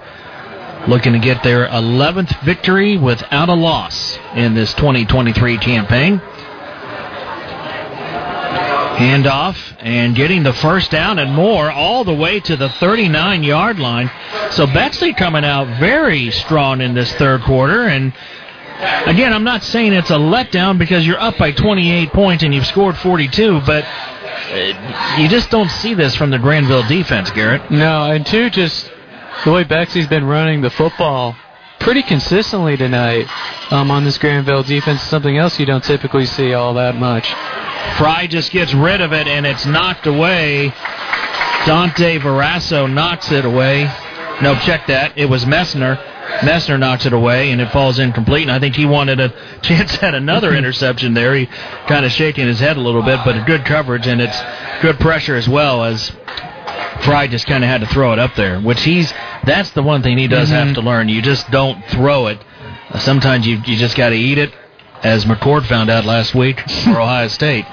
[0.88, 6.20] Looking to get their 11th victory without a loss in this 2023 campaign.
[8.96, 13.78] Handoff and getting the first down and more all the way to the 39 yard
[13.78, 14.10] line.
[14.50, 17.84] So Bexley coming out very strong in this third quarter.
[17.84, 18.12] And
[19.06, 22.66] again, I'm not saying it's a letdown because you're up by 28 points and you've
[22.66, 27.70] scored 42, but uh, you just don't see this from the Granville defense, Garret.
[27.70, 28.90] No, and two, just
[29.44, 31.36] the way Bexley's been running the football
[31.80, 33.26] pretty consistently tonight
[33.72, 37.32] um, on this Granville defense, is something else you don't typically see all that much.
[37.98, 40.72] Frey just gets rid of it and it's knocked away.
[41.66, 43.84] Dante Verasso knocks it away.
[44.40, 45.16] No, check that.
[45.16, 45.96] It was Messner.
[46.40, 48.42] Messner knocks it away and it falls incomplete.
[48.42, 49.32] And I think he wanted a
[49.62, 51.34] chance at another interception there.
[51.34, 51.46] He
[51.86, 54.40] kind of shaking his head a little bit, but a good coverage and it's
[54.82, 56.10] good pressure as well as
[57.02, 59.12] Frey just kind of had to throw it up there, which he's
[59.44, 60.66] that's the one thing he does Mm-hmm.
[60.66, 61.08] have to learn.
[61.08, 62.38] You just don't throw it.
[62.98, 64.52] Sometimes you you just got to eat it,
[65.02, 67.66] as McCord found out last week for Ohio State.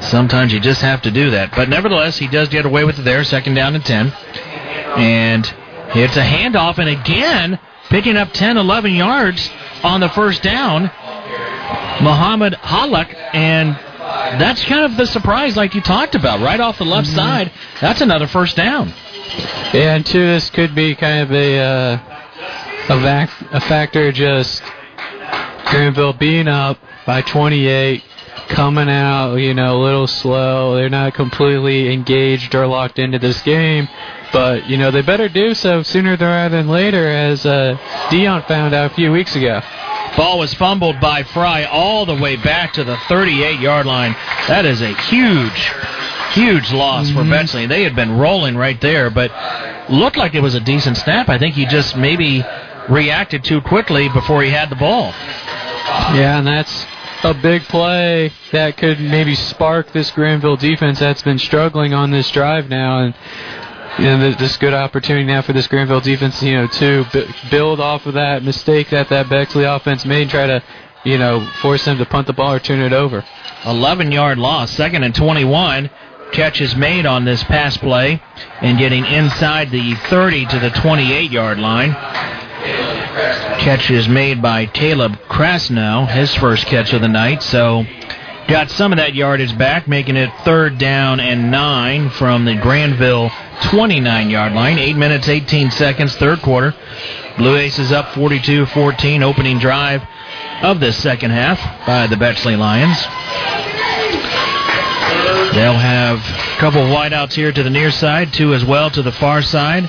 [0.00, 1.52] Sometimes you just have to do that.
[1.54, 4.12] But nevertheless, he does get away with it there, second down and 10.
[4.96, 5.54] And
[5.94, 7.58] it's a handoff, and again,
[7.88, 9.50] picking up 10, 11 yards
[9.82, 10.84] on the first down,
[12.02, 13.14] Muhammad Halak.
[13.34, 13.74] And
[14.40, 17.52] that's kind of the surprise, like you talked about, right off the left side.
[17.80, 18.92] That's another first down.
[19.72, 21.98] Yeah, and two, this could be kind of a uh,
[22.88, 24.62] a, vac- a factor just
[25.66, 28.02] Granville being up by 28,
[28.48, 30.74] coming out, you know, a little slow.
[30.74, 33.88] They're not completely engaged or locked into this game,
[34.32, 37.76] but you know they better do so sooner rather than later, as uh,
[38.10, 39.60] Dion found out a few weeks ago.
[40.16, 44.12] Ball was fumbled by Frey all the way back to the 38 yard line.
[44.48, 45.72] That is a huge,
[46.32, 47.66] huge loss for Bexley.
[47.66, 49.30] They had been rolling right there, but
[49.90, 51.28] looked like it was a decent snap.
[51.28, 52.42] I think he just maybe
[52.88, 55.12] reacted too quickly before he had the ball.
[56.14, 56.86] Yeah, and that's
[57.22, 62.30] a big play that could maybe spark this Granville defense that's been struggling on this
[62.30, 63.14] drive now, and
[63.98, 67.80] you know, this good opportunity now for this Granville defense, you know, to b- build
[67.80, 70.62] off of that mistake that that Bexley offense made, and try to,
[71.04, 73.24] you know, force them to punt the ball or turn it over.
[73.64, 75.90] 11 yard loss, second and 21.
[76.32, 78.20] Catch is made on this pass play
[78.60, 81.92] and getting inside the 30 to the 28 yard line.
[83.16, 87.42] Catch is made by Caleb Krasnow, his first catch of the night.
[87.42, 87.86] So
[88.46, 93.30] got some of that yardage back, making it third down and nine from the Granville
[93.70, 94.78] 29 yard line.
[94.78, 96.74] 8 minutes, 18 seconds, third quarter.
[97.38, 100.02] Blue Aces up 42 14, opening drive
[100.62, 103.02] of this second half by the Bexley Lions.
[105.54, 109.12] They'll have a couple wideouts here to the near side, two as well to the
[109.12, 109.88] far side.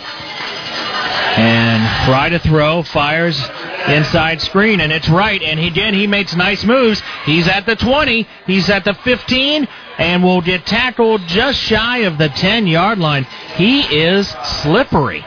[1.38, 3.40] And Frey to throw, fires
[3.88, 5.42] inside screen, and it's right.
[5.42, 7.02] And again he makes nice moves.
[7.26, 9.68] He's at the 20, he's at the 15,
[10.00, 13.26] and will get tackled just shy of the 10 yard line.
[13.56, 14.28] He is
[14.62, 15.24] slippery.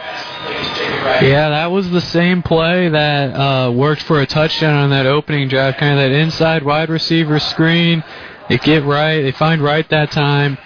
[1.22, 5.48] Yeah, that was the same play that uh, worked for a touchdown on that opening
[5.48, 8.02] drive, kind of that inside wide receiver screen.
[8.48, 10.58] They get right, they find right that time.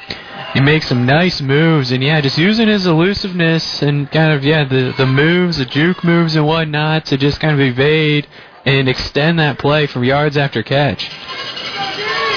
[0.54, 4.64] He makes some nice moves, and yeah, just using his elusiveness and kind of yeah
[4.64, 8.28] the the moves, the juke moves and whatnot to just kind of evade
[8.64, 11.10] and extend that play from yards after catch.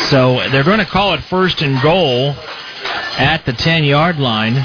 [0.10, 2.36] So they're going to call it first and goal
[3.18, 4.56] at the 10 yard line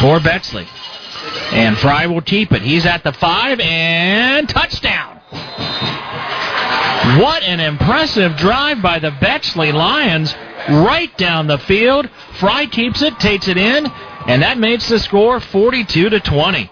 [0.00, 0.66] for Bexley.
[1.52, 2.62] And Frey will keep it.
[2.62, 5.20] He's at the five and touchdown.
[7.20, 10.34] What an impressive drive by the Bexley Lions
[10.68, 12.08] right down the field.
[12.38, 16.70] Frey keeps it, takes it in, and that makes the score 42 to 20.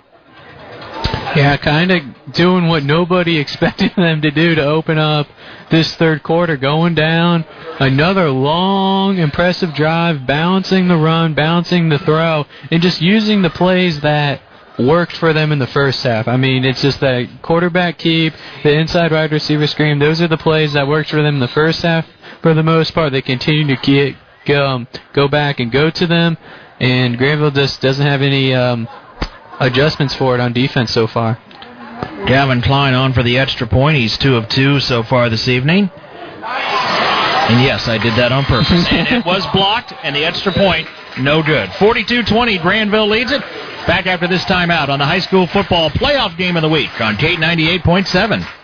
[1.37, 5.29] Yeah, kind of doing what nobody expected them to do to open up
[5.71, 7.45] this third quarter, going down
[7.79, 14.01] another long, impressive drive, balancing the run, balancing the throw, and just using the plays
[14.01, 14.41] that
[14.79, 16.29] worked for them in the first half.
[16.29, 18.33] I mean, it's just that quarterback keep,
[18.63, 19.99] the inside wide receiver screen.
[19.99, 22.07] Those are the plays that worked for them in the first half.
[22.43, 26.39] For the most part, they continue to get, go, go back and go to them,
[26.79, 28.89] and Granville just doesn't have any um,
[29.59, 31.39] adjustments for it on defense so far.
[32.27, 33.97] Gavin Klein on for the extra point.
[33.97, 35.91] He's two of two so far this evening.
[37.49, 38.87] And yes, I did that on purpose.
[38.91, 40.87] and it was blocked, and the extra point,
[41.19, 41.73] no good.
[41.75, 43.43] 42 20, Granville leads it.
[43.89, 47.17] Back after this timeout on the high school football playoff game of the week on
[47.17, 48.58] Kate 98.7.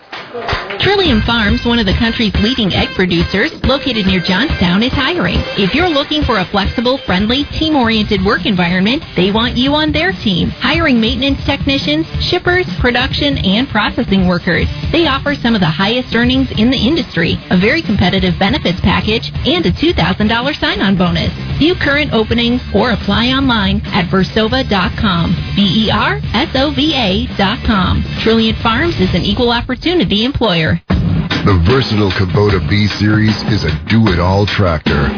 [0.79, 5.39] Trillium Farms, one of the country's leading egg producers, located near Johnstown, is hiring.
[5.57, 10.13] If you're looking for a flexible, friendly, team-oriented work environment, they want you on their
[10.13, 10.51] team.
[10.51, 14.67] Hiring maintenance technicians, shippers, production, and processing workers.
[14.93, 19.33] They offer some of the highest earnings in the industry, a very competitive benefits package,
[19.47, 21.33] and a $2,000 sign-on bonus.
[21.59, 25.35] View current openings or apply online at versova.com.
[25.57, 28.03] B-E-R-S-O-V-A dot com.
[28.19, 30.64] Trillium Farms is an equal opportunity employer.
[30.73, 35.13] The versatile Kubota B Series is a do-it-all tractor.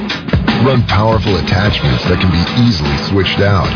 [0.66, 3.70] Run powerful attachments that can be easily switched out.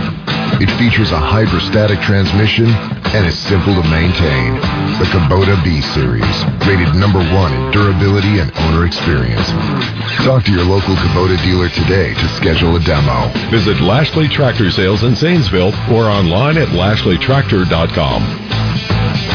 [0.59, 2.67] It features a hydrostatic transmission
[3.15, 4.59] and is simple to maintain.
[4.99, 6.27] The Kubota B Series,
[6.67, 9.47] rated number one in durability and owner experience.
[10.27, 13.31] Talk to your local Kubota dealer today to schedule a demo.
[13.51, 19.30] Visit Lashley Tractor Sales in Zanesville or online at lashleytractor.com.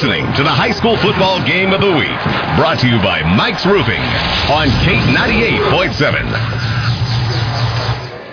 [0.00, 2.08] listening to the high school football game of the week,
[2.56, 4.00] brought to you by Mike's Roofing
[4.48, 6.24] on Kate 98.7.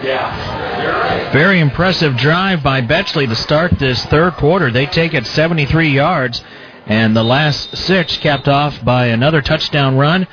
[0.02, 1.30] Yeah.
[1.34, 4.72] Very impressive drive by Bexley to start this third quarter.
[4.72, 6.42] They take it 73 yards,
[6.86, 10.26] and the last six capped off by another touchdown run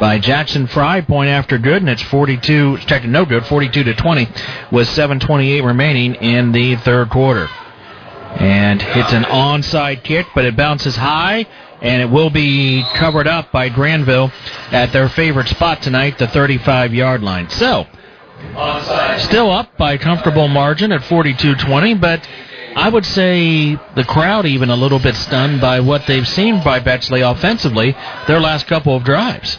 [0.00, 1.02] by Jackson Frey.
[1.02, 4.26] Point after good, and it's 42, checked no good, 42 to 20,
[4.72, 7.50] with 7:28 remaining in the third quarter.
[8.36, 11.46] And it's an onside kick, but it bounces high,
[11.80, 14.30] and it will be covered up by Granville
[14.70, 17.48] at their favorite spot tonight, the 35-yard line.
[17.50, 17.86] So,
[19.18, 22.28] still up by a comfortable margin at 42-20, but
[22.76, 26.78] I would say the crowd even a little bit stunned by what they've seen by
[26.80, 27.96] Bexley offensively
[28.26, 29.58] their last couple of drives.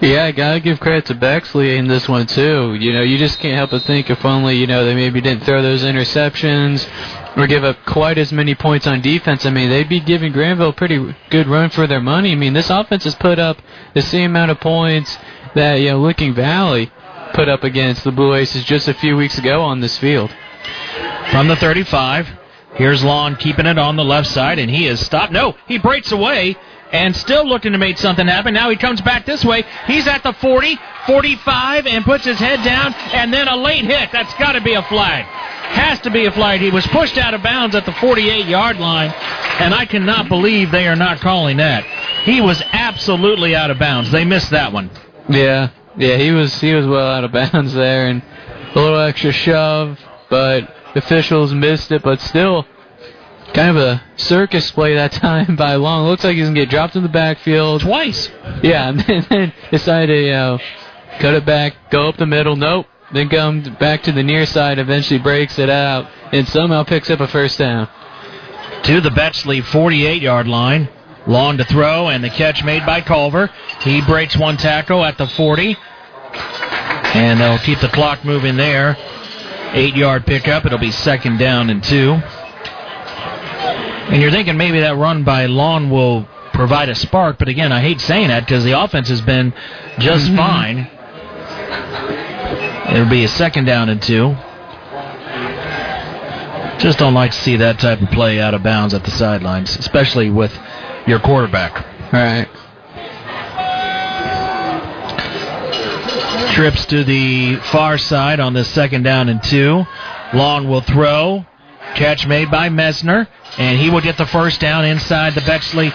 [0.00, 2.74] Yeah, I gotta give credit to Bexley in this one too.
[2.74, 5.44] You know, you just can't help but think if only you know they maybe didn't
[5.44, 6.88] throw those interceptions
[7.36, 9.44] or give up quite as many points on defense.
[9.44, 12.32] I mean, they'd be giving Granville a pretty good run for their money.
[12.32, 13.58] I mean, this offense has put up
[13.94, 15.16] the same amount of points
[15.54, 16.90] that you know Licking Valley
[17.34, 20.34] put up against the Blue Aces just a few weeks ago on this field.
[21.30, 22.28] From the 35,
[22.74, 25.32] here's Long keeping it on the left side, and he is stopped.
[25.32, 26.56] No, he breaks away
[26.94, 28.54] and still looking to make something happen.
[28.54, 29.64] Now he comes back this way.
[29.88, 34.12] He's at the 40, 45, and puts his head down, and then a late hit.
[34.12, 35.24] That's got to be a flag.
[35.24, 36.60] Has to be a flag.
[36.60, 40.70] He was pushed out of bounds at the 48 yard line, and I cannot believe
[40.70, 41.84] they are not calling that.
[42.22, 44.12] He was absolutely out of bounds.
[44.12, 44.88] They missed that one.
[45.28, 48.22] Yeah, yeah, he was he was well out of bounds there, and
[48.72, 49.98] a little extra shove,
[50.30, 52.02] but officials missed it.
[52.04, 52.66] But still,
[53.54, 56.06] kind of a circus play that time by Long.
[56.06, 58.28] Looks like he's gonna get dropped in the backfield twice.
[58.62, 60.58] Yeah, and then decide to you know,
[61.20, 62.56] cut it back, go up the middle.
[62.56, 62.86] Nope.
[63.12, 67.20] Then comes back to the near side, eventually breaks it out, and somehow picks up
[67.20, 67.88] a first down.
[68.84, 70.88] To the Bexley 48 yard line.
[71.26, 73.50] Long to throw, and the catch made by Culver.
[73.80, 75.76] He breaks one tackle at the 40.
[77.14, 78.96] And they'll keep the clock moving there.
[79.72, 80.66] Eight yard pickup.
[80.66, 82.20] It'll be second down and two.
[84.12, 87.80] And you're thinking maybe that run by Long will provide a spark, but again, I
[87.80, 89.52] hate saying that because the offense has been
[89.98, 90.36] just mm-hmm.
[90.36, 90.90] fine.
[92.94, 94.36] It'll be a second down and two.
[96.78, 99.76] Just don't like to see that type of play out of bounds at the sidelines,
[99.76, 100.56] especially with
[101.06, 101.74] your quarterback.
[102.12, 102.48] All right.
[106.52, 109.84] Trips to the far side on the second down and two.
[110.34, 111.44] Long will throw.
[111.94, 115.90] Catch made by Messner, and he will get the first down inside the Bexley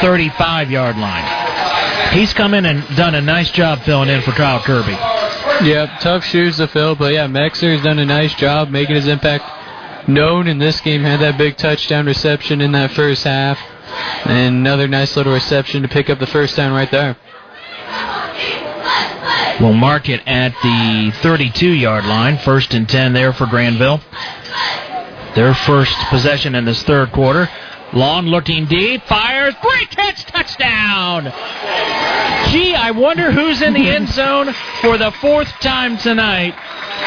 [0.00, 2.12] 35 yard line.
[2.12, 4.96] He's come in and done a nice job filling in for Kyle Kirby.
[5.66, 9.44] Yep, tough shoes to fill, but yeah, Messner's done a nice job making his impact
[10.08, 11.02] known in this game.
[11.02, 13.58] Had that big touchdown reception in that first half,
[14.26, 17.16] and another nice little reception to pick up the first down right there.
[19.60, 22.36] We'll mark it at the 32 yard line.
[22.38, 24.02] First and 10 there for Granville.
[25.36, 27.50] Their first possession in this third quarter.
[27.92, 31.24] Long looking deep, fires, great catch, touchdown!
[32.50, 36.54] Gee, I wonder who's in the end zone for the fourth time tonight.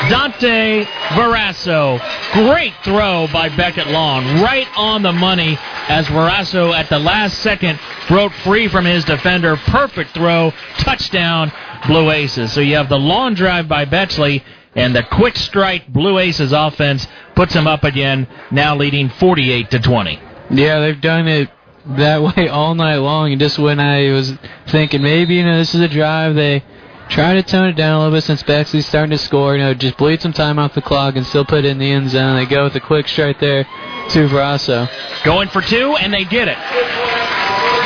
[0.10, 1.99] Dante Verasso.
[2.34, 4.23] Great throw by Beckett Long.
[4.41, 5.57] Right on the money
[5.88, 9.57] as Verasso at the last second broke free from his defender.
[9.57, 10.53] Perfect throw.
[10.77, 11.51] Touchdown,
[11.88, 12.53] Blue Aces.
[12.53, 14.43] So you have the long drive by Bexley
[14.75, 19.79] and the quick strike Blue Aces offense puts them up again, now leading 48 to
[19.79, 20.19] 20.
[20.51, 21.49] Yeah, they've done it
[21.85, 23.31] that way all night long.
[23.31, 24.33] And just when I was
[24.67, 26.63] thinking maybe you know this is a drive, they
[27.09, 29.55] try to tone it down a little bit since Bexley's starting to score.
[29.55, 31.91] You know, just bleed some time off the clock and still put it in the
[31.91, 32.35] end zone.
[32.35, 34.89] They go with a quick strike there to Verasso.
[35.23, 36.57] Going for two, and they get it.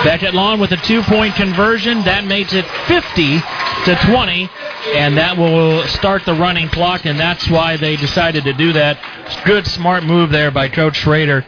[0.03, 2.03] Beckett Long with a two-point conversion.
[2.03, 3.39] That makes it 50
[3.85, 4.49] to 20,
[4.95, 8.97] and that will start the running clock, and that's why they decided to do that.
[9.45, 11.45] Good, smart move there by Coach Schrader.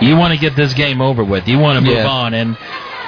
[0.00, 1.46] You want to get this game over with.
[1.46, 2.08] You want to move Yeah.
[2.08, 2.56] on, and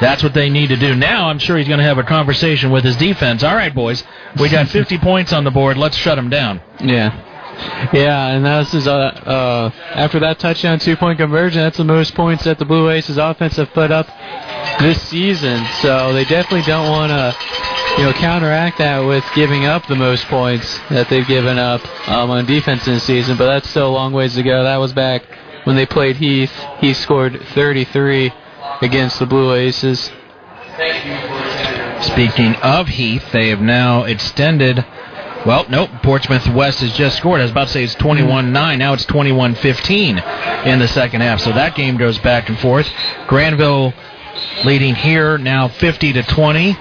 [0.01, 0.95] that's what they need to do.
[0.95, 3.43] Now, I'm sure he's going to have a conversation with his defense.
[3.43, 4.05] All right, boys,
[4.39, 5.77] we got 50 points on the board.
[5.77, 6.61] Let's shut them down.
[6.81, 7.31] Yeah.
[7.93, 12.13] Yeah, and this is uh, uh after that touchdown two point conversion, that's the most
[12.17, 14.09] points that the Blue Aces offense have put up
[14.81, 15.65] this season.
[15.81, 17.33] So they definitely don't want to
[17.97, 22.31] you know counteract that with giving up the most points that they've given up um,
[22.31, 23.37] on defense in the season.
[23.37, 24.65] But that's still a long ways to go.
[24.65, 25.23] That was back
[25.65, 26.53] when they played Heath.
[26.79, 28.33] He scored 33
[28.83, 30.11] against the Blue Aces.
[32.01, 34.85] Speaking of Heath, they have now extended.
[35.47, 35.91] Well, nope.
[36.03, 37.41] Portsmouth West has just scored.
[37.41, 38.79] I was about to say it's 21 9.
[38.79, 41.41] Now it's 21 15 in the second half.
[41.41, 42.91] So that game goes back and forth.
[43.29, 43.95] Granville
[44.65, 46.77] leading here now 50 to 20.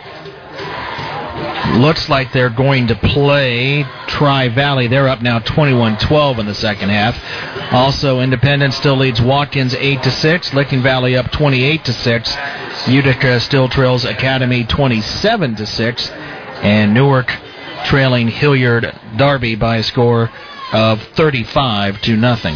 [1.76, 4.88] Looks like they're going to play Tri Valley.
[4.88, 7.18] They're up now 21 12 in the second half.
[7.74, 10.54] Also, Independence still leads Watkins 8 to 6.
[10.54, 12.38] Licking Valley up 28 to 6.
[12.88, 16.10] Utica still trails Academy 27 to 6.
[16.10, 17.32] And Newark
[17.86, 20.30] trailing Hilliard Darby by a score
[20.72, 22.56] of 35 to nothing.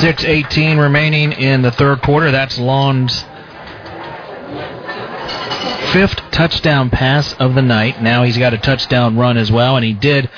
[0.00, 2.30] 6:18 remaining in the third quarter.
[2.30, 3.24] That's Long's
[5.94, 8.02] fifth touchdown pass of the night.
[8.02, 10.28] Now he's got a touchdown run as well, and he did.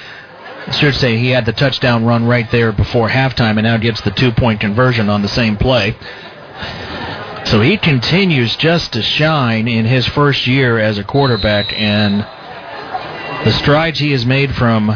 [0.67, 4.03] I should say he had the touchdown run right there before halftime, and now gets
[4.03, 5.97] the two-point conversion on the same play.
[7.47, 12.21] So he continues just to shine in his first year as a quarterback, and
[13.47, 14.89] the strides he has made from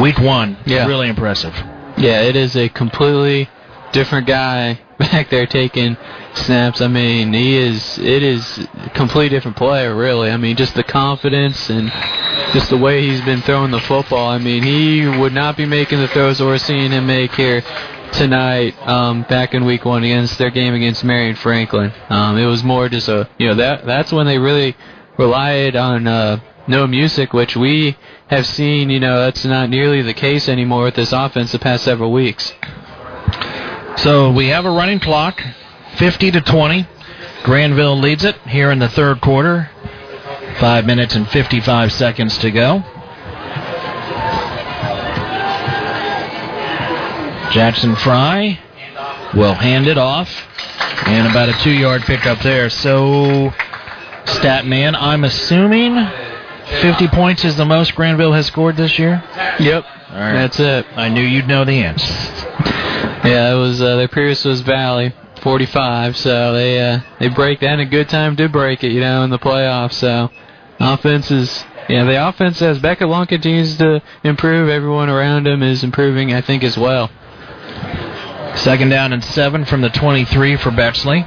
[0.00, 0.86] week one Yeah.
[0.86, 1.54] really impressive.
[1.96, 3.48] Yeah, it is a completely
[3.90, 5.96] different guy back there taking
[6.34, 6.80] snaps.
[6.80, 7.98] I mean, he is.
[7.98, 10.30] It is a completely different player, really.
[10.30, 11.90] I mean, just the confidence and
[12.52, 14.28] just the way he's been throwing the football.
[14.28, 17.62] I mean, he would not be making the throws we're seeing him make here
[18.12, 18.74] tonight.
[18.86, 22.88] Um, back in Week One against their game against Marion Franklin, um, it was more
[22.88, 23.28] just a.
[23.38, 24.76] You know, that that's when they really
[25.18, 26.06] relied on.
[26.06, 27.96] Uh, Noah Music, which we
[28.28, 31.82] have seen, you know, that's not nearly the case anymore with this offense the past
[31.82, 32.52] several weeks.
[33.96, 35.42] So we have a running clock,
[35.96, 36.86] 50 to 20.
[37.44, 39.70] Granville leads it here in the third quarter.
[40.58, 42.84] Five minutes and 55 seconds to go.
[47.52, 48.58] Jackson Frey
[49.34, 50.30] will hand it off.
[51.06, 52.70] And about a two yard pickup there.
[52.70, 53.50] So,
[54.24, 55.94] Statman, I'm assuming
[56.80, 59.22] 50 points is the most Granville has scored this year?
[59.58, 59.84] Yep.
[59.84, 60.32] All right.
[60.32, 60.86] That's it.
[60.96, 62.38] I knew you'd know the answer.
[63.24, 66.16] Yeah, it was uh, their previous was Valley, 45.
[66.16, 67.72] So they uh, they break that.
[67.72, 69.94] And a good time to break it, you know, in the playoffs.
[69.94, 70.30] So
[70.80, 71.64] offense is.
[71.88, 76.40] Yeah, the offense as Beckett Long continues to improve, everyone around him is improving, I
[76.40, 77.10] think, as well.
[78.54, 81.26] Second down and seven from the 23 for Bexley.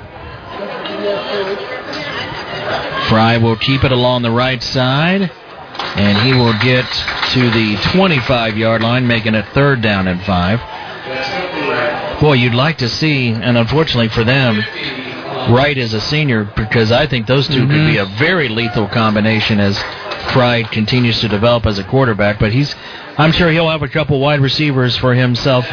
[3.10, 5.30] Frey will keep it along the right side,
[5.96, 6.86] and he will get
[7.34, 10.60] to the 25 yard line, making it third down and five.
[12.26, 14.58] Boy, you'd like to see, and unfortunately for them,
[15.54, 18.16] Wright is a senior because I think those 2 could be mm-hmm.
[18.16, 19.80] a very lethal combination as
[20.34, 22.40] Frey continues to develop as a quarterback.
[22.40, 22.74] But he's,
[23.20, 25.68] I'm sure he'll have a couple wide receivers for himself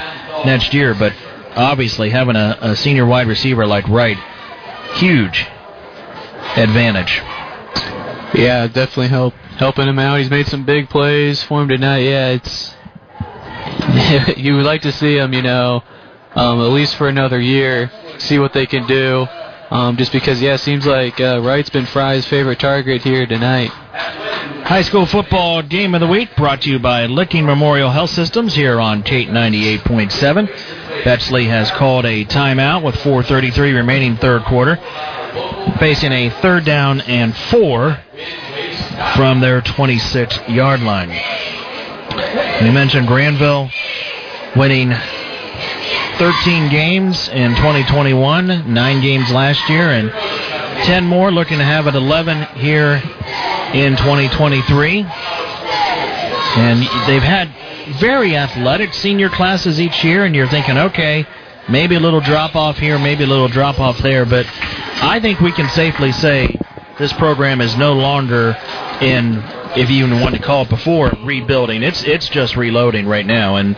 [0.44, 0.92] next year.
[0.92, 1.14] But
[1.56, 4.18] obviously, having a, a senior wide receiver like Wright,
[4.96, 5.46] huge
[6.54, 7.18] advantage.
[8.34, 10.18] Yeah, definitely help helping him out.
[10.18, 12.00] He's made some big plays for him tonight.
[12.00, 12.74] Yeah, it's
[14.38, 15.82] you would like to see him, you know,
[16.34, 19.26] um, at least for another year, see what they can do.
[19.70, 23.70] Um, just because, yeah, it seems like uh, Wright's been Frey's favorite target here tonight.
[23.70, 28.54] High school football game of the week brought to you by Licking Memorial Health Systems
[28.54, 31.04] here on Kate 98.7.
[31.04, 34.76] Bexley has called a timeout with 4.33 remaining third quarter.
[35.78, 37.98] facing a third down and four
[39.16, 41.08] from their 26 yard line.
[42.62, 43.70] We mentioned Granville
[44.54, 44.92] winning
[46.18, 50.10] 13 games in 2021, nine games last year, and
[50.84, 53.02] 10 more, looking to have at 11 here
[53.74, 55.06] in 2023.
[56.54, 57.48] And they've had
[57.98, 61.26] very athletic senior classes each year, and you're thinking, okay,
[61.68, 64.46] maybe a little drop off here, maybe a little drop off there, but
[65.02, 66.58] I think we can safely say
[66.98, 68.56] this program is no longer
[69.00, 69.42] in
[69.76, 71.82] if you even want to call it before rebuilding.
[71.82, 73.76] It's it's just reloading right now, and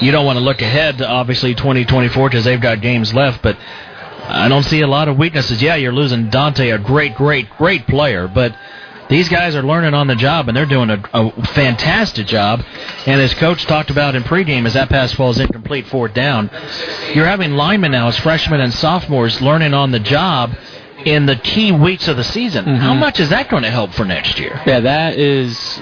[0.00, 3.42] you don't want to look ahead to obviously 2024 because they've got games left.
[3.42, 3.58] But
[4.26, 5.60] I don't see a lot of weaknesses.
[5.60, 8.56] Yeah, you're losing Dante, a great, great, great player, but
[9.08, 12.64] these guys are learning on the job and they're doing a, a fantastic job.
[13.06, 16.50] And as coach talked about in pregame, as that pass falls incomplete, fourth down,
[17.12, 20.56] you're having linemen now as freshmen and sophomores learning on the job
[21.04, 22.64] in the key weeks of the season.
[22.64, 22.76] Mm-hmm.
[22.76, 24.60] How much is that going to help for next year?
[24.66, 25.80] Yeah, that is.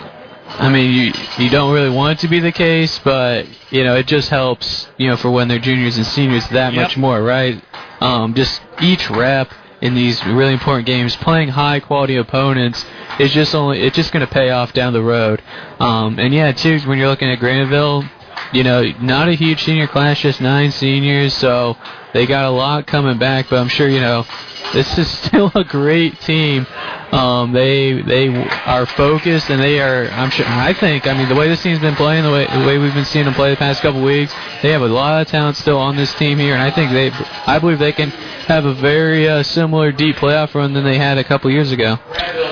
[0.49, 3.97] I mean, you you don't really want it to be the case, but you know,
[3.97, 4.89] it just helps.
[4.99, 6.83] You know, for when they're juniors and seniors, that Yep.
[6.83, 7.63] much more, right?
[8.01, 9.51] Um, just each rep
[9.81, 12.85] in these really important games, playing high quality opponents,
[13.19, 15.43] is just only it's just going to pay off down the road.
[15.81, 18.05] Um, and yeah, too, when you're looking at Granville,
[18.53, 21.77] you know, not a huge senior class, just nine seniors, so
[22.13, 23.49] they got a lot coming back.
[23.49, 24.27] But I'm sure you know
[24.73, 26.67] this is still a great team.
[27.13, 28.29] Um, they they
[28.65, 30.09] are focused and they are.
[30.09, 30.47] I'm sure.
[30.47, 31.07] I think.
[31.07, 33.27] I mean, the way this team's been playing, the way the way we've been seeing
[33.27, 36.15] them play the past couple weeks, they have a lot of talent still on this
[36.15, 37.11] team here, and I think they.
[37.47, 41.19] I believe they can have a very uh, similar deep playoff run than they had
[41.19, 41.99] a couple years ago.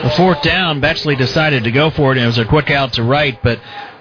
[0.03, 2.95] The fourth down, Bexley decided to go for it, and it was a quick out
[2.95, 3.61] to right, but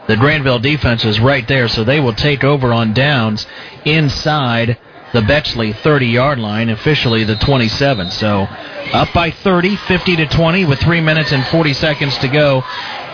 [0.09, 3.45] the Granville defense is right there, so they will take over on downs
[3.85, 4.79] inside
[5.13, 8.09] the Bexley 30 yard line, officially the 27.
[8.09, 8.47] So
[8.91, 12.63] up by 30, 50 to 20, with 3 minutes and 40 seconds to go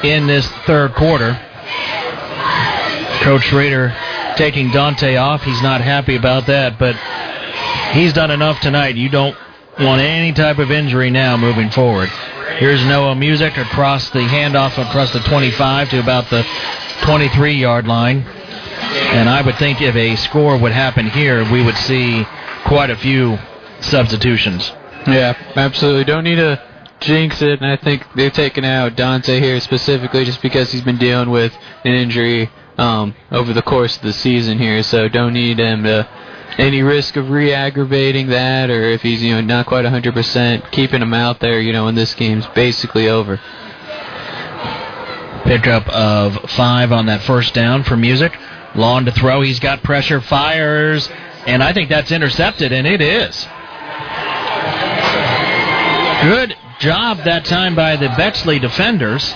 [0.06, 1.34] in this third quarter.
[3.24, 3.94] Coach Schrader
[4.38, 5.44] taking Dante off.
[5.44, 6.96] He's not happy about that, but
[7.94, 8.96] he's done enough tonight.
[8.96, 9.36] You don't
[9.80, 12.10] want any type of injury now moving forward.
[12.58, 16.46] Here's Noah Music across the handoff across the 25 to about the
[17.02, 18.22] 23 yard line.
[18.22, 22.26] And I would think if a score would happen here, we would see
[22.66, 23.38] quite a few
[23.82, 24.72] substitutions.
[25.08, 26.06] Yeah, absolutely.
[26.06, 26.62] Don't need to
[27.02, 30.98] jinx it, and I think they're taking out Dante here specifically just because he's been
[30.98, 31.54] dealing with
[31.84, 34.82] an injury um, over the course of the season here.
[34.84, 36.08] So don't need him to
[36.58, 41.14] any risk of re-aggravating that, or if he's you know not quite 100%, keeping him
[41.14, 43.40] out there, you know, when this game's basically over.
[45.44, 48.36] Pickup of five on that first down for Music.
[48.74, 49.42] Long to throw.
[49.42, 51.08] He's got pressure, fires,
[51.46, 53.48] and I think that's intercepted, and it is.
[56.24, 59.34] Good job that time by the Bexley defenders.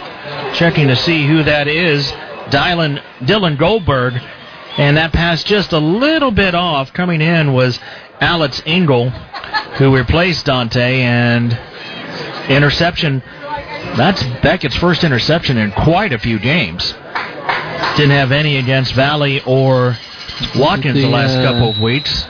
[0.55, 2.11] Checking to see who that is.
[2.49, 4.19] Dylan, Dylan Goldberg.
[4.79, 6.93] And that pass just a little bit off.
[6.93, 7.77] Coming in was
[8.21, 11.51] Alex Engel, who replaced Dante, and
[12.47, 13.21] interception.
[13.97, 16.93] That's Beckett's first interception in quite a few games.
[17.97, 19.97] Didn't have any against Valley or
[20.55, 22.25] Watkins the, The, last uh, couple of weeks.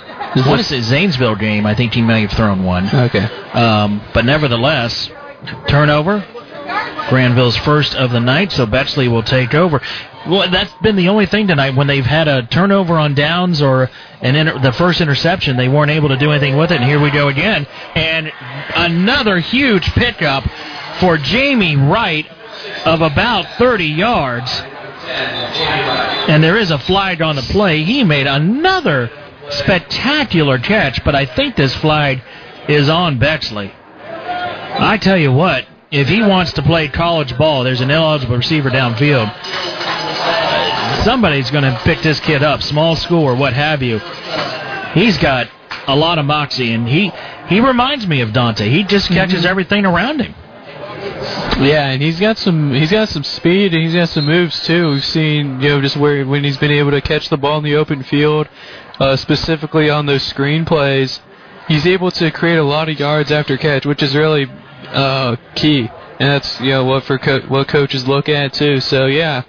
[0.47, 1.67] What is it, Zanesville game?
[1.67, 2.87] I think he may have thrown one.
[2.87, 3.23] Okay.
[3.53, 5.09] Um, but nevertheless,
[5.67, 6.25] turnover.
[7.09, 9.81] Granville's first of the night, so Bexley will take over.
[10.27, 11.75] Well, that's been the only thing tonight.
[11.75, 13.89] When they've had a turnover on downs or
[14.21, 16.81] an inter- the first interception, they weren't able to do anything with it.
[16.81, 17.65] And here we go again,
[17.95, 18.31] and
[18.75, 20.43] another huge pickup
[20.99, 22.27] for Jamie Wright
[22.85, 24.51] of about 30 yards.
[26.27, 27.83] And there is a flag on the play.
[27.83, 29.09] He made another
[29.49, 32.21] spectacular catch, but I think this flag
[32.67, 33.73] is on Bexley.
[34.01, 38.69] I tell you what, if he wants to play college ball, there's an eligible receiver
[38.69, 39.33] downfield.
[41.03, 43.99] Somebody's going to pick this kid up, small school or what have you.
[44.93, 45.49] He's got
[45.87, 47.11] a lot of moxie, and he
[47.47, 48.69] he reminds me of Dante.
[48.69, 50.35] He just catches everything around him.
[51.59, 54.89] Yeah, and he's got some he's got some speed and he's got some moves too.
[54.89, 57.63] We've seen you know just where when he's been able to catch the ball in
[57.63, 58.47] the open field,
[58.99, 61.19] uh, specifically on those screen plays,
[61.67, 64.47] he's able to create a lot of yards after catch, which is really
[64.87, 65.89] uh, key.
[66.19, 68.79] And that's you know what for co- what coaches look at too.
[68.79, 69.43] So yeah,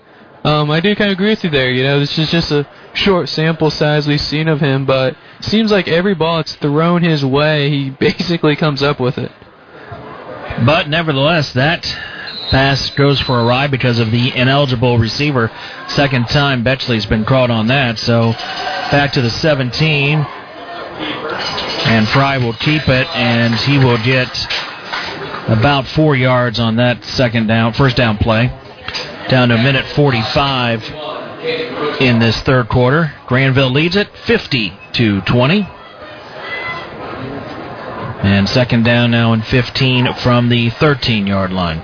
[0.44, 1.70] um, I do kind of agree with you there.
[1.70, 5.70] You know, this is just a short sample size we've seen of him, but seems
[5.70, 9.30] like every ball that's thrown his way, he basically comes up with it.
[10.64, 11.84] But nevertheless, that
[12.50, 15.50] pass goes for a ride because of the ineligible receiver.
[15.88, 17.98] Second time Bexley's been caught on that.
[17.98, 20.26] So back to the 17.
[21.82, 24.28] And Frey will keep it, and he will get
[25.48, 28.52] about four yards on that second down, first down play.
[29.30, 30.82] Down to a minute 45
[32.00, 33.14] in this third quarter.
[33.28, 35.68] Granville leads it 50 to 20.
[38.22, 41.78] And second down now in 15 from the 13 yard line.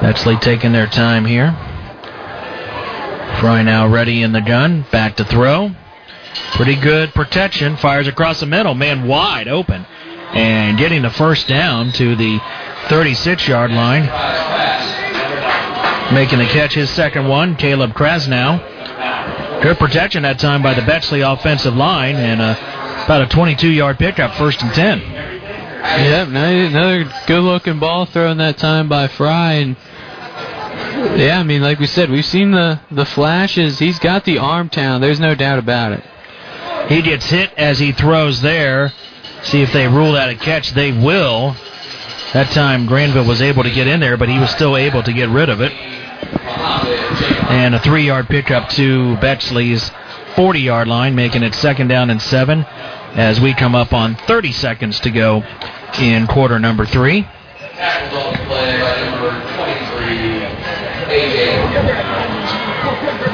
[0.00, 1.52] Bexley taking their time here.
[3.38, 4.86] Frey now ready in the gun.
[4.90, 5.72] Back to throw.
[6.52, 7.76] Pretty good protection.
[7.76, 8.72] Fires across the middle.
[8.72, 9.84] Man wide open.
[10.34, 12.40] And getting the first down to the
[12.88, 14.04] 36 yard line.
[16.14, 19.62] Making the catch, his second one, Caleb Krasnow.
[19.62, 23.98] Good protection that time by the Bexley offensive line, and uh, about a 22 yard
[23.98, 25.00] pickup, first and 10.
[25.00, 29.62] Yep, another good looking ball thrown that time by Frey.
[29.62, 29.76] And
[31.18, 33.78] yeah, I mean, like we said, we've seen the, the flashes.
[33.78, 35.02] He's got the arm talent.
[35.02, 36.04] There's no doubt about it.
[36.88, 38.92] He gets hit as he throws there.
[39.42, 40.70] See if they rule that a catch.
[40.70, 41.56] They will.
[42.32, 45.12] That time Granville was able to get in there, but he was still able to
[45.12, 45.72] get rid of it.
[45.72, 49.90] And a three yard pickup to Bexley's
[50.34, 54.52] 40 yard line, making it second down and seven as we come up on 30
[54.52, 55.42] seconds to go
[55.98, 57.26] in quarter number three.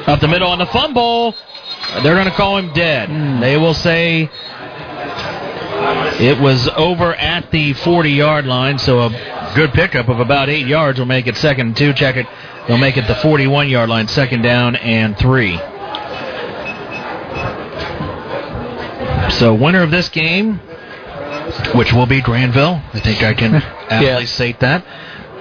[0.08, 1.34] up the middle on the fumble.
[2.02, 3.42] They're going to call him dead.
[3.42, 4.30] They will say
[6.20, 10.66] it was over at the 40 yard line, so a good pickup of about eight
[10.66, 11.92] yards will make it second and two.
[11.92, 12.26] Check it.
[12.66, 15.58] They'll make it the 41 yard line, second down and three.
[19.38, 20.58] So, winner of this game,
[21.74, 23.54] which will be Granville, I think I can
[23.90, 24.84] aptly state that,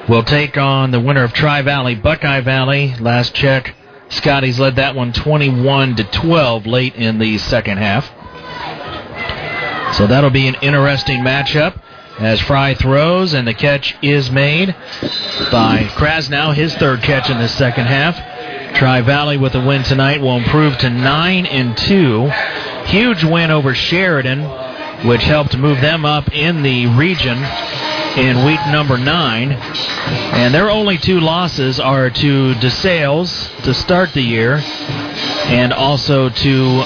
[0.10, 2.96] will take on the winner of Tri Valley, Buckeye Valley.
[3.00, 3.76] Last check,
[4.12, 8.10] Scotties led that one 21 to 12 late in the second half.
[9.96, 11.82] So that'll be an interesting matchup
[12.20, 14.76] as Frey throws and the catch is made
[15.52, 18.16] by Krasnow, his third catch in the second half.
[18.76, 22.28] Tri Valley with a win tonight will improve to 9 and 2.
[22.86, 24.44] Huge win over Sheridan,
[25.08, 27.38] which helped move them up in the region
[28.18, 29.52] in week number 9.
[29.52, 36.84] And their only two losses are to DeSales to start the year and also to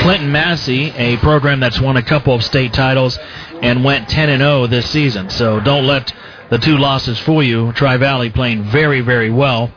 [0.00, 3.18] Clinton-Massie, a program that's won a couple of state titles
[3.62, 5.30] and went 10 and 0 this season.
[5.30, 6.12] So don't let
[6.50, 7.72] the two losses fool you.
[7.72, 9.72] Tri Valley playing very, very well.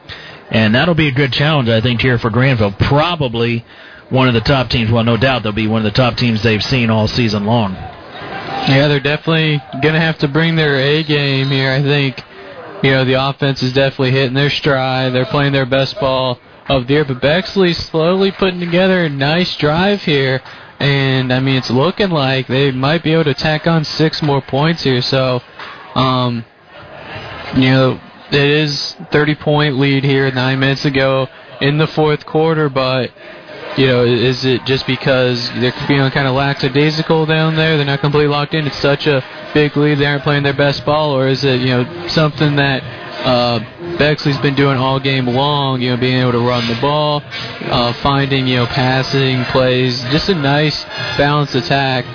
[0.51, 2.71] And that'll be a good challenge, I think, here for Granville.
[2.71, 3.65] Probably
[4.09, 4.91] one of the top teams.
[4.91, 7.77] Well, no doubt they'll be one of the top teams they've seen all season long.
[8.49, 11.71] Yeah, they're definitely going to have to bring their A game here.
[11.71, 12.23] I think,
[12.83, 15.13] you know, the offense is definitely hitting their stride.
[15.13, 17.05] They're playing their best ball of the year.
[17.05, 20.41] But Bexley's slowly putting together a nice drive here.
[20.79, 24.41] And, I mean, it's looking like they might be able to tack on six more
[24.41, 25.01] points here.
[25.01, 25.41] So,
[25.95, 26.45] um,
[27.55, 27.99] you know,
[28.31, 31.27] it is 30 point lead here nine minutes ago
[31.61, 33.11] in the fourth quarter, but
[33.77, 37.77] you know, is it just because they're feeling kind of lackadaisical down there?
[37.77, 38.67] They're not completely locked in.
[38.67, 39.23] It's such a
[39.53, 39.99] big lead.
[39.99, 42.83] They aren't playing their best ball, or is it you know something that
[43.25, 43.59] uh,
[43.97, 45.81] Bexley's been doing all game long?
[45.81, 50.29] You know, being able to run the ball, uh, finding you know passing plays, just
[50.29, 50.83] a nice
[51.17, 52.05] balanced attack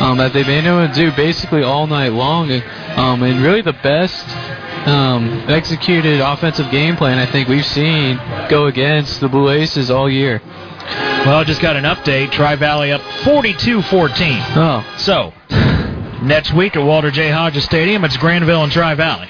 [0.00, 2.50] um, that they've been able to do basically all night long,
[2.96, 4.26] um, and really the best
[4.86, 8.16] um, executed offensive game plan I think we've seen
[8.48, 10.42] go against the Blue Aces all year.
[11.26, 12.32] Well, just got an update.
[12.32, 14.28] Tri Valley up 42 14.
[14.56, 14.94] Oh.
[14.98, 15.32] So,
[16.22, 17.30] next week at Walter J.
[17.30, 19.28] Hodges Stadium, it's Granville and Tri Valley.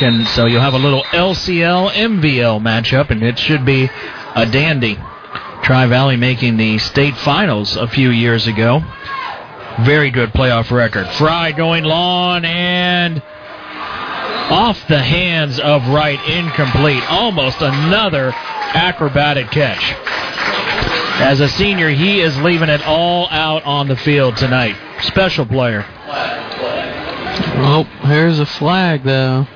[0.00, 3.90] And so you'll have a little LCL MVL matchup, and it should be
[4.34, 4.96] a dandy.
[5.62, 8.80] Tri Valley making the state finals a few years ago.
[9.80, 11.08] Very good playoff record.
[11.14, 13.20] Frey going long and
[14.50, 17.02] off the hands of Wright, incomplete.
[17.10, 19.94] Almost another acrobatic catch.
[21.20, 24.76] As a senior, he is leaving it all out on the field tonight.
[25.02, 25.84] Special player.
[27.60, 29.46] Oh, here's a flag, though.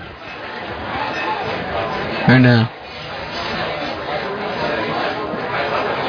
[2.28, 2.68] Or no?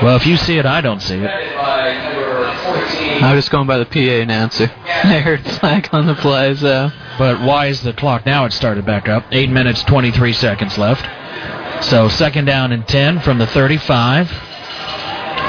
[0.03, 1.29] Well, if you see it, I don't see it.
[3.23, 4.71] I'm just going by the PA announcer.
[4.85, 6.91] I heard flag on the play, so.
[7.17, 8.45] But why is the clock now?
[8.45, 9.25] It started back up.
[9.31, 11.05] Eight minutes, 23 seconds left.
[11.85, 14.31] So second down and 10 from the 35.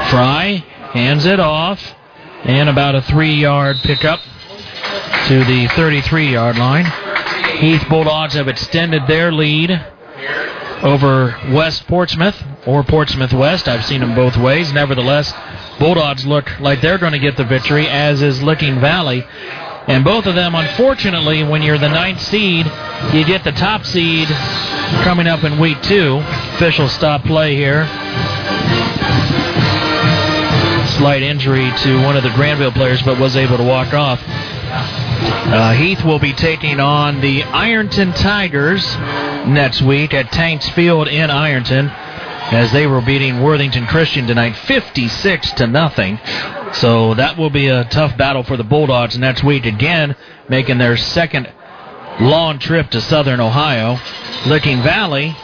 [0.09, 0.63] Frey
[0.93, 1.81] hands it off,
[2.43, 4.19] and about a three-yard pickup
[5.27, 6.85] to the 33-yard line.
[7.57, 9.71] Heath Bulldogs have extended their lead
[10.83, 12.35] over West Portsmouth
[12.67, 13.67] or Portsmouth West.
[13.67, 14.71] I've seen them both ways.
[14.71, 15.33] Nevertheless,
[15.79, 19.25] Bulldogs look like they're going to get the victory, as is Licking Valley.
[19.87, 22.65] And both of them, unfortunately, when you're the ninth seed,
[23.13, 24.27] you get the top seed
[25.03, 26.17] coming up in week two.
[26.55, 27.83] Official stop play here.
[30.97, 34.21] Slight injury to one of the Granville players, but was able to walk off.
[34.25, 38.95] Uh, Heath will be taking on the Ironton Tigers
[39.45, 45.51] next week at Tanks Field in Ironton as they were beating Worthington Christian tonight 56
[45.53, 46.17] to nothing.
[46.73, 50.15] So that will be a tough battle for the Bulldogs next week again,
[50.47, 51.51] making their second
[52.21, 53.99] long trip to southern Ohio.
[54.47, 55.35] Licking Valley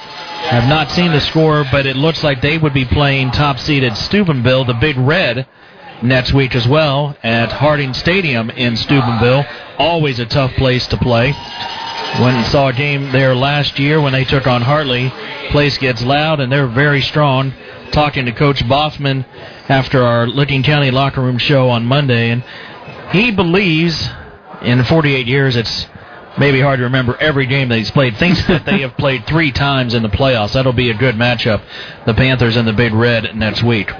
[0.49, 3.95] have not seen the score, but it looks like they would be playing top seeded
[3.95, 5.47] Steubenville, the Big Red,
[6.01, 9.45] next week as well at Harding Stadium in Steubenville.
[9.77, 11.33] Always a tough place to play.
[12.19, 15.09] Went and saw a game there last year when they took on Hartley.
[15.51, 17.53] Place gets loud and they're very strong.
[17.91, 19.25] Talking to Coach Boffman
[19.69, 22.43] after our Licking County locker room show on Monday, and
[23.11, 24.09] he believes
[24.61, 25.87] in 48 years it's
[26.37, 28.17] maybe hard to remember every game that he's played.
[28.17, 30.53] Thinks that they have played three times in the playoffs.
[30.53, 31.61] That'll be a good matchup.
[32.05, 33.91] The Panthers and the Big Red next week.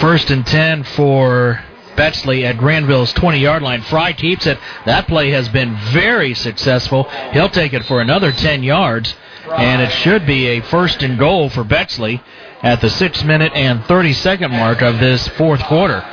[0.00, 1.62] First and 10 for
[1.96, 3.82] Bexley at Granville's 20 yard line.
[3.82, 4.58] Frey keeps it.
[4.86, 7.04] That play has been very successful.
[7.32, 9.14] He'll take it for another 10 yards,
[9.50, 12.22] and it should be a first and goal for Bexley
[12.62, 16.04] at the 6 minute and 30 second mark of this fourth quarter.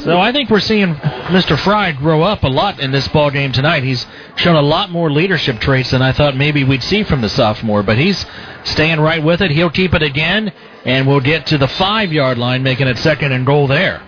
[0.00, 1.58] So I think we're seeing Mr.
[1.58, 3.82] Frey grow up a lot in this ball game tonight.
[3.82, 4.06] He's
[4.36, 7.82] shown a lot more leadership traits than I thought maybe we'd see from the sophomore,
[7.82, 8.24] but he's
[8.64, 9.50] staying right with it.
[9.50, 10.52] He'll keep it again,
[10.84, 14.02] and we'll get to the five yard line, making it second and goal there.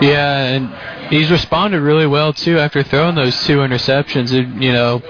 [0.00, 4.30] Yeah, and he's responded really well too after throwing those two interceptions.
[4.32, 5.00] You know,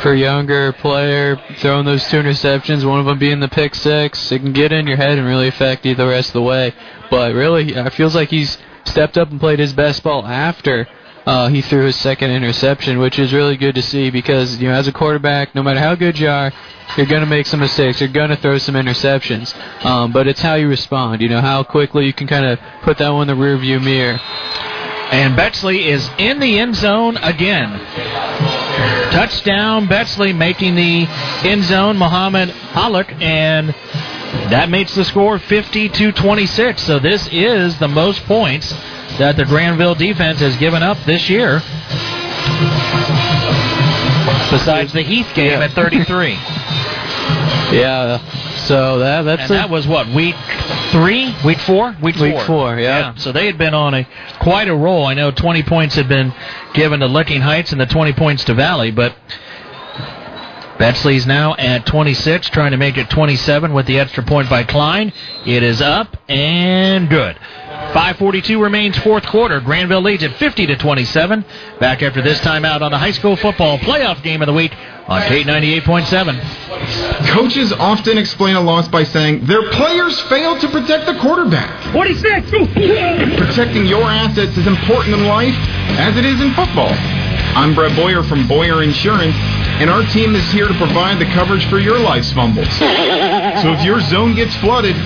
[0.00, 4.32] for a younger player throwing those two interceptions, one of them being the pick six,
[4.32, 6.74] it can get in your head and really affect you the rest of the way.
[7.10, 10.86] But really, it feels like he's stepped up and played his best ball after
[11.26, 14.74] uh, he threw his second interception, which is really good to see because you know
[14.74, 16.52] as a quarterback, no matter how good you are,
[16.96, 18.00] you're going to make some mistakes.
[18.00, 19.54] You're going to throw some interceptions.
[19.84, 21.22] Um, but it's how you respond.
[21.22, 24.20] You know how quickly you can kind of put that one in the rearview mirror.
[25.12, 27.70] And Bexley is in the end zone again.
[29.12, 31.06] Touchdown, Bexley making the
[31.44, 33.74] end zone, Muhammad Halak, and
[34.50, 36.82] that makes the score 50 to 26.
[36.82, 38.70] So this is the most points
[39.18, 41.62] that the Granville defense has given up this year.
[44.50, 46.32] Besides the Heath game at 33.
[47.72, 48.18] yeah.
[48.66, 50.36] So that that's and that was what week
[50.90, 52.44] three, week four, week, Week four.
[52.44, 53.14] four, yeah.
[53.16, 54.08] So they had been on a
[54.40, 55.06] quite a roll.
[55.06, 56.32] I know 20 points had been
[56.72, 59.14] given to Licking Heights and the 20 points to Valley, but
[60.78, 65.12] Bexley's now at 26, trying to make it 27 with the extra point by Klein.
[65.46, 67.36] It is up and good.
[67.92, 69.60] 5:42 remains fourth quarter.
[69.60, 71.44] Granville leads at 50 to 27.
[71.78, 74.72] Back after this timeout on the high school football playoff game of the week
[75.06, 76.40] on Kate 98.7.
[77.28, 81.92] Coaches often explain a loss by saying their players failed to protect the quarterback.
[81.92, 82.50] 46!
[83.36, 85.54] Protecting your assets is important in life
[85.98, 86.92] as it is in football.
[87.56, 89.34] I'm Brett Boyer from Boyer Insurance,
[89.80, 92.68] and our team is here to provide the coverage for your life's fumbles.
[93.62, 94.96] So if your zone gets flooded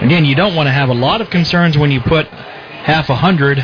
[0.00, 3.16] again, you don't want to have a lot of concerns when you put half a
[3.16, 3.58] hundred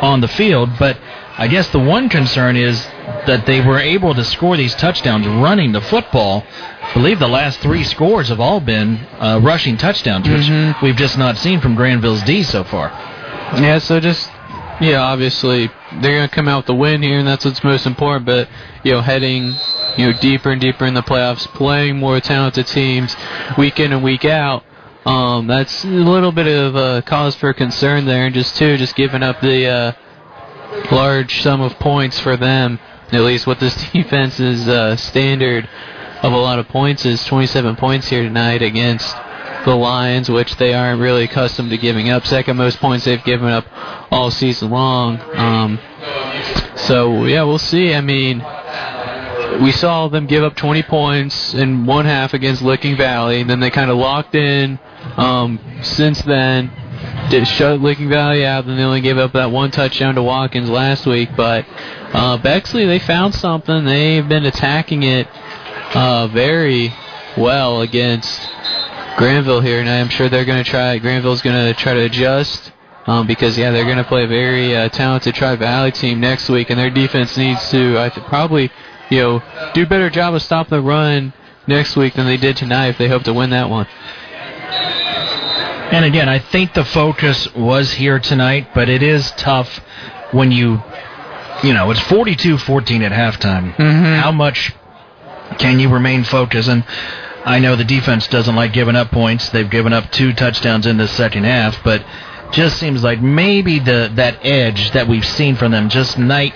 [0.00, 0.98] on the field, but
[1.36, 2.80] I guess the one concern is
[3.26, 6.44] that they were able to score these touchdowns running the football.
[6.82, 11.18] I believe the last three scores have all been uh, rushing touchdowns, which we've just
[11.18, 12.88] not seen from Granville's D so far.
[13.60, 14.30] Yeah, so just
[14.80, 15.70] yeah, obviously
[16.00, 18.26] they're gonna come out with the win here, and that's what's most important.
[18.26, 18.48] But
[18.82, 19.54] you know, heading
[19.96, 23.14] you know deeper and deeper in the playoffs, playing more talented teams
[23.56, 24.64] week in and week out.
[25.06, 28.96] Um, that's a little bit of a cause for concern there, and just two, just
[28.96, 29.92] giving up the uh,
[30.90, 32.78] large sum of points for them.
[33.12, 35.68] At least what this defense's uh, standard
[36.22, 39.14] of a lot of points is 27 points here tonight against
[39.64, 42.26] the Lions, which they aren't really accustomed to giving up.
[42.26, 43.64] Second most points they've given up
[44.10, 45.20] all season long.
[45.34, 45.78] Um,
[46.76, 47.94] so yeah, we'll see.
[47.94, 48.44] I mean,
[49.62, 53.60] we saw them give up 20 points in one half against Licking Valley, and then
[53.60, 54.78] they kind of locked in.
[55.16, 56.70] Um, since then,
[57.30, 58.66] did shut Licking Valley out.
[58.66, 61.30] Then they only gave up that one touchdown to Watkins last week.
[61.36, 61.66] But
[62.12, 63.84] uh, Bexley, they found something.
[63.84, 65.28] They've been attacking it
[65.94, 66.92] uh, very
[67.36, 68.48] well against
[69.16, 70.98] Granville here, and I'm sure they're going to try.
[70.98, 72.72] Granville's going to try to adjust
[73.06, 76.48] um, because yeah, they're going to play a very uh, talented Tri Valley team next
[76.48, 78.70] week, and their defense needs to I th- probably
[79.10, 81.32] you know do a better job of stopping the run
[81.66, 83.86] next week than they did tonight if they hope to win that one.
[85.92, 89.80] And again, I think the focus was here tonight, but it is tough
[90.32, 90.82] when you,
[91.62, 93.72] you know, it's 42-14 at halftime.
[94.20, 94.72] How much
[95.58, 96.68] can you remain focused?
[96.68, 96.84] And
[97.44, 99.50] I know the defense doesn't like giving up points.
[99.50, 102.04] They've given up two touchdowns in the second half, but
[102.52, 106.54] just seems like maybe the that edge that we've seen from them just night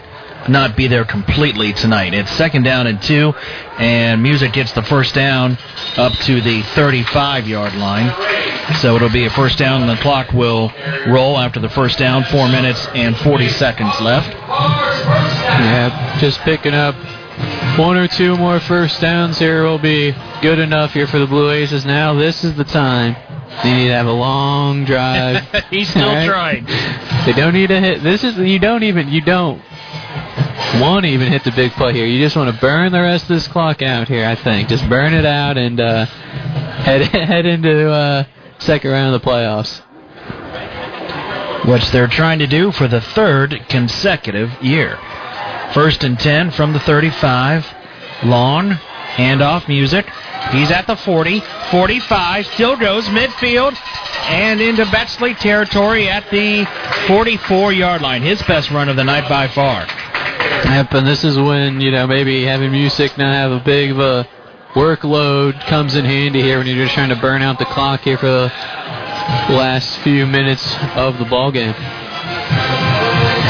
[0.48, 2.14] not be there completely tonight.
[2.14, 3.34] It's second down and two,
[3.78, 5.58] and Music gets the first down
[5.96, 8.14] up to the 35 yard line.
[8.76, 10.72] So it'll be a first down, and the clock will
[11.06, 12.24] roll after the first down.
[12.24, 14.30] Four minutes and 40 seconds left.
[15.58, 16.94] Yeah, just picking up
[17.78, 20.12] one or two more first downs here will be
[20.42, 21.84] good enough here for the Blue Aces.
[21.84, 23.14] Now this is the time.
[23.62, 25.44] They need to have a long drive.
[25.70, 26.26] He's still Right?
[26.26, 26.64] trying.
[27.26, 28.02] They don't need to hit.
[28.02, 29.62] This is you don't even you don't
[30.80, 32.06] want to even hit the big play here.
[32.06, 34.26] You just want to burn the rest of this clock out here.
[34.26, 38.24] I think just burn it out and uh, head head into uh,
[38.58, 39.82] second round of the playoffs.
[41.68, 44.98] which they're trying to do for the third consecutive year.
[45.72, 47.66] First and 10 from the 35.
[48.24, 50.06] Long, handoff Music.
[50.50, 51.40] He's at the 40,
[51.70, 53.76] 45, still goes midfield
[54.28, 56.66] and into Bexley territory at the
[57.06, 58.22] 44 yard line.
[58.22, 59.86] His best run of the night by far.
[60.64, 63.98] Yep, and this is when you know maybe having Music not have a big of
[63.98, 64.28] a
[64.72, 68.16] workload comes in handy here when you're just trying to burn out the clock here
[68.18, 68.52] for the
[69.50, 71.74] last few minutes of the ball game.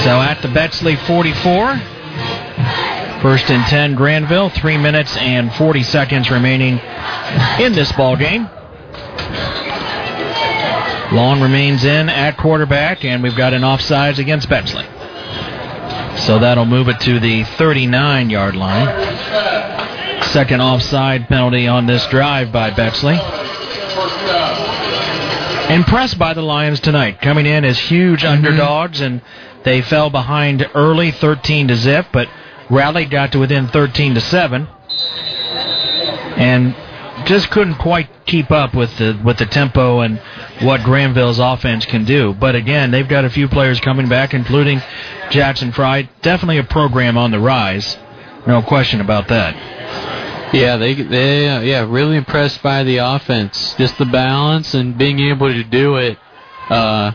[0.05, 1.98] So at the Bexley 44.
[3.23, 6.79] First and 10 Granville, 3 minutes and 40 seconds remaining
[7.59, 8.49] in this ball game.
[11.13, 14.85] Long remains in at quarterback, and we've got an offsides against Bexley.
[16.27, 18.87] So that'll move it to the 39 yard line.
[20.25, 23.19] Second offside penalty on this drive by Bexley.
[25.75, 28.45] Impressed by the Lions tonight, coming in as huge mm-hmm.
[28.45, 29.23] underdogs, and
[29.65, 32.29] they fell behind early, 13 to zip, but
[32.71, 34.69] rallied, got to within 13 to seven,
[36.37, 36.75] and
[37.27, 40.21] just couldn't quite keep up with the with the tempo and
[40.61, 42.35] what Granville's offense can do.
[42.35, 44.83] But again, they've got a few players coming back, including
[45.31, 46.09] Jackson Frey.
[46.23, 47.97] Definitely a program on the rise,
[48.47, 50.55] no question about that.
[50.55, 55.21] Yeah, they they uh, yeah really impressed by the offense, just the balance and being
[55.21, 56.19] able to do it.
[56.71, 57.13] Uh,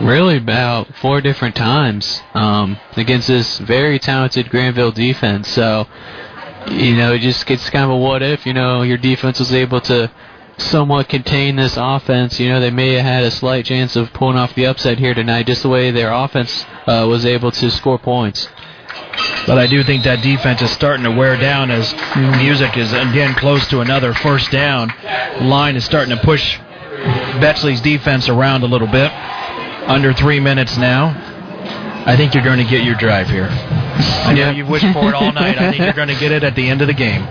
[0.00, 5.48] really about four different times um, against this very talented Granville defense.
[5.48, 5.86] So,
[6.68, 8.46] you know, it just gets kind of a what if.
[8.46, 10.10] You know, your defense was able to
[10.58, 12.38] somewhat contain this offense.
[12.38, 15.14] You know, they may have had a slight chance of pulling off the upset here
[15.14, 18.48] tonight, just the way their offense uh, was able to score points.
[19.46, 23.34] But I do think that defense is starting to wear down as Music is again
[23.34, 24.92] close to another first down.
[25.40, 26.58] Line is starting to push
[27.40, 29.10] Bexley's defense around a little bit.
[29.90, 31.26] Under three minutes now.
[32.06, 33.48] I think you're going to get your drive here.
[33.50, 35.58] I know you've wished for it all night.
[35.58, 37.22] I think you're going to get it at the end of the game.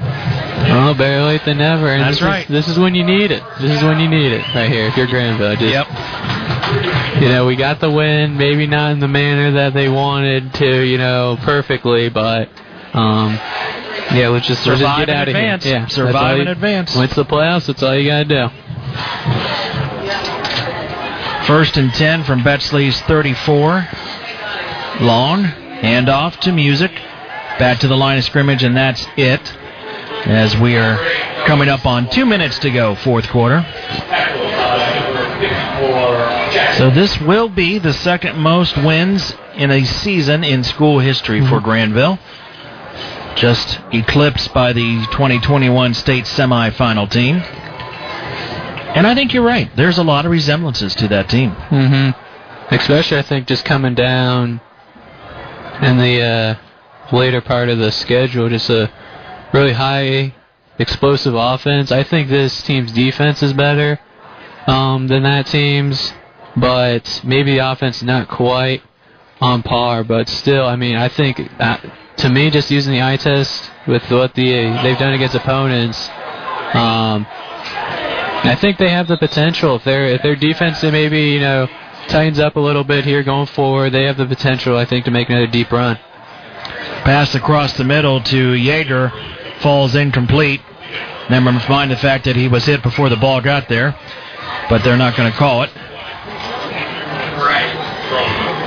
[0.71, 1.87] Oh, better late than never.
[1.87, 2.43] And That's this right.
[2.43, 3.41] Is, this is when you need it.
[3.59, 4.85] This is when you need it right here.
[4.87, 7.21] If you're Granville, just Yep.
[7.23, 8.37] you know, we got the win.
[8.37, 12.49] Maybe not in the manner that they wanted to, you know, perfectly, but
[12.93, 13.33] um,
[14.13, 15.57] yeah, let's just, let's just get in out of here.
[15.63, 16.95] Yeah, Survive in you- advance.
[16.95, 18.49] Once the playoffs, that's all you gotta do.
[21.49, 23.87] First and 10 from Bexley's 34.
[25.01, 25.45] Long.
[25.45, 26.91] Handoff to Music.
[27.57, 29.41] Back to the line of scrimmage, and that's it.
[30.27, 30.97] As we are
[31.47, 33.65] coming up on two minutes to go, fourth quarter.
[36.77, 41.59] So this will be the second most wins in a season in school history for
[41.59, 41.63] mhm.
[41.63, 42.19] Granville.
[43.33, 47.41] Just eclipsed by the 2021 state semifinal team.
[48.95, 49.69] And I think you're right.
[49.75, 51.51] There's a lot of resemblances to that team.
[51.51, 52.73] Mm-hmm.
[52.75, 54.61] Especially, I think, just coming down
[55.81, 58.91] in the uh, later part of the schedule, just a
[59.53, 60.33] really high
[60.77, 61.91] explosive offense.
[61.91, 63.99] I think this team's defense is better
[64.67, 66.13] um, than that team's,
[66.55, 68.83] but maybe the offense not quite
[69.41, 70.03] on par.
[70.03, 71.77] But still, I mean, I think uh,
[72.17, 74.51] to me, just using the eye test with what the
[74.83, 76.09] they've done against opponents.
[76.73, 77.25] Um,
[78.43, 79.75] I think they have the potential.
[79.75, 81.67] If their if their defense maybe you know
[82.07, 84.77] tightens up a little bit here going forward, they have the potential.
[84.77, 85.97] I think to make another deep run.
[87.03, 89.11] Pass across the middle to Yeager
[89.61, 90.61] falls incomplete.
[91.29, 93.95] Never mind the fact that he was hit before the ball got there,
[94.69, 95.69] but they're not going to call it.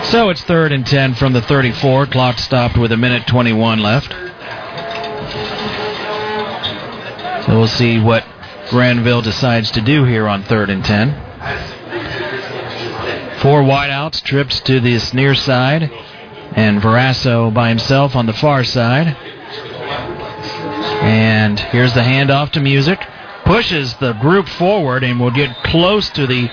[0.07, 2.07] So it's third and 10 from the 34.
[2.07, 4.13] Clock stopped with a minute 21 left.
[7.47, 8.25] So we'll see what
[8.73, 11.11] Granville decides to do here on third and 10.
[13.41, 15.93] Four wideouts, trips to this near side,
[16.53, 19.09] and Verasso by himself on the far side.
[21.03, 22.99] And here's the handoff to Music.
[23.45, 26.51] Pushes the group forward and will get close to the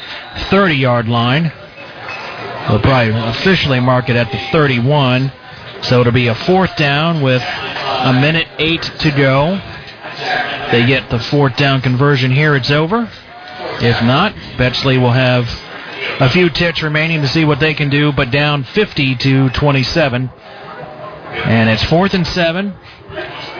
[0.49, 1.53] 30 yard line.
[2.69, 5.31] We'll probably officially mark it at the 31.
[5.83, 9.61] So it'll be a fourth down with a minute eight to go.
[10.71, 13.09] They get the fourth down conversion here, it's over.
[13.81, 15.49] If not, Bexley will have
[16.19, 20.29] a few ticks remaining to see what they can do, but down 50 to 27.
[20.29, 22.75] And it's fourth and seven.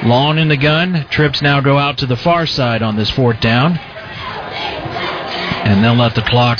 [0.04, 1.08] Long in the gun.
[1.10, 3.78] Trips now go out to the far side on this fourth down.
[5.66, 6.60] And they'll let the clock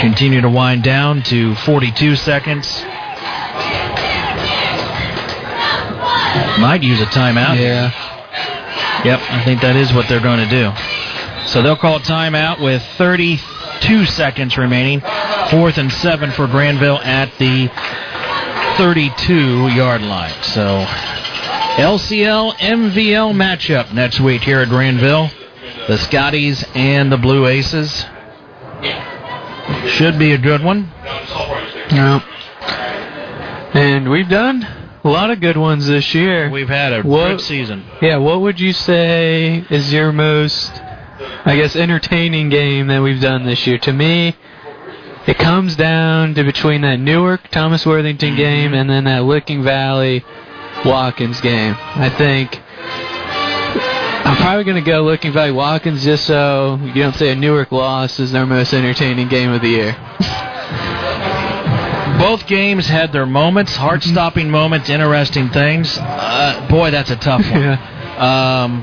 [0.00, 2.82] continue to wind down to 42 seconds.
[6.60, 7.58] Might use a timeout.
[7.58, 8.07] Yeah.
[9.04, 10.72] Yep, I think that is what they're going to do.
[11.48, 15.00] So they'll call timeout with 32 seconds remaining.
[15.50, 17.68] Fourth and seven for Granville at the
[18.76, 20.34] 32 yard line.
[20.42, 20.84] So
[21.78, 25.30] LCL MVL matchup next week here at Granville.
[25.86, 28.04] The Scotties and the Blue Aces.
[29.86, 30.90] Should be a good one.
[31.90, 32.20] Yeah.
[33.74, 34.66] And we've done
[35.08, 36.50] a lot of good ones this year.
[36.50, 37.84] We've had a What- good season.
[38.02, 40.70] Yeah, what would you say is your most,
[41.46, 43.78] I guess, entertaining game that we've done this year?
[43.78, 44.34] To me,
[45.26, 48.36] it comes down to between that Newark Thomas Worthington mm-hmm.
[48.36, 50.24] game and then that Licking Valley
[50.84, 51.74] Watkins game.
[51.96, 52.60] I think
[54.26, 57.72] I'm probably going to go Licking Valley Watkins just so you don't say a Newark
[57.72, 59.96] loss is their most entertaining game of the year.
[62.18, 65.96] Both games had their moments, heart-stopping moments, interesting things.
[65.98, 67.78] Uh, boy, that's a tough one.
[68.18, 68.82] Um,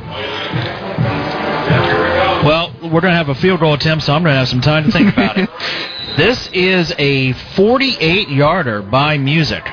[2.46, 4.62] well, we're going to have a field goal attempt, so I'm going to have some
[4.62, 5.50] time to think about it.
[6.16, 9.66] This is a 48-yarder by Music.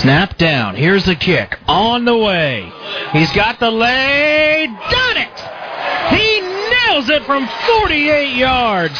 [0.00, 0.74] Snap down.
[0.76, 1.58] Here's the kick.
[1.68, 2.72] On the way.
[3.12, 4.66] He's got the lay.
[4.66, 5.38] Done it!
[6.16, 7.46] He nails it from
[7.82, 8.98] 48 yards.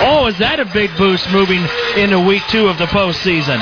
[0.00, 1.64] Oh, is that a big boost moving
[1.96, 3.58] into week two of the postseason?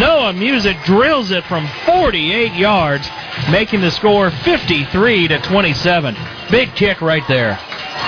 [0.00, 3.08] Noah Music drills it from 48 yards,
[3.50, 6.16] making the score 53 to 27.
[6.50, 7.58] Big kick right there.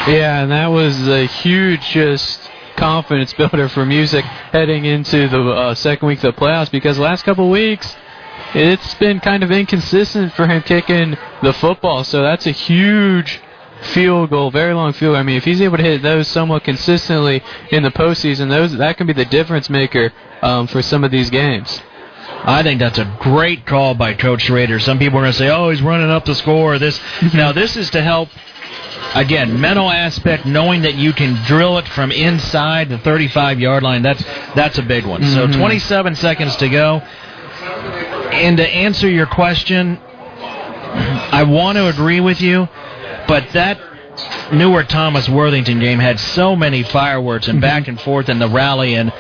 [0.09, 5.75] Yeah, and that was a huge just confidence builder for Music heading into the uh,
[5.75, 7.95] second week of the playoffs because last couple weeks
[8.55, 12.05] it's been kind of inconsistent for him kicking the football.
[12.05, 13.41] So that's a huge
[13.83, 15.17] field goal, very long field.
[15.17, 18.97] I mean, if he's able to hit those somewhat consistently in the postseason, those that
[18.97, 21.81] can be the difference maker um, for some of these games.
[22.43, 24.79] I think that's a great call by Coach Schrader.
[24.79, 26.99] Some people are going to say, "Oh, he's running up the score." This
[27.35, 28.29] now this is to help.
[29.15, 34.03] Again, mental aspect, knowing that you can drill it from inside the 35-yard line.
[34.03, 34.23] That's
[34.55, 35.25] that's a big one.
[35.25, 35.57] So Mhm.
[35.57, 36.99] 27 seconds to go.
[38.33, 39.99] And to answer your question,
[40.43, 42.69] I want to agree with you,
[43.31, 43.79] but that
[44.53, 47.63] Newark Thomas Worthington game had so many fireworks and mhm.
[47.63, 49.13] back and forth in the rally and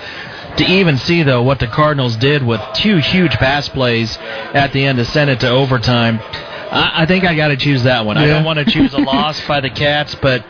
[0.56, 4.18] to even see though what the Cardinals did with two huge pass plays
[4.52, 6.18] at the end to send it to overtime.
[6.20, 8.18] I, I think I got to choose that one.
[8.18, 10.44] I don't want to choose a loss by the Cats, but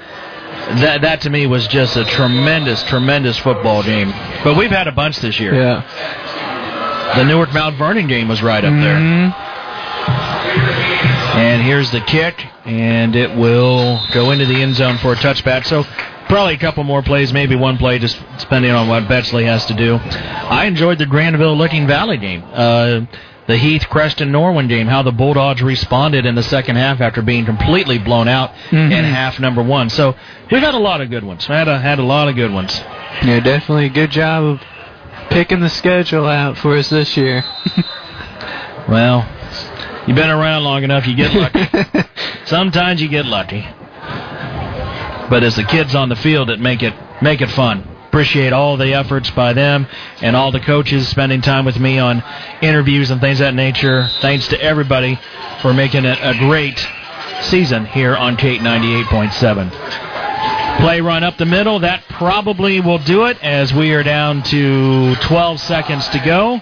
[0.80, 4.10] that that to me was just a tremendous, tremendous football game.
[4.42, 5.54] But we've had a bunch this year.
[5.54, 7.14] Yeah.
[7.14, 8.96] The Newark Mount Vernon game was right up there.
[8.96, 9.49] Mm-hmm.
[11.40, 15.64] And here's the kick, and it will go into the end zone for a touchback.
[15.64, 15.84] So
[16.28, 19.74] probably a couple more plays, maybe one play, just depending on what Bexley has to
[19.74, 19.94] do.
[19.96, 22.44] I enjoyed the Granville Licking Valley game.
[22.52, 23.00] Uh,
[23.46, 27.44] the Heath Creston Norwin game, how the Bulldogs responded in the second half after being
[27.46, 28.92] completely blown out Mhm.
[28.92, 29.88] in half number one.
[29.88, 30.14] So
[30.52, 31.48] we've had a lot of good ones.
[31.48, 32.80] We Had a, had a lot of good ones.
[33.24, 34.60] Yeah, definitely a good job of
[35.30, 37.42] picking the schedule out for us this year.
[38.88, 39.24] Well,
[40.06, 42.08] you've been around long enough, you get lucky.
[42.46, 43.66] Sometimes you get lucky.
[45.30, 47.86] But it's the kids on the field that make it make it fun.
[48.08, 49.86] Appreciate all the efforts by them
[50.20, 52.24] and all the coaches spending time with me on
[52.60, 54.08] interviews and things of that nature.
[54.20, 55.20] Thanks to everybody
[55.62, 56.84] for making it a great
[57.42, 60.80] season here on Kate 98.7.
[60.80, 61.78] Play run up the middle.
[61.78, 66.60] That probably will do it as we are down to 12 seconds to go.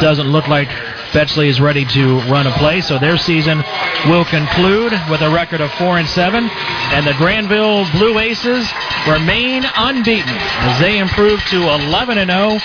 [0.00, 0.68] Doesn't look like
[1.12, 3.62] Bexley is ready to run a play, so their season
[4.06, 8.66] will conclude with a record of four and seven, and the Granville Blue Aces
[9.06, 12.58] remain unbeaten as they improve to 11 and 0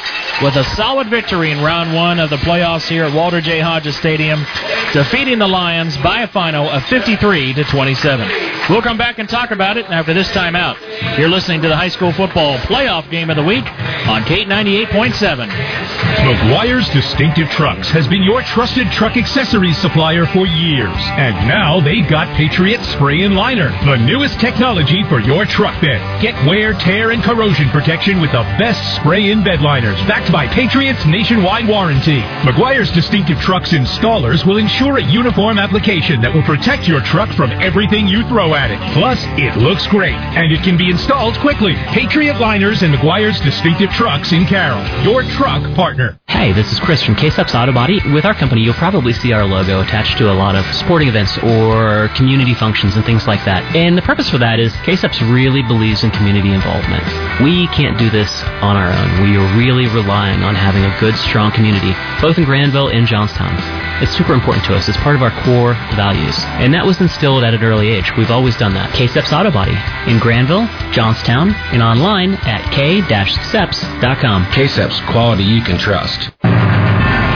[0.43, 3.59] with a solid victory in round one of the playoffs here at Walter J.
[3.59, 4.45] Hodges Stadium,
[4.93, 8.29] defeating the Lions by a final of 53 to 27.
[8.69, 10.77] We'll come back and talk about it after this timeout.
[11.17, 13.65] You're listening to the high school football playoff game of the week
[14.07, 15.47] on Kate 98.7.
[15.47, 20.97] McGuire's Distinctive Trucks has been your trusted truck accessories supplier for years.
[21.17, 26.21] And now they've got Patriot Spray and Liner, the newest technology for your truck bed.
[26.21, 30.47] Get wear, tear, and corrosion protection with the best spray in bed liners, backed by
[30.47, 32.21] Patriot's nationwide warranty.
[32.43, 37.51] McGuire's Distinctive Trucks installers will ensure a uniform application that will protect your truck from
[37.51, 38.79] everything you throw at it.
[38.93, 41.73] Plus, it looks great, and it can be installed quickly.
[41.87, 46.19] Patriot Liners and McGuire's Distinctive Trucks in Carroll, your truck partner.
[46.27, 47.99] Hey, this is Chris from K-Steps Auto Body.
[48.13, 51.37] With our company, you'll probably see our logo attached to a lot of sporting events
[51.39, 53.63] or community functions and things like that.
[53.75, 57.03] And the purpose for that is K-Steps really believes in community involvement.
[57.41, 58.29] We can't do this
[58.61, 59.23] on our own.
[59.23, 63.55] We are really relying on having a good, strong community, both in Granville and Johnstown.
[64.03, 64.87] It's super important to us.
[64.89, 66.35] It's part of our core values.
[66.59, 68.11] And that was instilled at an early age.
[68.17, 68.93] We've always done that.
[68.93, 69.77] K-Steps Auto Body
[70.11, 74.51] in Granville, Johnstown, and online at k-steps.com.
[74.51, 76.31] K-Steps, quality you can trust.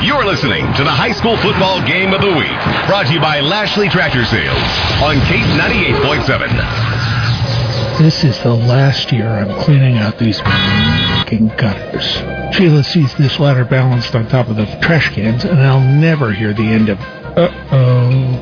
[0.04, 2.58] You're listening to the high school football game of the week,
[2.88, 4.58] brought to you by Lashley Tractor Sales
[5.02, 8.00] on Kate 98.7.
[8.00, 12.16] This is the last year I'm cleaning out these fucking gutters.
[12.56, 16.52] Sheila sees this ladder balanced on top of the trash cans, and I'll never hear
[16.52, 18.42] the end of uh-oh.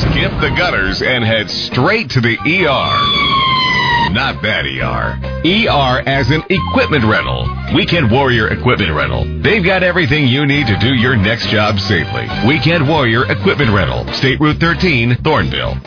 [0.00, 3.39] Skip the gutters and head straight to the ER.
[4.12, 5.18] Not that ER.
[5.46, 7.48] ER as an equipment rental.
[7.74, 9.24] Weekend Warrior Equipment Rental.
[9.40, 12.26] They've got everything you need to do your next job safely.
[12.44, 14.12] Weekend Warrior Equipment Rental.
[14.14, 15.78] State Route 13, Thornville.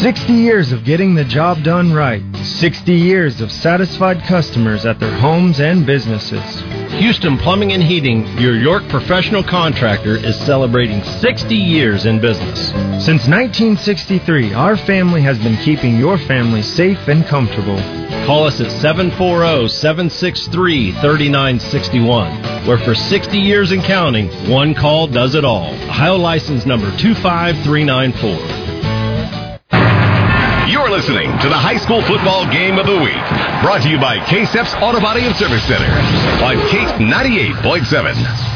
[0.00, 2.22] 60 years of getting the job done right.
[2.36, 6.62] 60 years of satisfied customers at their homes and businesses.
[6.92, 12.68] Houston Plumbing and Heating, your York professional contractor, is celebrating 60 years in business.
[13.04, 17.76] Since 1963, our family has been keeping your family safe and comfortable.
[18.26, 25.34] Call us at 740 763 3961, where for 60 years and counting, one call does
[25.34, 25.74] it all.
[25.84, 28.63] Ohio license number 25394.
[30.84, 33.24] You're listening to the high school football game of the week,
[33.64, 35.88] brought to you by KSEP's Auto Body and Service Center
[36.44, 38.53] on KATE 98.7.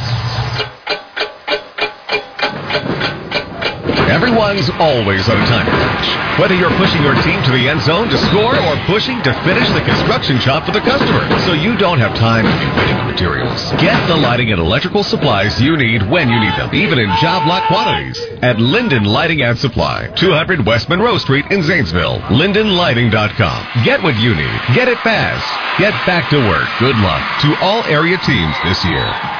[4.06, 6.38] Everyone's always on a time crunch.
[6.38, 9.68] Whether you're pushing your team to the end zone to score or pushing to finish
[9.70, 13.10] the construction job for the customer, so you don't have time to be waiting on
[13.10, 13.60] materials.
[13.82, 17.46] Get the lighting and electrical supplies you need when you need them, even in job
[17.48, 18.18] lot quantities.
[18.42, 22.18] At Linden Lighting and Supply, 200 West Monroe Street in Zanesville.
[22.30, 23.84] LindenLighting.com.
[23.84, 24.60] Get what you need.
[24.74, 25.80] Get it fast.
[25.80, 26.68] Get back to work.
[26.78, 29.37] Good luck to all area teams this year.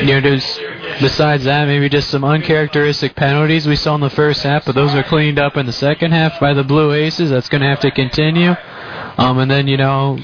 [0.00, 0.58] you know, there's
[1.00, 4.94] besides that, maybe just some uncharacteristic penalties we saw in the first half, but those
[4.94, 7.30] were cleaned up in the second half by the Blue Aces.
[7.30, 8.54] That's going to have to continue.
[9.18, 10.18] Um, and then, you know,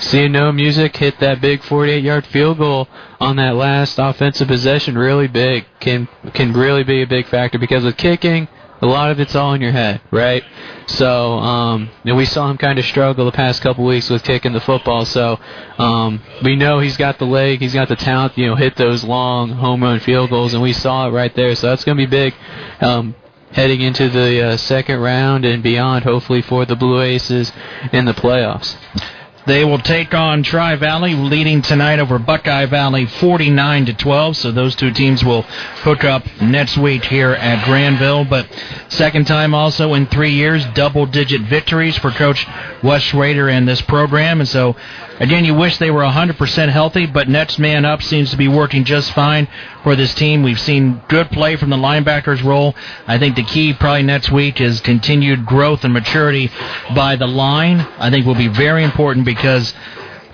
[0.00, 2.88] seeing Noah Music hit that big 48-yard field goal
[3.20, 7.84] on that last offensive possession really big can can really be a big factor because
[7.84, 8.48] with kicking
[8.82, 10.44] a lot of it's all in your head, right?
[10.86, 14.52] So, um, and we saw him kind of struggle the past couple weeks with kicking
[14.52, 15.06] the football.
[15.06, 15.38] So,
[15.78, 19.02] um, we know he's got the leg, he's got the talent, you know, hit those
[19.02, 21.54] long home run field goals, and we saw it right there.
[21.54, 22.34] So that's going to be big.
[22.80, 23.14] Um,
[23.52, 27.52] heading into the uh, second round and beyond, hopefully for the Blue Aces
[27.92, 28.76] in the playoffs.
[29.46, 34.36] They will take on Tri Valley, leading tonight over Buckeye Valley 49 to 12.
[34.38, 35.42] So those two teams will
[35.82, 38.24] hook up next week here at Granville.
[38.24, 38.48] But
[38.88, 42.46] second time also in three years, double digit victories for Coach
[42.82, 44.40] Wes Schrader and this program.
[44.40, 44.76] And so
[45.20, 48.84] again, you wish they were 100% healthy, but next man up seems to be working
[48.84, 49.48] just fine
[49.82, 50.42] for this team.
[50.42, 52.74] We've seen good play from the linebackers role.
[53.06, 56.50] I think the key probably next week is continued growth and maturity
[56.94, 57.80] by the line.
[57.98, 59.72] I think will be very important because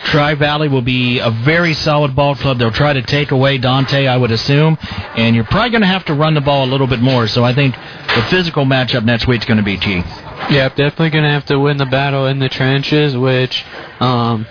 [0.05, 2.59] Tri Valley will be a very solid ball club.
[2.59, 4.79] They'll try to take away Dante, I would assume,
[5.17, 7.29] and you're probably going to have to run the ball a little bit more.
[7.29, 10.03] So I think the physical matchup next week is going to be key.
[10.51, 13.65] Yeah, definitely going to have to win the battle in the trenches, which
[14.01, 14.47] um,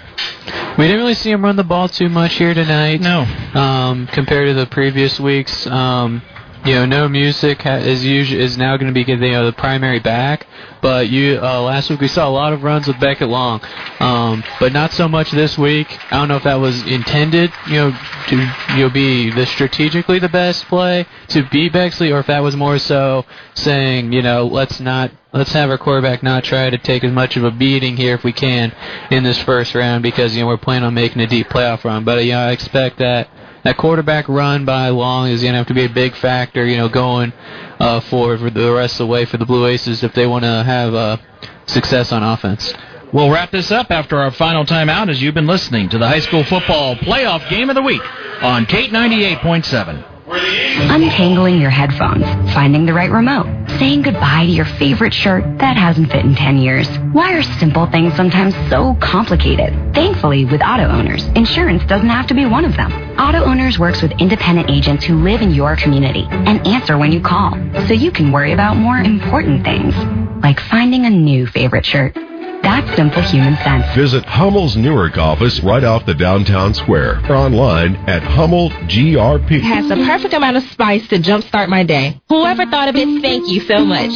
[0.77, 3.01] we didn't really see him run the ball too much here tonight.
[3.01, 3.21] No.
[3.59, 5.67] Um, compared to the previous weeks.
[5.67, 6.21] Um,
[6.65, 9.99] you know, Noah Music is usually is now going to be you know the primary
[9.99, 10.45] back,
[10.81, 13.61] but you uh, last week we saw a lot of runs with Beckett Long,
[13.99, 15.97] um, but not so much this week.
[16.11, 17.97] I don't know if that was intended, you know,
[18.27, 18.35] to
[18.75, 22.55] you know be the strategically the best play to be Bexley, or if that was
[22.55, 27.03] more so saying you know let's not let's have our quarterback not try to take
[27.03, 28.75] as much of a beating here if we can
[29.11, 32.03] in this first round because you know we're planning on making a deep playoff run.
[32.03, 33.29] But you know I expect that
[33.63, 36.77] that quarterback run by Long is going to have to be a big factor, you
[36.77, 37.33] know, going
[37.79, 40.43] uh, forward for the rest of the way for the Blue Aces if they want
[40.43, 41.17] to have uh,
[41.65, 42.73] success on offense.
[43.11, 46.19] We'll wrap this up after our final timeout as you've been listening to the high
[46.19, 48.03] school football playoff game of the week
[48.43, 50.08] on Kate 98.7.
[50.31, 53.47] Untangling your headphones, finding the right remote,
[53.79, 56.87] saying goodbye to your favorite shirt that hasn't fit in 10 years.
[57.13, 59.73] Why are simple things sometimes so complicated?
[59.95, 62.91] Thankfully, with auto owners, insurance doesn't have to be one of them.
[63.19, 67.21] Auto Owners works with independent agents who live in your community and answer when you
[67.21, 67.51] call,
[67.87, 69.95] so you can worry about more important things,
[70.43, 72.15] like finding a new favorite shirt.
[72.61, 73.85] That's simple human sense.
[73.95, 79.61] Visit Hummel's Newark office right off the downtown square or online at Hummel GRP.
[79.61, 82.19] has the perfect amount of spice to jumpstart my day.
[82.29, 84.11] Whoever thought of it, thank you so much.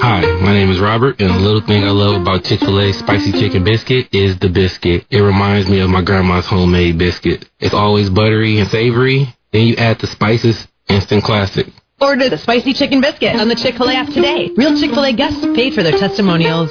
[0.00, 2.92] Hi, my name is Robert, and the little thing I love about Chick fil A
[2.92, 5.04] spicy chicken biscuit is the biscuit.
[5.10, 7.48] It reminds me of my grandma's homemade biscuit.
[7.58, 11.66] It's always buttery and savory, then you add the spices, instant classic.
[12.00, 14.50] Order the spicy chicken biscuit on the Chick-fil-A app today.
[14.56, 16.70] Real Chick-fil-A guests paid for their testimonials.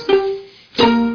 [0.78, 1.07] Thank you.